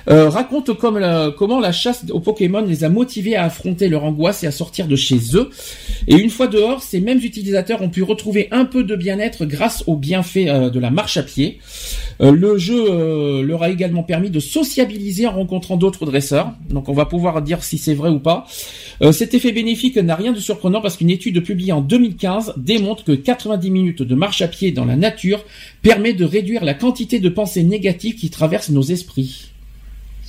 [0.09, 0.99] Euh, raconte comme
[1.37, 4.87] comment la chasse aux Pokémon les a motivés à affronter leur angoisse et à sortir
[4.87, 5.49] de chez eux.
[6.07, 9.83] Et une fois dehors, ces mêmes utilisateurs ont pu retrouver un peu de bien-être grâce
[9.87, 11.59] aux bienfaits euh, de la marche à pied.
[12.21, 16.53] Euh, le jeu euh, leur a également permis de sociabiliser en rencontrant d'autres dresseurs.
[16.69, 18.45] Donc on va pouvoir dire si c'est vrai ou pas.
[19.11, 23.13] Cet effet bénéfique n'a rien de surprenant parce qu'une étude publiée en 2015 démontre que
[23.13, 25.43] 90 minutes de marche à pied dans la nature
[25.81, 29.51] permet de réduire la quantité de pensées négatives qui traversent nos esprits.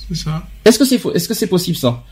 [0.07, 0.47] C'est ça.
[0.65, 2.03] Est-ce que c'est est-ce que c'est possible ça?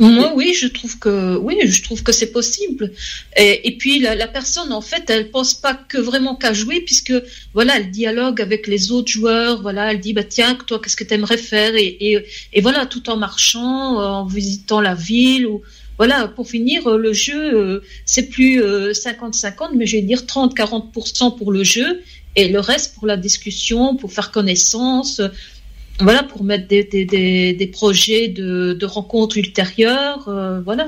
[0.00, 2.92] Moi, oui, je trouve que oui, je trouve que c'est possible.
[3.36, 7.12] Et, puis la, personne, en fait, elle pense pas que vraiment qu'à jouer, puisque
[7.52, 9.60] voilà, elle dialogue avec les autres joueurs.
[9.60, 11.74] Voilà, elle dit bah tiens, toi, qu'est-ce que tu aimerais faire?
[11.74, 15.62] Et, et, voilà, tout en marchant, en visitant la ville ou
[15.96, 16.28] voilà.
[16.28, 21.50] Pour finir, le jeu, euh, c'est plus 50-50, euh, mais je vais dire 30-40% pour
[21.50, 22.02] le jeu
[22.38, 25.20] et le reste pour la discussion, pour faire connaissance
[26.00, 30.86] voilà, pour mettre des, des, des, projets de, de, rencontres ultérieures, euh, voilà.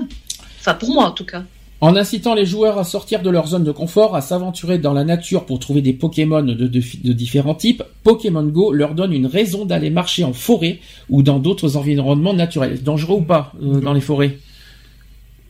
[0.61, 1.43] Enfin, pour moi en tout cas.
[1.81, 5.03] En incitant les joueurs à sortir de leur zone de confort, à s'aventurer dans la
[5.03, 9.27] nature pour trouver des Pokémon de, de, de, différents types, Pokémon Go leur donne une
[9.27, 10.79] raison d'aller marcher en forêt
[11.09, 12.83] ou dans d'autres environnements naturels.
[12.83, 14.39] Dangereux ou pas euh, dans les forêts?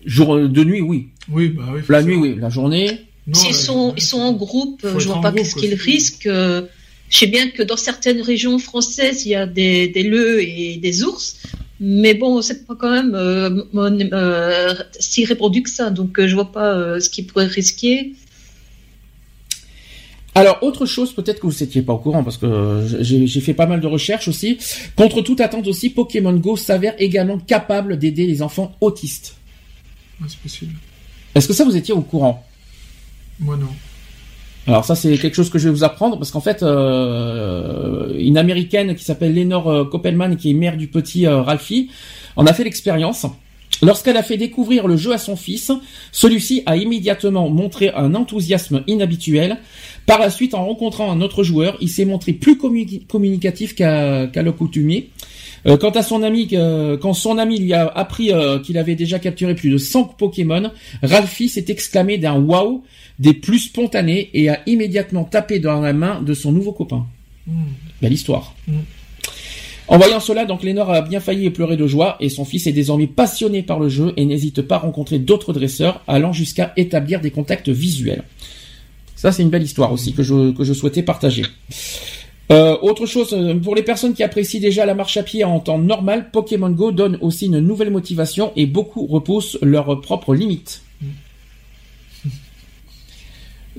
[0.06, 1.08] Jour euh, de nuit, oui.
[1.30, 1.80] Oui, bah oui.
[1.88, 2.36] La nuit, oui.
[2.38, 3.09] La journée.
[3.32, 6.28] S'ils sont, ils sont en groupe, je vois pas qu'est-ce qu'ils risquent.
[6.28, 10.76] Je sais bien que dans certaines régions françaises, il y a des, des leux et
[10.76, 11.36] des ours,
[11.80, 16.34] mais bon, c'est pas quand même euh, euh, si répandu que ça, donc euh, je
[16.34, 18.12] vois pas ce qu'ils pourraient risquer.
[20.34, 23.66] Alors, autre chose, peut-être que vous n'étiez pas au courant, parce que j'ai fait pas
[23.66, 24.58] mal de recherches aussi.
[24.94, 29.34] Contre toute attente aussi, Pokémon Go s'avère également capable d'aider les enfants autistes.
[30.28, 30.74] c'est possible.
[31.34, 32.46] Est-ce que ça, vous étiez au courant?
[33.40, 33.68] Moi, non.
[34.66, 38.36] Alors ça c'est quelque chose que je vais vous apprendre parce qu'en fait euh, une
[38.36, 41.90] américaine qui s'appelle Lenore euh, Koppelman qui est mère du petit euh, Ralphie
[42.36, 43.26] en a fait l'expérience.
[43.82, 45.72] Lorsqu'elle a fait découvrir le jeu à son fils,
[46.12, 49.56] celui-ci a immédiatement montré un enthousiasme inhabituel.
[50.04, 54.26] Par la suite, en rencontrant un autre joueur, il s'est montré plus communicatif qu'à
[55.64, 55.78] l'accoutumée.
[55.78, 56.48] quant à son ami,
[57.00, 58.32] quand son ami lui a appris
[58.64, 60.70] qu'il avait déjà capturé plus de 100 Pokémon,
[61.02, 62.82] Ralphie s'est exclamé d'un wow
[63.20, 67.06] des plus spontanés et a immédiatement tapé dans la main de son nouveau copain.
[67.46, 67.72] Hmm.
[68.00, 68.54] Belle histoire.
[68.66, 68.80] Hmm.
[69.88, 72.72] En voyant cela, donc Lénore a bien failli pleurer de joie et son fils est
[72.72, 77.20] désormais passionné par le jeu et n'hésite pas à rencontrer d'autres dresseurs allant jusqu'à établir
[77.20, 78.22] des contacts visuels.
[79.16, 81.42] Ça, c'est une belle histoire aussi que je, que je souhaitais partager.
[82.50, 85.60] Euh, autre chose, euh, pour les personnes qui apprécient déjà la marche à pied en
[85.60, 90.82] temps normal, Pokémon Go donne aussi une nouvelle motivation et beaucoup repoussent leurs propres limites.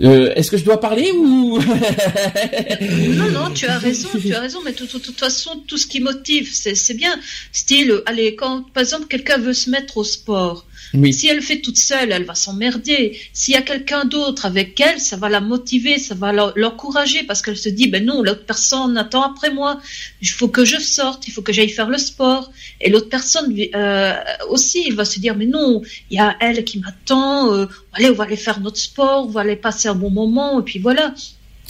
[0.02, 1.60] Euh, Est-ce que je dois parler ou
[2.90, 6.00] Non, non, tu as raison, tu as raison, mais de toute façon, tout ce qui
[6.00, 7.20] motive, c'est bien.
[7.52, 10.66] Style, allez, quand par exemple quelqu'un veut se mettre au sport,
[11.12, 13.18] si elle fait toute seule, elle va s'emmerder.
[13.34, 17.42] S'il y a quelqu'un d'autre avec elle, ça va la motiver, ça va l'encourager parce
[17.42, 19.80] qu'elle se dit, ben non, l'autre personne attend après moi.
[20.22, 22.52] Il faut que je sorte, il faut que j'aille faire le sport.
[22.82, 24.14] Et l'autre personne euh,
[24.50, 27.54] aussi, il va se dire, mais non, il y a elle qui m'attend.
[27.54, 30.60] Euh, allez, on va aller faire notre sport, on va aller passer un bon moment,
[30.60, 31.14] et puis voilà.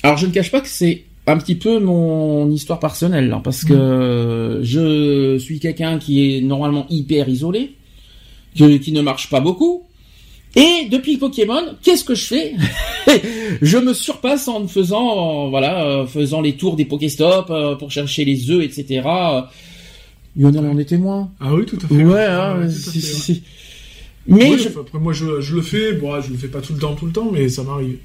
[0.04, 3.64] Alors je ne cache pas que c'est un petit peu mon histoire personnelle, hein, parce
[3.64, 4.64] que mm.
[4.64, 7.76] je suis quelqu'un qui est normalement hyper isolé
[8.56, 9.84] qui, ne marche pas beaucoup.
[10.56, 12.56] Et depuis Pokémon, qu'est-ce que je fais
[13.62, 18.52] Je me surpasse en faisant, voilà, faisant les tours des Pokéstop euh, pour chercher les
[18.52, 19.02] œufs, etc.
[20.36, 21.32] Y en est témoin.
[21.40, 22.04] Ah oui, tout à fait.
[22.04, 23.44] Ouais, hein, si,
[24.28, 25.94] Mais après moi, je, je, le fais.
[25.94, 27.98] Bon, je le fais pas tout le temps, tout le temps, mais ça m'arrive.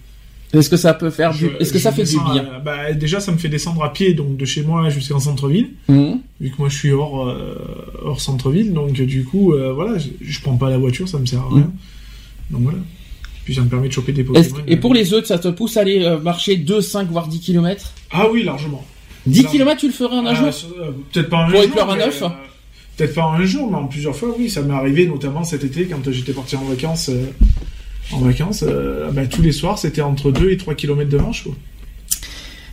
[0.53, 1.51] Est-ce que ça peut faire du...
[1.61, 4.37] Est-ce que ça fait du bien bah, Déjà, ça me fait descendre à pied, donc
[4.37, 5.71] de chez moi jusqu'en centre-ville.
[5.89, 6.13] Mmh.
[6.41, 7.55] Vu que moi, je suis hors, euh,
[8.05, 11.27] hors centre-ville, donc du coup, euh, voilà, je, je, prends pas la voiture, ça me
[11.27, 11.59] sert à rien.
[11.59, 12.53] Mmh.
[12.53, 12.79] Donc voilà.
[13.45, 14.59] Puis ça me permet de choper des Pokémon.
[14.67, 17.41] Et pour les autres, ça te pousse à aller euh, marcher 2, 5, voire 10
[17.41, 18.85] km Ah oui, largement.
[19.27, 20.51] 10 km, tu le ferais en un jour?
[21.13, 21.61] Peut-être pas en un jour.
[21.61, 22.23] Pour éclore un œuf?
[22.97, 24.49] peut-être pas en un jour, mais en plusieurs fois, oui.
[24.49, 27.11] Ça m'est arrivé notamment cet été quand j'étais parti en vacances.
[28.13, 31.45] En vacances, euh, bah, tous les soirs, c'était entre 2 et 3 km de marche.
[31.45, 31.55] Quoi.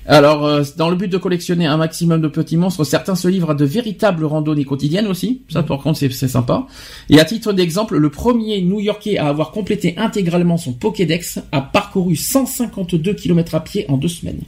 [0.06, 3.52] Alors, euh, dans le but de collectionner un maximum de petits monstres, certains se livrent
[3.52, 5.44] à de véritables randonnées quotidiennes aussi.
[5.50, 6.68] Ça, par contre, c'est sympa.
[7.10, 12.18] Et à titre d'exemple, le premier New-Yorkais à avoir complété intégralement son Pokédex a parcouru
[12.18, 14.42] 152 km à pied en deux semaines.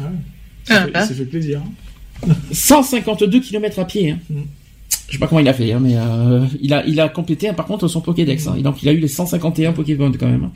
[0.00, 0.08] Ah ouais.
[0.64, 1.06] Ça, Ah, fait, bah.
[1.06, 1.60] ça fait plaisir.
[2.26, 2.32] hein.
[2.52, 4.12] 152 km à pied.
[4.12, 4.18] Hein.
[4.30, 4.40] Mm.
[5.08, 7.48] Je sais pas comment il a fait, hein, mais euh, il a il a complété
[7.48, 8.46] hein, par contre son Pokédex.
[8.46, 10.50] Hein, donc il a eu les 151 Pokémon quand même.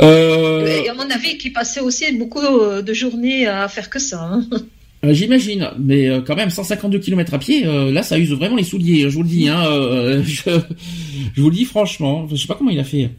[0.00, 3.98] Euh, Et à mon avis, qui passait aussi beaucoup euh, de journées à faire que
[3.98, 4.22] ça.
[4.22, 4.46] hein.
[5.04, 8.54] Euh, J'imagine, mais euh, quand même 152 km à pied, euh, là ça use vraiment
[8.56, 9.48] les souliers, je vous le dis.
[9.48, 10.50] Hein, euh, je,
[11.34, 13.10] je vous le dis franchement, je sais pas comment il a fait.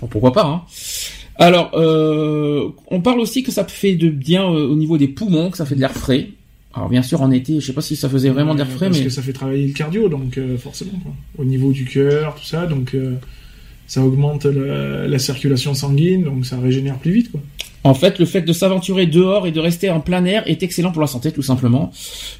[0.00, 0.44] Bon, pourquoi pas.
[0.46, 0.62] Hein.
[1.36, 5.50] Alors, euh, on parle aussi que ça fait de bien euh, au niveau des poumons,
[5.50, 6.28] que ça fait de l'air frais.
[6.74, 8.76] Alors bien sûr en été, je sais pas si ça faisait vraiment de l'air Euh,
[8.76, 10.92] frais, Parce mais que ça fait travailler le cardio, donc euh, forcément.
[11.02, 11.12] Quoi.
[11.38, 13.14] Au niveau du cœur, tout ça, donc euh,
[13.88, 17.32] ça augmente la, la circulation sanguine, donc ça régénère plus vite.
[17.32, 17.40] Quoi.
[17.82, 20.92] En fait, le fait de s'aventurer dehors et de rester en plein air est excellent
[20.92, 21.90] pour la santé, tout simplement.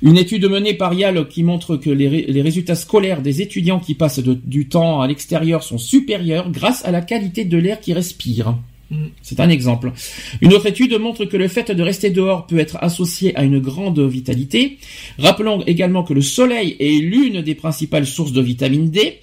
[0.02, 3.80] Une étude menée par YAL qui montre que les, ré- les résultats scolaires des étudiants
[3.80, 7.80] qui passent de- du temps à l'extérieur sont supérieurs grâce à la qualité de l'air
[7.80, 8.54] qu'ils respirent.
[8.90, 9.06] Mm.
[9.22, 9.92] C'est un exemple.
[10.40, 13.60] Une autre étude montre que le fait de rester dehors peut être associé à une
[13.60, 14.78] grande vitalité.
[15.18, 19.18] Rappelons également que le soleil est l'une des principales sources de vitamine D.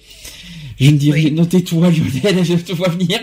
[0.80, 1.32] Je ne dirais, Oui.
[1.32, 3.18] notez-toi Lionel, je te vois venir.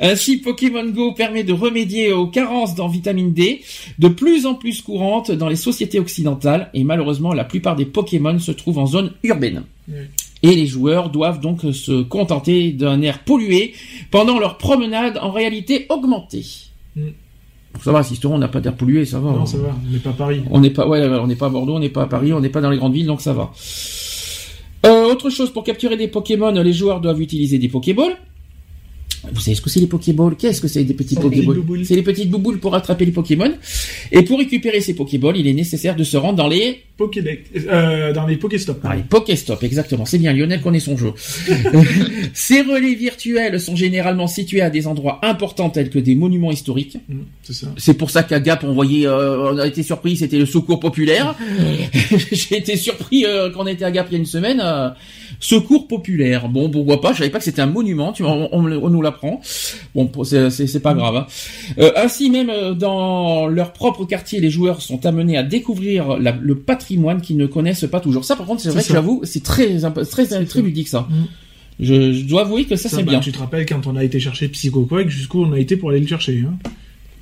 [0.00, 3.62] Ainsi, Pokémon Go permet de remédier aux carences en vitamine D,
[3.98, 8.38] de plus en plus courantes dans les sociétés occidentales, et malheureusement, la plupart des Pokémon
[8.38, 9.64] se trouvent en zone urbaine.
[9.88, 9.96] Oui.
[10.46, 13.74] Et les joueurs doivent donc se contenter d'un air pollué
[14.10, 16.44] pendant leur promenade en réalité augmentée.
[16.94, 17.08] Mm.
[17.82, 19.32] Ça va, Sisteron, on n'a pas d'air pollué, ça va.
[19.32, 20.42] Non, ça va, on n'est pas Paris.
[20.50, 22.40] On n'est pas, ouais, on n'est pas à Bordeaux, on n'est pas à Paris, on
[22.40, 23.52] n'est pas dans les grandes villes, donc ça va.
[24.86, 28.16] Euh, autre chose, pour capturer des Pokémon, les joueurs doivent utiliser des Pokéballs.
[29.32, 30.36] Vous savez ce que c'est les Pokéballs?
[30.36, 31.56] Qu'est-ce que c'est des petits Des Pokéballs?
[31.56, 31.84] bouboules.
[31.84, 33.52] C'est les petites bouboules pour attraper les Pokémon.
[34.12, 38.12] Et pour récupérer ces Pokéballs, il est nécessaire de se rendre dans les Pokédex, euh,
[38.14, 38.80] dans les Pokéstop.
[38.84, 40.06] ah, les Pokéstop, exactement.
[40.06, 41.12] C'est bien, Lionel connaît son jeu.
[42.32, 46.96] Ces relais virtuels sont généralement situés à des endroits importants tels que des monuments historiques.
[47.08, 47.66] Mm, c'est ça.
[47.76, 50.80] C'est pour ça qu'à Gap, on voyait, euh, on a été surpris, c'était le secours
[50.80, 51.34] populaire.
[52.32, 54.62] J'ai été surpris euh, quand on était à Gap il y a une semaine.
[55.40, 56.48] Secours populaire.
[56.48, 58.12] Bon, pourquoi pas Je savais pas que c'était un monument.
[58.12, 59.40] Tu vois, on, on, on nous l'apprend.
[59.94, 61.16] Bon, c'est pas grave.
[61.16, 61.26] hein.
[61.78, 66.36] Euh, ainsi même, euh, dans leur propre quartier, les joueurs sont amenés à découvrir la-
[66.40, 68.24] le patrimoine qu'ils ne connaissent pas toujours.
[68.24, 69.78] Ça, par contre, c'est vrai que j'avoue, c'est très,
[70.10, 71.06] très, très, ludique ça.
[71.10, 71.14] Mm.
[71.78, 73.20] Je, je dois avouer que ça, Ça, c'est bah, bien.
[73.20, 75.90] Tu te rappelles quand on a été chercher Psycho Quake, jusqu'où on a été pour
[75.90, 76.42] aller le chercher.
[76.46, 76.54] Hein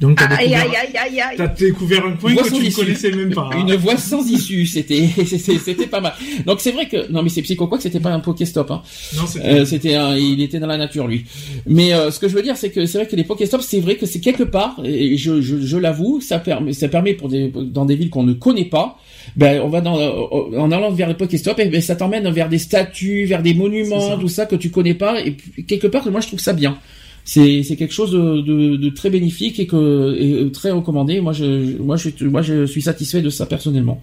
[0.00, 1.36] Donc t'as Aïe, découvert, aïe, aïe, aïe, aïe.
[1.36, 3.48] t'as découvert un coin que tu ne connaissais même pas.
[3.52, 3.60] hein.
[3.60, 6.14] Une voie sans issue, c'était c'était c'était pas mal.
[6.46, 8.82] Donc c'est vrai que non mais c'est Psycho quoi que c'était pas un Pokéstop hein.
[9.16, 11.24] Non, c'était Euh, c'était un, il était dans la nature lui.
[11.66, 13.80] Mais euh, ce que je veux dire c'est que c'est vrai que les Pokéstops c'est
[13.80, 17.28] vrai que c'est quelque part et je je, je l'avoue ça permet ça permet pour
[17.28, 18.98] des dans des villes qu'on ne connaît pas
[19.36, 22.48] ben on va dans euh, en allant vers les Pokéstops et ben, ça t'emmène vers
[22.48, 24.18] des statues, vers des monuments, ça.
[24.20, 26.76] tout ça que tu connais pas et puis, quelque part moi je trouve ça bien.
[27.24, 31.20] C'est c'est quelque chose de, de, de très bénéfique et que et euh, très recommandé.
[31.20, 34.00] Moi je moi je moi je suis satisfait de ça personnellement.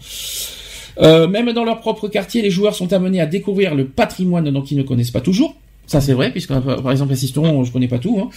[1.00, 4.64] Euh, même dans leur propre quartier, les joueurs sont amenés à découvrir le patrimoine dont
[4.64, 5.56] ils ne connaissent pas toujours.
[5.88, 8.18] Ça c'est vrai, puisque euh, par exemple Assiston, je connais pas tout.
[8.22, 8.30] Hein.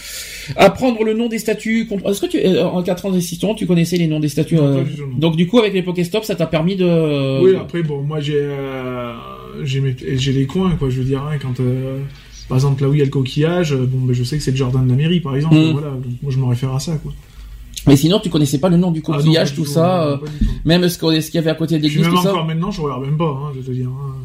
[0.55, 1.87] Apprendre le nom des statues.
[2.05, 4.77] Est-ce que tu, euh, en 4 ans d'Assiston, tu connaissais les noms des statues Non,
[4.79, 4.83] euh.
[5.17, 7.41] Donc du coup, avec les Pokéstops, ça t'a permis de.
[7.43, 9.13] Oui, après, bon, moi, j'ai, euh,
[9.63, 11.99] j'ai, mes- j'ai les coins, quoi, je veux dire, hein, quand, euh,
[12.47, 14.43] par exemple, là où il y a le coquillage, euh, bon, ben, je sais que
[14.43, 15.71] c'est le jardin de la mairie, par exemple, Mm.
[15.71, 17.13] voilà, donc moi, je me réfère à ça, quoi.
[17.87, 20.03] Mais sinon, tu connaissais pas le nom du Ah, non, coquillage, tout ça.
[20.05, 20.17] euh.
[20.63, 22.31] Même ce qu'il y avait à côté de l'église, tout ça.
[22.31, 23.89] encore maintenant, je regarde même pas, hein, je te dire.
[23.89, 24.15] hein.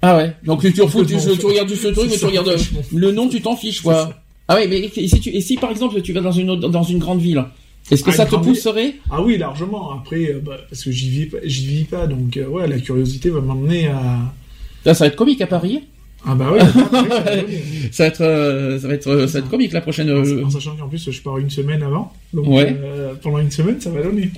[0.00, 0.32] Ah ouais.
[0.44, 2.76] Donc tu, tu, tu, regardes juste le truc, mais tu regardes fous.
[2.96, 4.12] le nom, tu t'en fiches, quoi.
[4.46, 6.68] Ah ouais, mais et si tu, et si par exemple tu vas dans une autre-
[6.70, 7.44] dans une grande ville,
[7.90, 8.94] est-ce que Ah, ça te pousserait?
[9.10, 9.92] Ah oui, largement.
[9.92, 13.28] Après, euh, bah, parce que j'y vis, j'y vis pas, donc euh, ouais, la curiosité
[13.28, 14.00] va m'emmener à.
[14.86, 15.80] Là, ça va être comique à Paris.
[16.26, 16.58] Ah bah ouais,
[17.92, 20.08] ça va être, euh, ça va être, euh, ça va être comique la prochaine.
[20.10, 22.76] euh, En, en sachant qu'en plus, je pars une semaine avant, donc Ouais.
[22.82, 24.30] euh, pendant une semaine, ça va donner.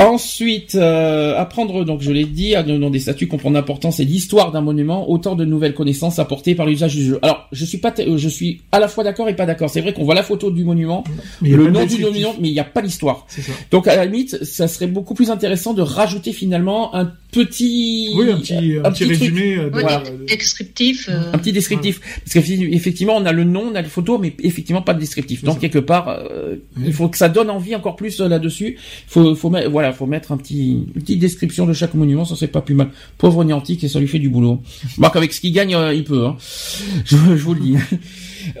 [0.00, 4.50] Ensuite, euh, apprendre, donc je l'ai dit, à nom des statuts, comprendre l'importance et l'histoire
[4.50, 7.18] d'un monument, autant de nouvelles connaissances apportées par l'usage du jeu.
[7.22, 9.68] Alors, je suis pas, t- euh, je suis à la fois d'accord et pas d'accord.
[9.68, 11.04] C'est vrai qu'on voit la photo du monument,
[11.42, 12.06] Mais le nom du descriptif.
[12.06, 13.26] monument, mais il n'y a pas l'histoire.
[13.28, 13.52] C'est ça.
[13.70, 18.30] Donc à la limite, ça serait beaucoup plus intéressant de rajouter finalement un petit, Oui,
[18.32, 19.56] un petit, un un petit résumé.
[19.56, 20.02] euh, de- Ouais, Voilà.
[20.26, 21.08] des descriptifs.
[21.10, 22.00] euh, un petit descriptif.
[22.00, 25.44] Parce qu'effectivement, on a le nom, on a les photos, mais effectivement pas de descriptif.
[25.44, 25.60] Donc ça.
[25.60, 26.84] quelque part, euh, Oui.
[26.86, 28.78] il faut que ça donne envie encore plus euh, là-dessus.
[29.06, 32.24] Faut, faut, mettre- voilà, voilà, faut mettre un petit, une petite description de chaque monument,
[32.24, 32.90] ça c'est pas plus mal.
[33.18, 34.60] Pauvre Niantic et ça lui fait du boulot.
[34.98, 36.26] Marc avec ce qu'il gagne, euh, il peut.
[36.26, 36.36] Hein.
[37.04, 37.76] Je, je vous le dis.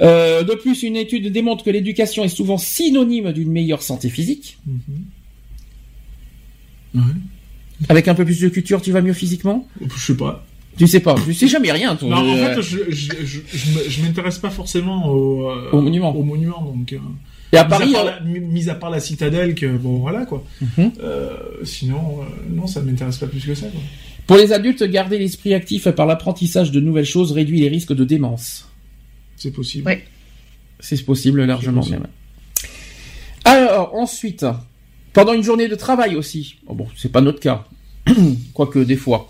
[0.02, 4.58] Euh, de plus, une étude démontre que l'éducation est souvent synonyme d'une meilleure santé physique.
[6.94, 7.00] Ouais.
[7.88, 9.66] Avec un peu plus de culture, tu vas mieux physiquement?
[9.80, 10.44] Je sais pas.
[10.76, 11.96] Tu sais pas, tu sais jamais rien.
[11.96, 12.10] Toi.
[12.10, 13.38] Non, en Euh, fait, je, je,
[13.88, 16.14] je, m'intéresse pas forcément au, euh, Au monument.
[16.14, 16.94] Au monument, donc.
[17.52, 19.98] Et à mis, Paris, à part la, mi- mis à part la citadelle, que bon,
[19.98, 20.44] voilà quoi.
[20.60, 20.92] Mhm.
[21.02, 21.30] Euh,
[21.64, 23.66] sinon, euh, non, ça m'intéresse pas plus que ça.
[23.66, 23.80] Quoi.
[24.26, 28.04] pour les adultes, garder l'esprit actif par l'apprentissage de nouvelles choses réduit les risques de
[28.04, 28.68] démence.
[29.36, 29.86] C'est possible.
[29.86, 30.04] Ouais.
[30.78, 31.98] C'est possible largement possible.
[32.00, 32.06] même.
[33.44, 34.46] Alors ensuite,
[35.12, 36.56] pendant une journée de travail aussi.
[36.66, 37.64] Oh bon, c'est pas notre cas,
[38.54, 39.28] quoique des fois.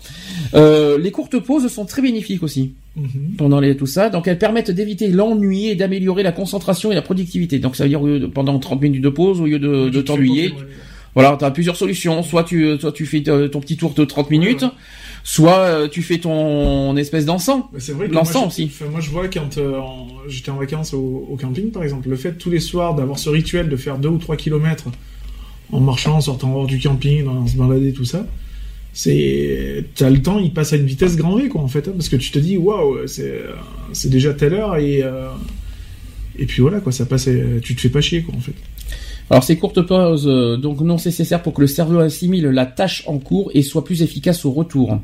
[0.53, 3.35] Euh, les courtes pauses sont très bénéfiques aussi Mhm.
[3.37, 4.09] pendant les, tout ça.
[4.09, 7.59] Donc elles permettent d'éviter l'ennui et d'améliorer la concentration et la productivité.
[7.59, 8.01] Donc ça veut dire
[8.33, 10.53] pendant 30 minutes de pause, au lieu de, de t'ennuyer,
[11.13, 12.21] voilà, tu as plusieurs solutions.
[12.23, 14.65] Soit tu, soit tu fais euh, ton petit tour de 30 minutes,
[15.23, 17.63] soit euh, tu fais ton espèce d'encens.
[17.77, 18.71] C'est vrai que moi, aussi.
[18.91, 19.79] moi, je vois quand euh,
[20.27, 23.29] j'étais en vacances au, au camping, par exemple, le fait tous les soirs d'avoir ce
[23.29, 24.85] rituel de faire deux ou trois kilomètres
[25.71, 28.25] en marchant, en sortant hors du camping, en se balader, tout ça,
[28.93, 31.93] c'est t'as le temps, il passe à une vitesse grand V, quoi, en fait, hein,
[31.93, 33.53] parce que tu te dis, waouh, c'est euh,
[33.93, 35.29] c'est déjà telle heure et euh,
[36.37, 38.53] et puis voilà, quoi, ça passe, euh, tu te fais pas chier, quoi, en fait.
[39.29, 40.25] Alors ces courtes pauses,
[40.59, 44.01] donc non nécessaires pour que le cerveau assimile la tâche en cours et soit plus
[44.01, 44.99] efficace au retour.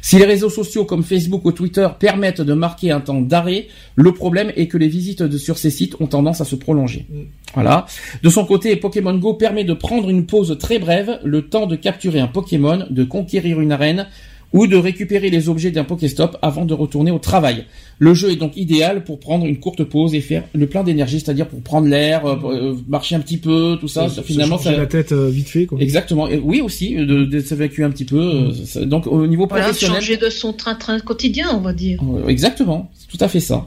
[0.00, 3.66] Si les réseaux sociaux comme Facebook ou Twitter permettent de marquer un temps d'arrêt,
[3.96, 7.06] le problème est que les visites de- sur ces sites ont tendance à se prolonger.
[7.10, 7.20] Mm.
[7.54, 7.86] Voilà.
[8.22, 11.76] De son côté, Pokémon Go permet de prendre une pause très brève, le temps de
[11.76, 14.06] capturer un Pokémon, de conquérir une arène
[14.54, 17.64] ou de récupérer les objets d'un Pokéstop avant de retourner au travail.
[17.98, 21.20] Le jeu est donc idéal pour prendre une courte pause et faire le plein d'énergie,
[21.20, 24.08] c'est-à-dire pour prendre l'air, euh, euh, marcher un petit peu, tout ça.
[24.08, 25.78] Se- se finalement, changer ça, la tête euh, vite fait, quoi.
[25.80, 26.28] Exactement.
[26.28, 28.18] Et oui aussi, euh, de, de s'évacuer un petit peu.
[28.20, 29.96] euh, ça- donc au niveau Voilà, professionnel.
[30.00, 32.00] changer de son train-train quotidien, on va dire.
[32.02, 33.66] Euh, Exactement, c'est tout à fait ça.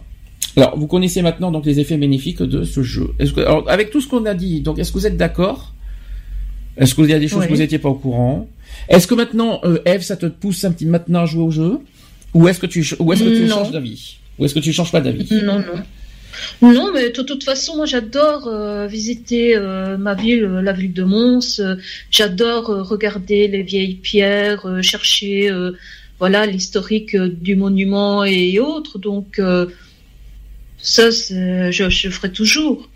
[0.58, 3.12] Alors, vous connaissez maintenant donc les effets bénéfiques de ce jeu.
[3.20, 5.76] Est-ce que, alors, avec tout ce qu'on a dit, donc est-ce que vous êtes d'accord?
[6.78, 7.48] Est-ce qu'il y a des choses Oui.
[7.48, 8.48] que vous n'étiez pas au courant?
[8.90, 11.80] Est-ce que maintenant, euh, Eve, ça te pousse un petit maintenant à jouer au jeu?
[12.34, 13.56] Ou est-ce que tu, ch- ou est-ce que tu Non.
[13.58, 14.18] changes d'avis?
[14.40, 15.28] Ou est-ce que tu changes pas d'avis?
[15.44, 15.84] Non, non.
[16.62, 20.94] Non, mais de toute façon, moi j'adore euh, visiter euh, ma ville, euh, la ville
[20.94, 21.62] de Mons.
[22.10, 25.52] J'adore regarder les vieilles pierres, chercher
[26.20, 28.98] voilà l'historique du monument et autres.
[28.98, 29.42] Donc
[30.78, 32.90] ça, je, je ferai toujours.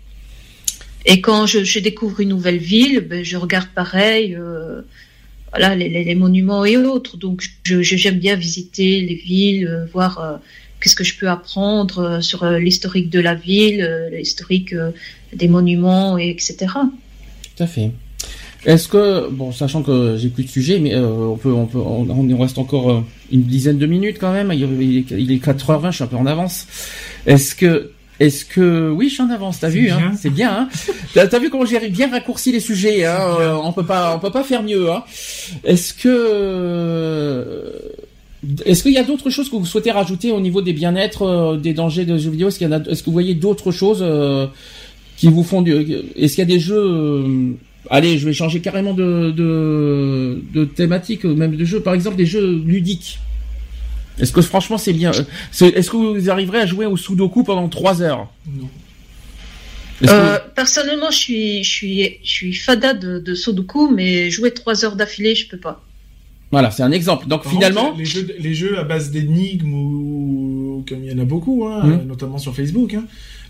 [1.04, 4.36] Et quand je, je découvre une nouvelle ville, ben, je regarde pareil.
[5.56, 7.16] Voilà les, monuments et autres.
[7.16, 10.36] Donc je- je- j'aime bien visiter les villes, euh, voir euh,
[10.80, 14.74] qu'est-ce que je peux apprendre euh, sur l'historique de la ville, l'historique
[15.32, 16.54] des monuments, et etc.
[17.56, 17.90] Tout à fait.
[18.64, 22.38] Est-ce que, bon, sachant que j'ai plus de sujet, mais on peut, on peut, on,
[22.38, 24.52] reste encore une dizaine de minutes quand même.
[24.52, 26.66] Il, il est 4h20, je suis un peu en avance.
[27.26, 29.60] Est-ce que, est-ce que, oui, je suis en avance.
[29.60, 30.12] T'as vu, hein.
[30.16, 30.50] C'est bien.
[30.50, 30.68] Hein
[31.14, 33.04] t'as, vu comment j'ai bien raccourci les sujets.
[33.04, 34.90] Hein euh, on peut pas, on peut pas faire mieux.
[34.90, 35.04] Hein
[35.64, 37.72] est-ce que, euh,
[38.64, 41.56] est-ce qu'il y a d'autres choses que vous souhaitez rajouter au niveau des bien-être, euh,
[41.58, 42.48] des dangers de jeux vidéo?
[42.48, 44.46] Est-ce qu'il y en a, est-ce que vous voyez d'autres choses euh,
[45.18, 45.72] qui vous font du,
[46.16, 47.24] est-ce qu'il y a des jeux
[47.88, 52.26] allez je vais changer carrément de, de, de thématique même de jeu par exemple des
[52.26, 53.20] jeux ludiques
[54.18, 57.44] est-ce que franchement c'est bien euh, c'est- est-ce que vous arriverez à jouer au sudoku
[57.44, 58.28] pendant trois heures?
[58.46, 58.68] Non.
[60.00, 64.50] Que Euh, personnellement, je suis, je suis, je suis fada de, de Sudoku, mais jouer
[64.52, 65.82] trois heures d'affilée, je peux pas.
[66.52, 69.72] voilà c'est un exemple donc Par finalement contre, les jeux, les jeux à base d'énigmes
[69.72, 73.04] ou comme il y en a beaucoup, hein, euh, notamment sur Facebook, hein,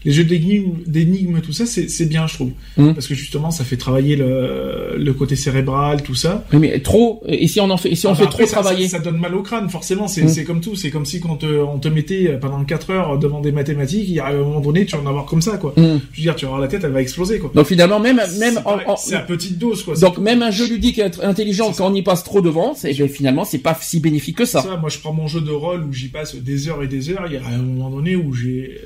[0.06, 2.94] les jeux d'énigmes, tout ça, c'est bien, je trouve, Mhm.
[2.94, 6.46] parce que justement, ça fait travailler le, le côté cérébral, tout ça.
[6.52, 8.44] oui, mais trop et si on en fait et si on Ah, fait bah, après,
[8.44, 10.08] trop ça- travailler ça, ça donne mal au crâne, forcément.
[10.08, 10.76] C'est c'est comme tout.
[10.76, 14.08] C'est comme si quand te- on te mettait euh, pendant 4 heures devant des mathématiques,
[14.08, 15.74] il y a un moment donné, tu vas en avoir comme ça, quoi.
[15.76, 15.98] Hmm.
[16.12, 17.50] Je veux dire, tu vas avoir la tête, elle va exploser, quoi.
[17.54, 18.58] donc finalement même même
[18.96, 19.94] C'est à petite dose, quoi.
[19.96, 23.44] donc même un jeu ludique intelligent quand on y passe trop devant c'est ben, finalement
[23.44, 24.62] c'est pas si bénéfique que ça.
[24.62, 27.10] ça Moi, je prends mon jeu de rôle où j'y passe des heures et des
[27.10, 27.24] heures.
[27.26, 28.78] Il y a un moment donné où j'ai,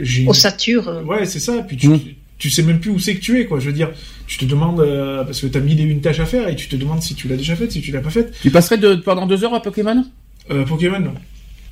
[0.00, 0.26] j'ai.
[0.26, 1.62] Au Sature, euh, Ouais, c'est ça.
[1.66, 2.00] Puis tu, Mm.
[2.38, 3.60] tu sais même plus où c'est que tu es, quoi.
[3.60, 3.90] Je veux dire,
[4.26, 6.68] tu te demandes euh, parce que t'as mille et une tâches à faire et tu
[6.68, 8.34] te demandes si tu l'as déjà faite, si tu l'as pas faite.
[8.42, 10.04] tu passerais de pendant deux heures à Pokémon?
[10.50, 11.14] Euh, Pokémon, non.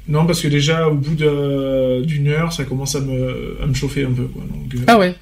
[0.08, 3.74] Non, parce que déjà au bout de- d'une heure, ça commence à me, à me
[3.74, 4.42] chauffer un peu, quoi.
[4.42, 5.14] Donc, euh, ah ouais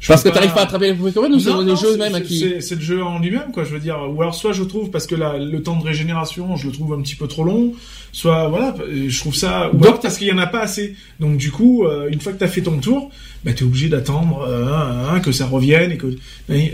[0.00, 2.38] Je Parce que t'arrives pas à attraper les Pokémon ou c'est le jeu même qui.
[2.60, 3.64] c'est- le jeu en lui-même, quoi.
[3.64, 6.56] Je veux dire, ou alors soit je trouve parce que la, le temps de régénération,
[6.56, 7.72] je le trouve un petit peu trop long,
[8.12, 8.76] soit voilà,
[9.08, 9.70] je trouve ça.
[9.70, 10.94] Ou Donc, alors parce qu'il y en a pas assez.
[11.18, 13.10] Donc du coup, euh, une fois que t'as fait ton tour,
[13.44, 16.16] bah t'es obligé d'attendre euh, que ça revienne et que.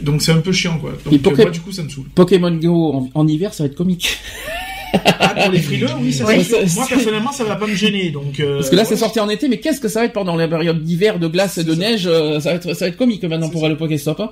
[0.02, 0.92] Donc c'est un peu chiant, quoi.
[1.10, 2.06] Et Donc que- moi, du coup, ça me saoule.
[2.14, 4.18] Pokémon Go en, en hiver, ça va être comique.
[5.04, 7.66] Ah, pour les frileux, oui, ça Ouais, c'est ça- Moi c'est- personnellement, ça va pas
[7.66, 8.10] me gêner.
[8.10, 9.00] Donc euh, Parce que là, c'est voilà.
[9.06, 11.58] sorti en été, mais qu'est-ce que ça va être pendant la période d'hiver, de glace
[11.58, 11.88] et de C'est ça.
[11.90, 13.68] neige euh, Ça va être, ça va être comique maintenant C'est pour ça.
[13.68, 14.20] le Pokéstop.
[14.20, 14.30] Hein.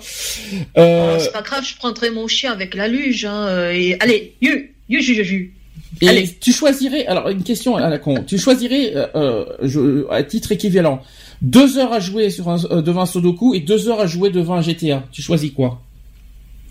[0.78, 3.24] Euh, Oh, c'est pas grave, je prendrai mon chien avec la luge.
[3.24, 5.54] Hein, euh, et allez, yu, yu, yu, yu, yu.
[6.00, 6.28] et allez.
[6.40, 11.02] tu choisirais, alors une question à la con, tu choisirais euh, je- à titre équivalent
[11.42, 14.30] deux heures à jouer sur un, euh, devant un Sudoku et deux heures à jouer
[14.30, 15.02] devant un GTA.
[15.12, 15.82] Tu choisis quoi?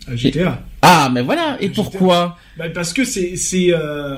[0.10, 0.64] Euh, GTA.
[0.82, 1.58] Ah, mais voilà.
[1.62, 2.38] Et pourquoi?
[2.58, 4.18] Bah, parce que c'est c'est euh,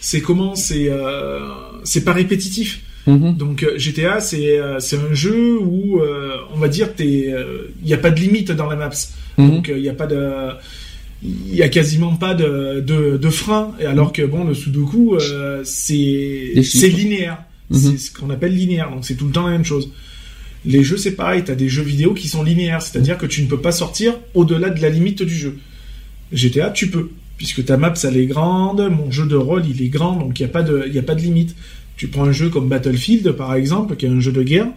[0.00, 0.54] c'est comment?
[0.54, 1.48] C'est euh,
[1.84, 2.82] c'est pas répétitif.
[3.06, 3.36] Mhm.
[3.36, 7.34] Donc euh, GTA c'est c'est un jeu où euh, on va dire t'es
[7.82, 8.90] il y a pas de limite dans la maps.
[9.38, 9.50] Mhm.
[9.50, 10.50] Donc il y a pas de
[11.24, 15.18] il y a quasiment pas de de, de frein et alors que bon le Sudoku
[15.64, 17.38] c'est c'est linéaire.
[17.70, 17.78] Mhm.
[17.78, 18.90] C'est ce qu'on appelle linéaire.
[18.90, 19.90] Donc c'est tout le temps la même chose.
[20.64, 23.48] Les jeux c'est pareil, t'as des jeux vidéo qui sont linéaires, c'est-à-dire que tu ne
[23.48, 25.58] peux pas sortir au-delà de la limite du jeu.
[26.32, 29.88] GTA, tu peux, puisque ta map, elle est grande, mon jeu de rôle, il est
[29.88, 31.54] grand, donc il n'y a, pas de- il y a pas de limite.
[31.96, 34.68] Tu prends un jeu comme Battlefield, par exemple, qui est un jeu de guerre,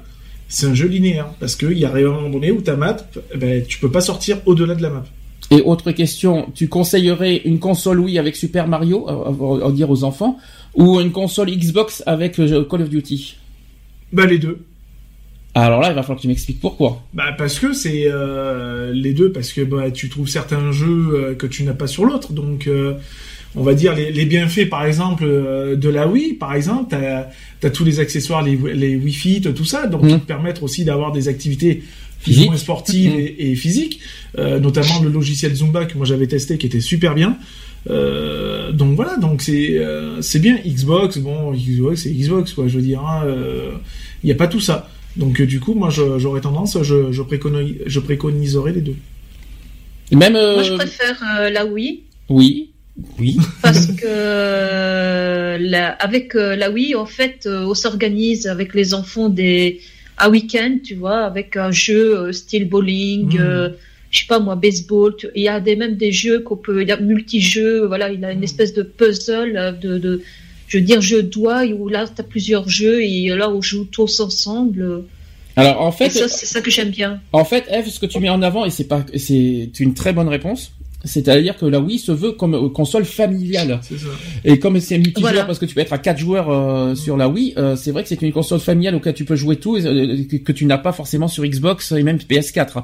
[0.48, 2.98] c'est un jeu linéaire, parce qu'il y a un moment donné où ta map,
[3.34, 5.06] eh ben, tu peux pas sortir au-delà de la map.
[5.52, 10.38] Et autre question, tu conseillerais une console Wii avec Super Mario, à, dire aux enfants,
[10.76, 13.36] ou une console Xbox avec euh, Call of Duty?
[14.11, 14.60] Bah les deux.
[15.57, 17.02] Alors là, il va falloir que tu m'expliques pourquoi.
[17.14, 21.34] Bah parce que c'est euh, les deux, parce que bah, tu trouves certains jeux euh,
[21.34, 22.95] que tu n'as pas sur l'autre, donc euh,
[23.56, 27.27] on va dire les, les bienfaits par exemple euh, de la Wii, par exemple, t'as
[27.64, 30.10] as tous les accessoires, les, les Wii Fit, tout ça, donc Mhm.
[30.10, 31.84] qui te permettent aussi d'avoir des activités
[32.45, 33.19] moins sportives Mhm.
[33.19, 34.02] et, et physiques,
[34.38, 37.38] euh, notamment le logiciel Zumba que moi j'avais testé qui était super bien.
[37.90, 42.76] Euh, donc voilà, donc c'est euh, c'est bien Xbox, bon Xbox c'est Xbox quoi, je
[42.76, 43.02] veux dire,
[44.23, 44.90] il n'y a pas tout ça.
[45.18, 48.96] Donc euh, du coup moi j'aurais tendance, je, je, préconise, je préconiserais les deux.
[50.12, 52.72] Et Même euh, Moi, je préfère euh, la Wii oui,
[53.20, 53.38] oui.
[53.62, 58.94] parce que euh, la, avec euh, la Wii, en fait, euh, on s'organise avec les
[58.94, 59.80] enfants des
[60.18, 63.36] un week-end, tu vois, avec un jeu euh, style bowling.
[63.38, 63.42] Mm.
[63.42, 63.70] euh,
[64.12, 65.14] je sais pas moi, baseball.
[65.18, 67.86] tu- Il y a des, même des jeux qu'on peut, il y a multi-jeux.
[67.86, 68.44] Voilà, il a une Mm.
[68.44, 70.22] espèce de puzzle de, de
[70.68, 73.62] je veux dire, jeu de doigts où là, tu as plusieurs jeux et là, on
[73.62, 75.04] joue tous ensemble.
[75.56, 77.22] Alors en fait, c'est ça que j'aime bien.
[77.32, 80.12] En fait, Eve, ce que tu mets en avant, et c'est pas, c'est une très
[80.12, 80.72] bonne réponse,
[81.06, 83.80] c'est-à-dire que la Wii se veut comme euh, console familiale.
[83.84, 84.07] C'est ça.
[84.44, 85.45] Et comme c'est multijoueur, Voilà.
[85.45, 88.03] parce que tu peux être à quatre joueurs euh, sur la Wii, euh, c'est vrai
[88.03, 90.77] que c'est une console familiale auquel tu peux jouer tout, euh, que, que tu n'as
[90.77, 92.84] pas forcément sur Xbox et même PS4.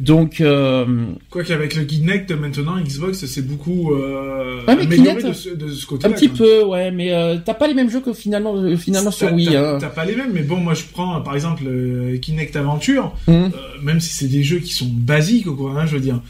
[0.00, 0.84] Donc, euh,
[1.30, 5.48] Quoi qu'avec le Kinect maintenant Xbox c'est beaucoup euh, Ah, mais amélioré Kinect, de ce,
[5.50, 6.10] de ce côté-là.
[6.10, 9.10] un petit peu, ouais, mais euh, t'as pas les mêmes jeux que finalement, euh, finalement
[9.12, 9.46] sur Wii.
[9.52, 9.78] T'as hein.
[9.80, 13.48] t'as pas les mêmes, mais bon, moi je prends par exemple euh, Kinect Aventure, euh,
[13.82, 16.20] même si c'est des jeux qui sont basiques, quoi, hein, je veux dire.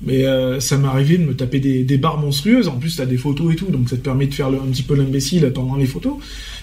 [0.00, 2.68] Mais euh, ça m'est arrivé de me taper des, des barres monstrueuses.
[2.68, 4.66] En plus, t'as des photos et tout, donc ça te permet de faire le- un
[4.70, 6.14] petit peu l'imbécile pendant les photos.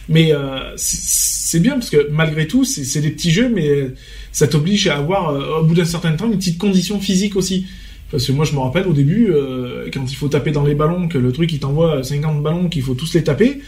[0.08, 3.90] Mais euh, c'est bien parce que malgré tout, c'est c'est des petits jeux, mais
[4.32, 7.66] ça t'oblige à avoir, euh, au bout d'un certain temps, une petite condition physique aussi.
[8.12, 10.76] Parce que moi, je me rappelle au début, euh, quand il faut taper dans les
[10.76, 13.60] ballons, que le truc il t'envoie 50 ballons, qu'il faut tous les taper.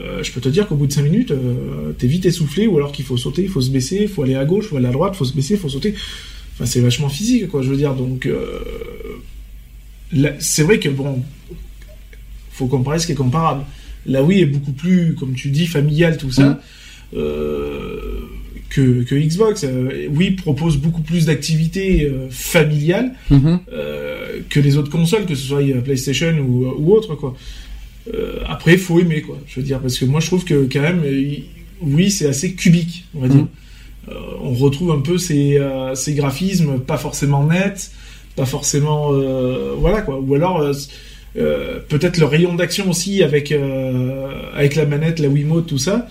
[0.00, 2.76] Euh, je peux te dire qu'au bout de 5 minutes, euh, t'es vite essoufflé, ou
[2.76, 4.76] alors qu'il faut sauter, il faut se baisser, il faut aller à gauche, il faut
[4.76, 5.94] aller à droite, il faut se baisser, il faut sauter.
[6.60, 7.94] Enfin, c'est vachement physique, quoi, je veux dire.
[7.94, 8.58] Donc, euh,
[10.40, 11.22] c'est vrai que, bon,
[12.52, 13.64] faut comparer ce qui est comparable.
[14.04, 16.58] La Wii est beaucoup plus, comme tu dis, familial, tout ça, Mhm.
[17.16, 17.98] euh,
[18.68, 19.64] que, que Xbox.
[19.64, 23.60] Euh, Wii propose beaucoup plus d'activités euh, familiales Mhm.
[23.72, 27.34] euh, que les autres consoles, que ce soit PlayStation ou, ou autre, quoi.
[28.46, 29.38] Après, faut aimer, quoi.
[29.46, 31.02] Je veux dire, parce que moi, je trouve que quand même,
[31.80, 33.40] oui, c'est assez cubique, on va dire.
[33.42, 33.46] Euh,
[34.42, 37.90] on retrouve un peu ces, euh, ces graphismes pas forcément nets,
[38.36, 40.18] pas forcément, euh, voilà, quoi.
[40.20, 40.72] Ou alors, euh,
[41.36, 46.08] euh, peut-être le rayon d'action aussi avec euh, avec la manette, la Wiimote, tout ça.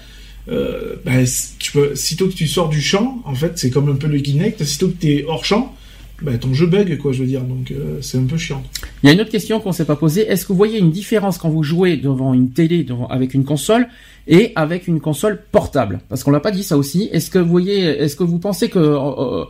[0.49, 0.95] Euh,
[1.25, 4.07] c- tu peux, sitôt que tu sors du champ, en fait, c'est comme un peu
[4.07, 4.63] le Kinect.
[4.63, 5.75] Sitôt que t'es hors champ,
[6.21, 7.41] bah, ton jeu bug, quoi, je veux dire.
[7.41, 8.61] Donc, euh, c'est un peu chiant.
[9.03, 10.21] Il y a une autre question qu'on s'est pas posée.
[10.27, 13.43] Est-ce que vous voyez une différence quand vous jouez devant une télé, devant, avec une
[13.45, 13.87] console
[14.27, 15.99] et avec une console portable?
[16.09, 17.09] Parce qu'on l'a pas dit ça aussi.
[17.11, 19.45] Est-ce que vous voyez, est-ce que vous pensez que euh,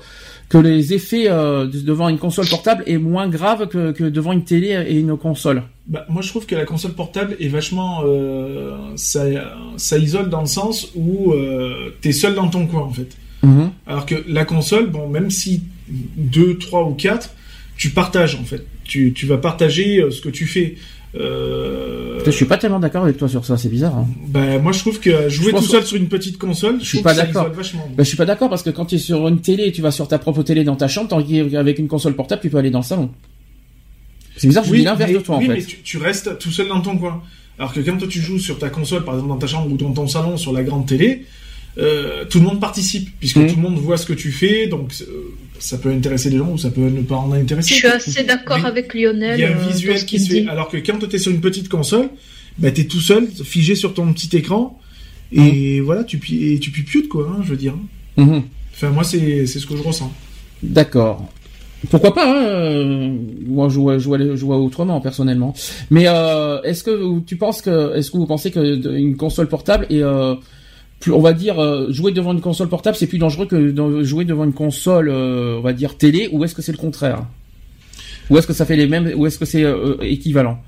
[0.50, 4.32] que les effets euh, de- devant une console portable est moins grave que, que devant
[4.32, 5.62] une télé et une console?
[5.86, 9.26] Bah, moi, je trouve que la console portable est vachement, euh, ça,
[9.78, 13.10] ça isole dans le sens où euh, t'es seul dans ton coin, en fait.
[13.88, 15.62] Alors que la console, bon, même si
[16.18, 17.32] deux, trois ou quatre,
[17.78, 18.66] tu partages en fait.
[18.84, 20.76] Tu, tu vas partager euh, ce que tu fais.
[21.16, 22.20] Euh...
[22.26, 23.98] Je suis pas tellement d'accord avec toi sur ça, c'est bizarre.
[23.98, 24.08] Hein.
[24.28, 27.02] Ben, moi je trouve que jouer tout seul sur une petite console, je, je suis
[27.02, 27.50] pas d'accord.
[27.50, 29.92] Ben, je suis pas d'accord parce que quand tu es sur une télé tu vas
[29.92, 31.10] sur ta propre télé dans ta chambre,
[31.52, 33.10] qu'avec une console portable, tu peux aller dans le salon.
[34.38, 35.66] C'est bizarre, je Oui, dis l'inverse de toi oui, en mais fait.
[35.68, 37.22] tu, tu restes tout seul dans ton coin.
[37.58, 39.78] Alors que quand toi tu joues sur ta console, par exemple dans ta chambre ou
[39.78, 41.26] dans ton salon sur la grande télé,
[41.78, 43.48] euh, tout le monde participe puisque Mhm.
[43.50, 45.06] tout le monde voit ce que tu fais, donc euh,
[45.60, 47.74] ça peut intéresser les gens ou ça peut ne pas en Je intéresser.
[47.74, 49.40] suis assez d'accord avec Lionel.
[49.40, 50.48] Il y a euh, un dans visuel qui se fait.
[50.48, 52.10] Alors que quand tu es sur une petite console,
[52.58, 54.80] bah, tu es tout seul, figé sur ton petit écran,
[55.32, 57.76] et voilà, tu, et tu pipiotes, quoi, hein, je veux dire.
[58.18, 58.44] Mhm.
[58.74, 60.12] Enfin, moi, c'est c'est ce que je ressens.
[60.64, 61.30] D'accord.
[61.90, 63.16] Pourquoi pas hein, euh,
[63.46, 65.54] Moi, je vois, je vois, je vois autrement personnellement.
[65.90, 69.86] Mais euh, est-ce que tu penses que, est-ce que vous pensez que une console portable
[69.90, 70.36] est euh,
[71.00, 74.04] plus, on va dire, euh, jouer devant une console portable, c'est plus dangereux que de
[74.04, 77.26] jouer devant une console, euh, on va dire télé, ou est-ce que c'est le contraire?
[78.30, 80.60] Ou est-ce que ça fait les mêmes, ou est-ce que c'est euh, équivalent?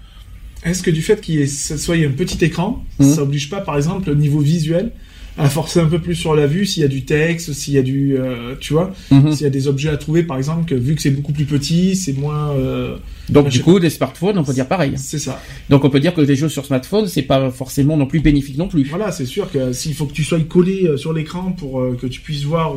[0.63, 3.13] Est-ce que du fait qu'il y ait, ça soit un petit écran, Mhm.
[3.13, 4.91] ça oblige pas, par exemple, au niveau visuel,
[5.37, 7.77] à forcer un peu plus sur la vue s'il y a du texte, s'il y
[7.77, 9.31] a du, euh, tu vois, Mhm.
[9.31, 11.45] s'il y a des objets à trouver, par exemple, que vu que c'est beaucoup plus
[11.45, 12.97] petit, c'est moins, euh,
[13.29, 14.93] Donc du coup, des smartphones, on peut dire pareil.
[14.97, 15.41] c'est ça.
[15.69, 18.57] Donc on peut dire que les jeux sur smartphone, c'est pas forcément non plus bénéfique
[18.57, 18.83] non plus.
[18.89, 21.97] Voilà, c'est sûr que s'il faut que tu sois collé euh, sur l'écran pour euh,
[21.99, 22.73] que tu puisses voir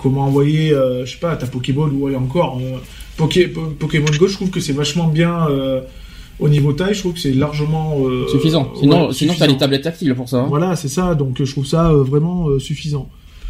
[0.00, 0.70] comment envoyer,
[1.04, 2.60] je sais pas, ta Pokéball ou encore
[3.18, 5.46] Poké- Po- Pokémon Go, je trouve que c'est vachement bien
[6.40, 6.94] au niveau taille.
[6.94, 8.72] Je trouve que c'est largement euh, Suffisant.
[8.78, 10.38] Sinon, ouais, sinon t'as les tablettes tactiles pour ça.
[10.38, 10.46] hein.
[10.48, 11.14] Voilà, c'est ça.
[11.14, 13.08] Donc euh, je trouve ça euh, vraiment euh, suffisant.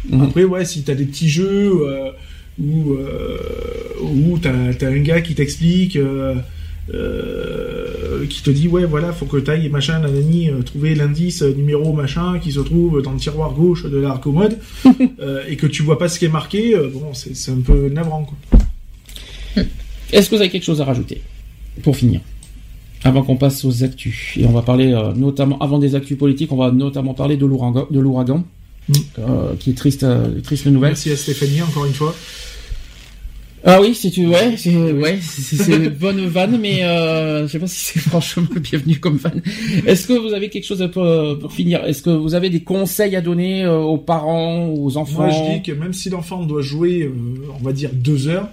[0.09, 0.21] Mhm.
[0.21, 1.71] Après, ouais, si t'as des petits jeux
[2.61, 2.95] où,
[4.01, 5.97] où t'as as un gars qui t'explique,
[8.29, 12.51] qui te dit, ouais, voilà, faut que t'ailles, machin, nanani, trouver l'indice numéro machin qui
[12.51, 14.59] se trouve dans le tiroir gauche de la commode,
[15.49, 18.25] et que tu vois pas ce qui est marqué, bon, c'est c'est un peu navrant,
[18.25, 18.59] quoi.
[20.11, 21.21] Est-ce que vous avez quelque chose à rajouter
[21.81, 22.21] pour finir?
[23.05, 26.51] Avant qu'on passe aux actus et on va parler euh, notamment avant des actus politiques
[26.51, 28.43] on va notamment parler de l'ouragan de l'ouragan
[28.87, 28.93] Mm.
[29.17, 32.13] euh, qui est triste euh, triste nouvelle Merci à Stéphanie, encore une fois.
[33.63, 37.57] ah oui si tu ouais c'est ouais c'est une bonne vanne mais euh, je sais
[37.57, 39.41] pas si c'est franchement bienvenu comme vanne
[39.87, 41.03] est-ce que vous avez quelque chose à- pour,
[41.39, 41.83] pour finir?
[41.83, 45.55] Est-ce que vous avez des conseils à donner euh, aux parents aux enfants Moi, je
[45.57, 47.11] dis que même si l'enfant doit jouer, euh,
[47.59, 48.49] on va dire deux heures,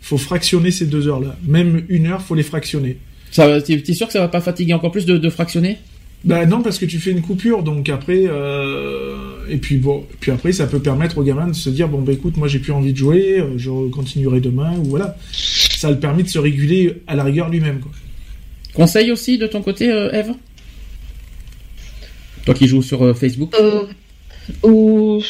[0.00, 1.34] faut fractionner ces deux heures-là.
[1.44, 2.98] Même une heure, faut les fractionner.
[3.30, 5.78] Ça t'es t'es sûr que ça va pas fatiguer encore plus de, de fractionner?
[6.24, 10.32] Bah non, parce que tu fais une coupure, donc après, euh, et puis bon, puis
[10.32, 12.72] après, ça peut permettre au gamin de se dire bon bah écoute, moi j'ai plus
[12.72, 15.16] envie de jouer, euh, je continuerai demain ou voilà.
[15.32, 17.78] Ça le permet de se réguler à la rigueur lui-même.
[17.78, 17.92] quoi.
[18.74, 20.32] conseil aussi de ton côté euh, Eve?
[22.44, 23.54] Toi qui joues sur euh, Facebook?
[23.60, 23.84] Euh,
[24.64, 25.22] ou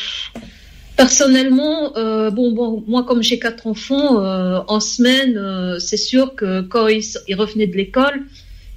[0.98, 6.34] personnellement, euh, bon, bon, moi comme j'ai quatre enfants, euh, en semaine, euh, c'est sûr
[6.34, 8.26] que quand ils, ils revenaient de l'école,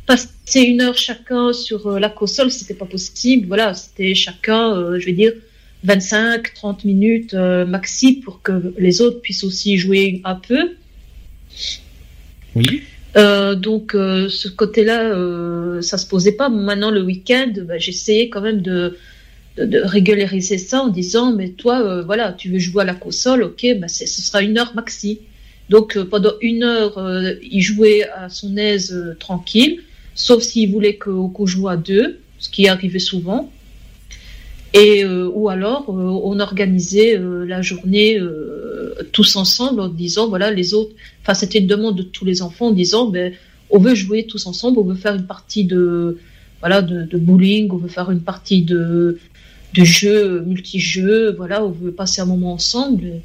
[0.05, 3.47] passer une heure chacun sur la console, c'était pas possible.
[3.47, 5.33] Voilà, c'était chacun, je vais dire,
[5.83, 10.71] 25, 30 minutes maxi pour que les autres puissent aussi jouer un peu.
[12.55, 12.83] oui
[13.17, 16.49] Euh, donc euh, ce côté-là, euh, ça se posait pas.
[16.49, 18.97] Maintenant le week-end, bah, j'essayais quand même de,
[19.57, 23.43] de, régulariser ça en disant mais toi, euh, voilà, tu veux jouer à la console,
[23.43, 25.19] ok, bah, ce sera une heure maxi.
[25.69, 29.81] Donc euh, pendant une heure, euh, il jouait à son aise tranquille,
[30.15, 33.51] sauf s'il voulait qu'on joue à deux, ce qui arrivait souvent.
[34.73, 38.17] Et ou alors on organisait la journée
[39.11, 42.67] tous ensemble en disant voilà les autres enfin c'était une demande de tous les enfants
[42.67, 43.33] en disant ben
[43.69, 46.19] on veut jouer tous ensemble on veut faire une partie de
[46.61, 49.19] voilà de, de bowling on veut faire une partie de
[49.73, 53.21] de jeux multi-jeux voilà on veut passer un moment ensemble.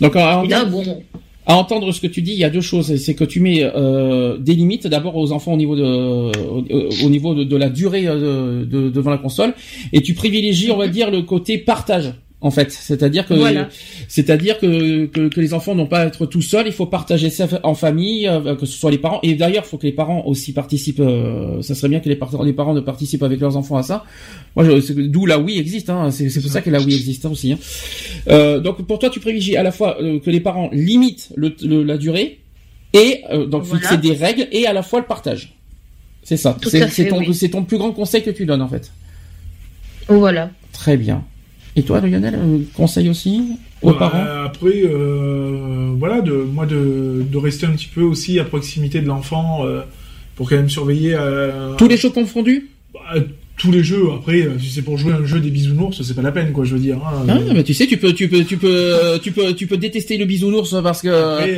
[0.00, 1.02] Donc à, et là bon.
[1.46, 2.96] à entendre ce que tu dis il y a deux choses.
[2.96, 7.10] C'est que tu mets euh, des limites d'abord aux enfants au niveau de au, au
[7.10, 9.54] niveau de, de la durée euh, de, devant la console
[9.92, 13.68] et tu privilégies on va dire le côté partage en fait, c'est-à-dire que, Voilà.
[14.06, 17.30] c'est-à-dire que, que, que les enfants n'ont pas à être tout seuls, il faut partager
[17.30, 19.18] ça en famille, euh, que ce soit les parents.
[19.24, 21.00] Et d'ailleurs, il faut que les parents aussi participent.
[21.00, 23.82] euh, ça serait bien que les, par- les parents ne participent avec leurs enfants à
[23.82, 24.04] ça.
[24.54, 24.64] Moi,
[25.08, 25.90] d'où la Wii existe.
[25.90, 27.52] Hein, c'est pour ça que la Wii existe hein, aussi.
[27.52, 27.58] Hein.
[28.28, 31.52] Euh, donc, pour toi, tu privilégies à la fois euh, que les parents limitent le,
[31.62, 32.38] le- la durée
[32.92, 33.80] et euh, donc Voilà.
[33.88, 35.54] fixer des règles et à la fois le partage.
[36.22, 36.56] C'est ça.
[36.62, 37.34] C'est ton, oui.
[37.34, 38.92] c'est ton plus grand conseil que tu donnes en fait.
[40.08, 41.24] voilà Très bien.
[41.78, 42.38] Et toi, Lionel,
[42.74, 43.40] conseil aussi
[43.82, 48.38] aux Bah, parents Après, euh, voilà, de moi de, de rester un petit peu aussi
[48.40, 49.82] à proximité de l'enfant euh,
[50.34, 51.14] pour quand même surveiller.
[51.14, 53.00] euh, Tous les jeux confondus bah,
[53.56, 54.04] tous les jeux.
[54.14, 56.64] Après, si c'est pour jouer un jeu des bisounours, c'est pas la peine, quoi.
[56.64, 56.98] Je veux dire.
[56.98, 57.24] hein.
[57.28, 60.16] Ah, mais tu sais, tu peux, tu peux, tu peux, tu peux, tu peux détester
[60.16, 61.08] le bisounours parce que.
[61.08, 61.56] Après,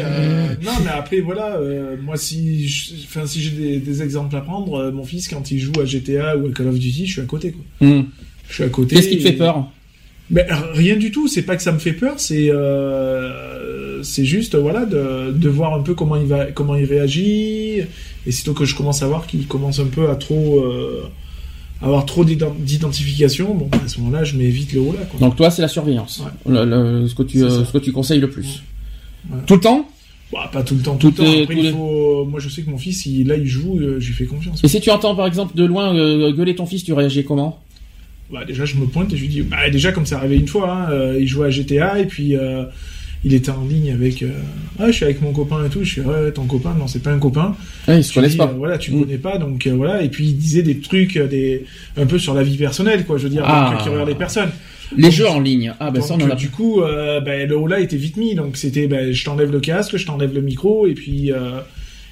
[0.65, 1.59] non, mais après, voilà,
[2.03, 2.67] moi, si,
[3.05, 6.39] enfin, si j'ai des, des exemples à prendre, mon fils, quand il joue à GTA
[6.39, 7.87] ou à Call of Duty, je suis à côté, quoi.
[7.87, 8.05] Hmm.
[8.49, 8.97] Je suis à côté.
[8.97, 9.71] Qu'est-ce qui te fait et- peur
[10.31, 11.27] Mais rien du tout.
[11.29, 12.15] C'est pas que ça me fait peur.
[12.19, 16.85] C'est, euh, c'est juste, voilà, de, de voir un peu comment il va, comment il
[16.85, 17.81] réagit.
[18.27, 21.05] Et sitôt que je commence à voir qu'il commence un peu à trop, euh,
[21.83, 25.19] avoir trop d'ident- d'identification, bon, à ce moment-là, je mets vite le haut là, quoi.
[25.21, 26.23] Donc toi, c'est la surveillance.
[26.47, 28.63] Le- le- ce que tu, euh, ce que tu conseilles le plus.
[29.47, 29.89] Tout le temps?
[30.33, 31.33] Bah, pas tout le temps, tout, Tout le temps.
[31.33, 33.47] est- Après, tout il est- faut, moi, je sais que mon fils, il, là, il
[33.47, 34.63] joue, euh, je lui fais confiance.
[34.63, 37.59] Et si tu entends par exemple de loin euh, gueuler ton fils, tu réagis comment?
[38.33, 40.47] Bah, déjà, je me pointe et je lui dis, bah, déjà, comme ça arrivé une
[40.49, 42.63] fois, hein, euh, il jouait à GTA et puis euh,
[43.25, 44.29] il était en ligne avec, euh,
[44.79, 45.83] ah, je suis avec mon copain et tout.
[45.83, 47.57] Je suis, ouais, ton copain, non, c'est pas un copain.
[47.89, 48.45] Ouais, Ils se connaissent pas.
[48.45, 49.01] euh, voilà, tu Mm.
[49.01, 50.03] connais pas, donc euh, voilà.
[50.03, 51.65] Et puis il disait des trucs, euh, des,
[51.97, 53.19] un peu sur la vie personnelle, quoi.
[53.19, 53.73] Je veux dire, Ah.
[53.75, 54.51] donc, qui regarde les personnes.
[54.97, 55.73] Les Donc, jeux en ligne.
[55.79, 58.17] Ah ben ça, on en a du coup, euh, bah, le haut là était vite
[58.17, 61.61] mis, donc c'était, bah, je t'enlève le casque, je t'enlève le micro, et puis euh,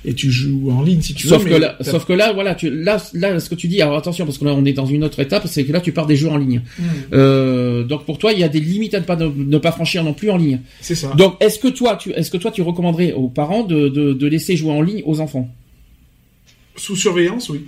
[0.09, 1.49] et tu joues en ligne si tu Sauf veux.
[1.51, 3.97] que mais là, sauf que là, voilà, tu, là, là, ce que tu dis, alors
[3.99, 6.07] attention, parce que là, on est dans une autre étape, c'est que là, tu pars
[6.07, 6.63] des jeux en ligne.
[6.79, 6.83] Mm.
[7.13, 10.03] Euh, donc pour toi, il y a des limites à ne pas, ne pas franchir
[10.05, 10.61] non plus en ligne.
[10.81, 11.13] c'est ça.
[11.15, 14.27] Donc, est-ce que toi, tu, est-ce que toi, tu recommanderais aux parents de, de, de
[14.27, 15.49] laisser jouer en ligne aux enfants?
[16.77, 17.61] Sous surveillance, oui,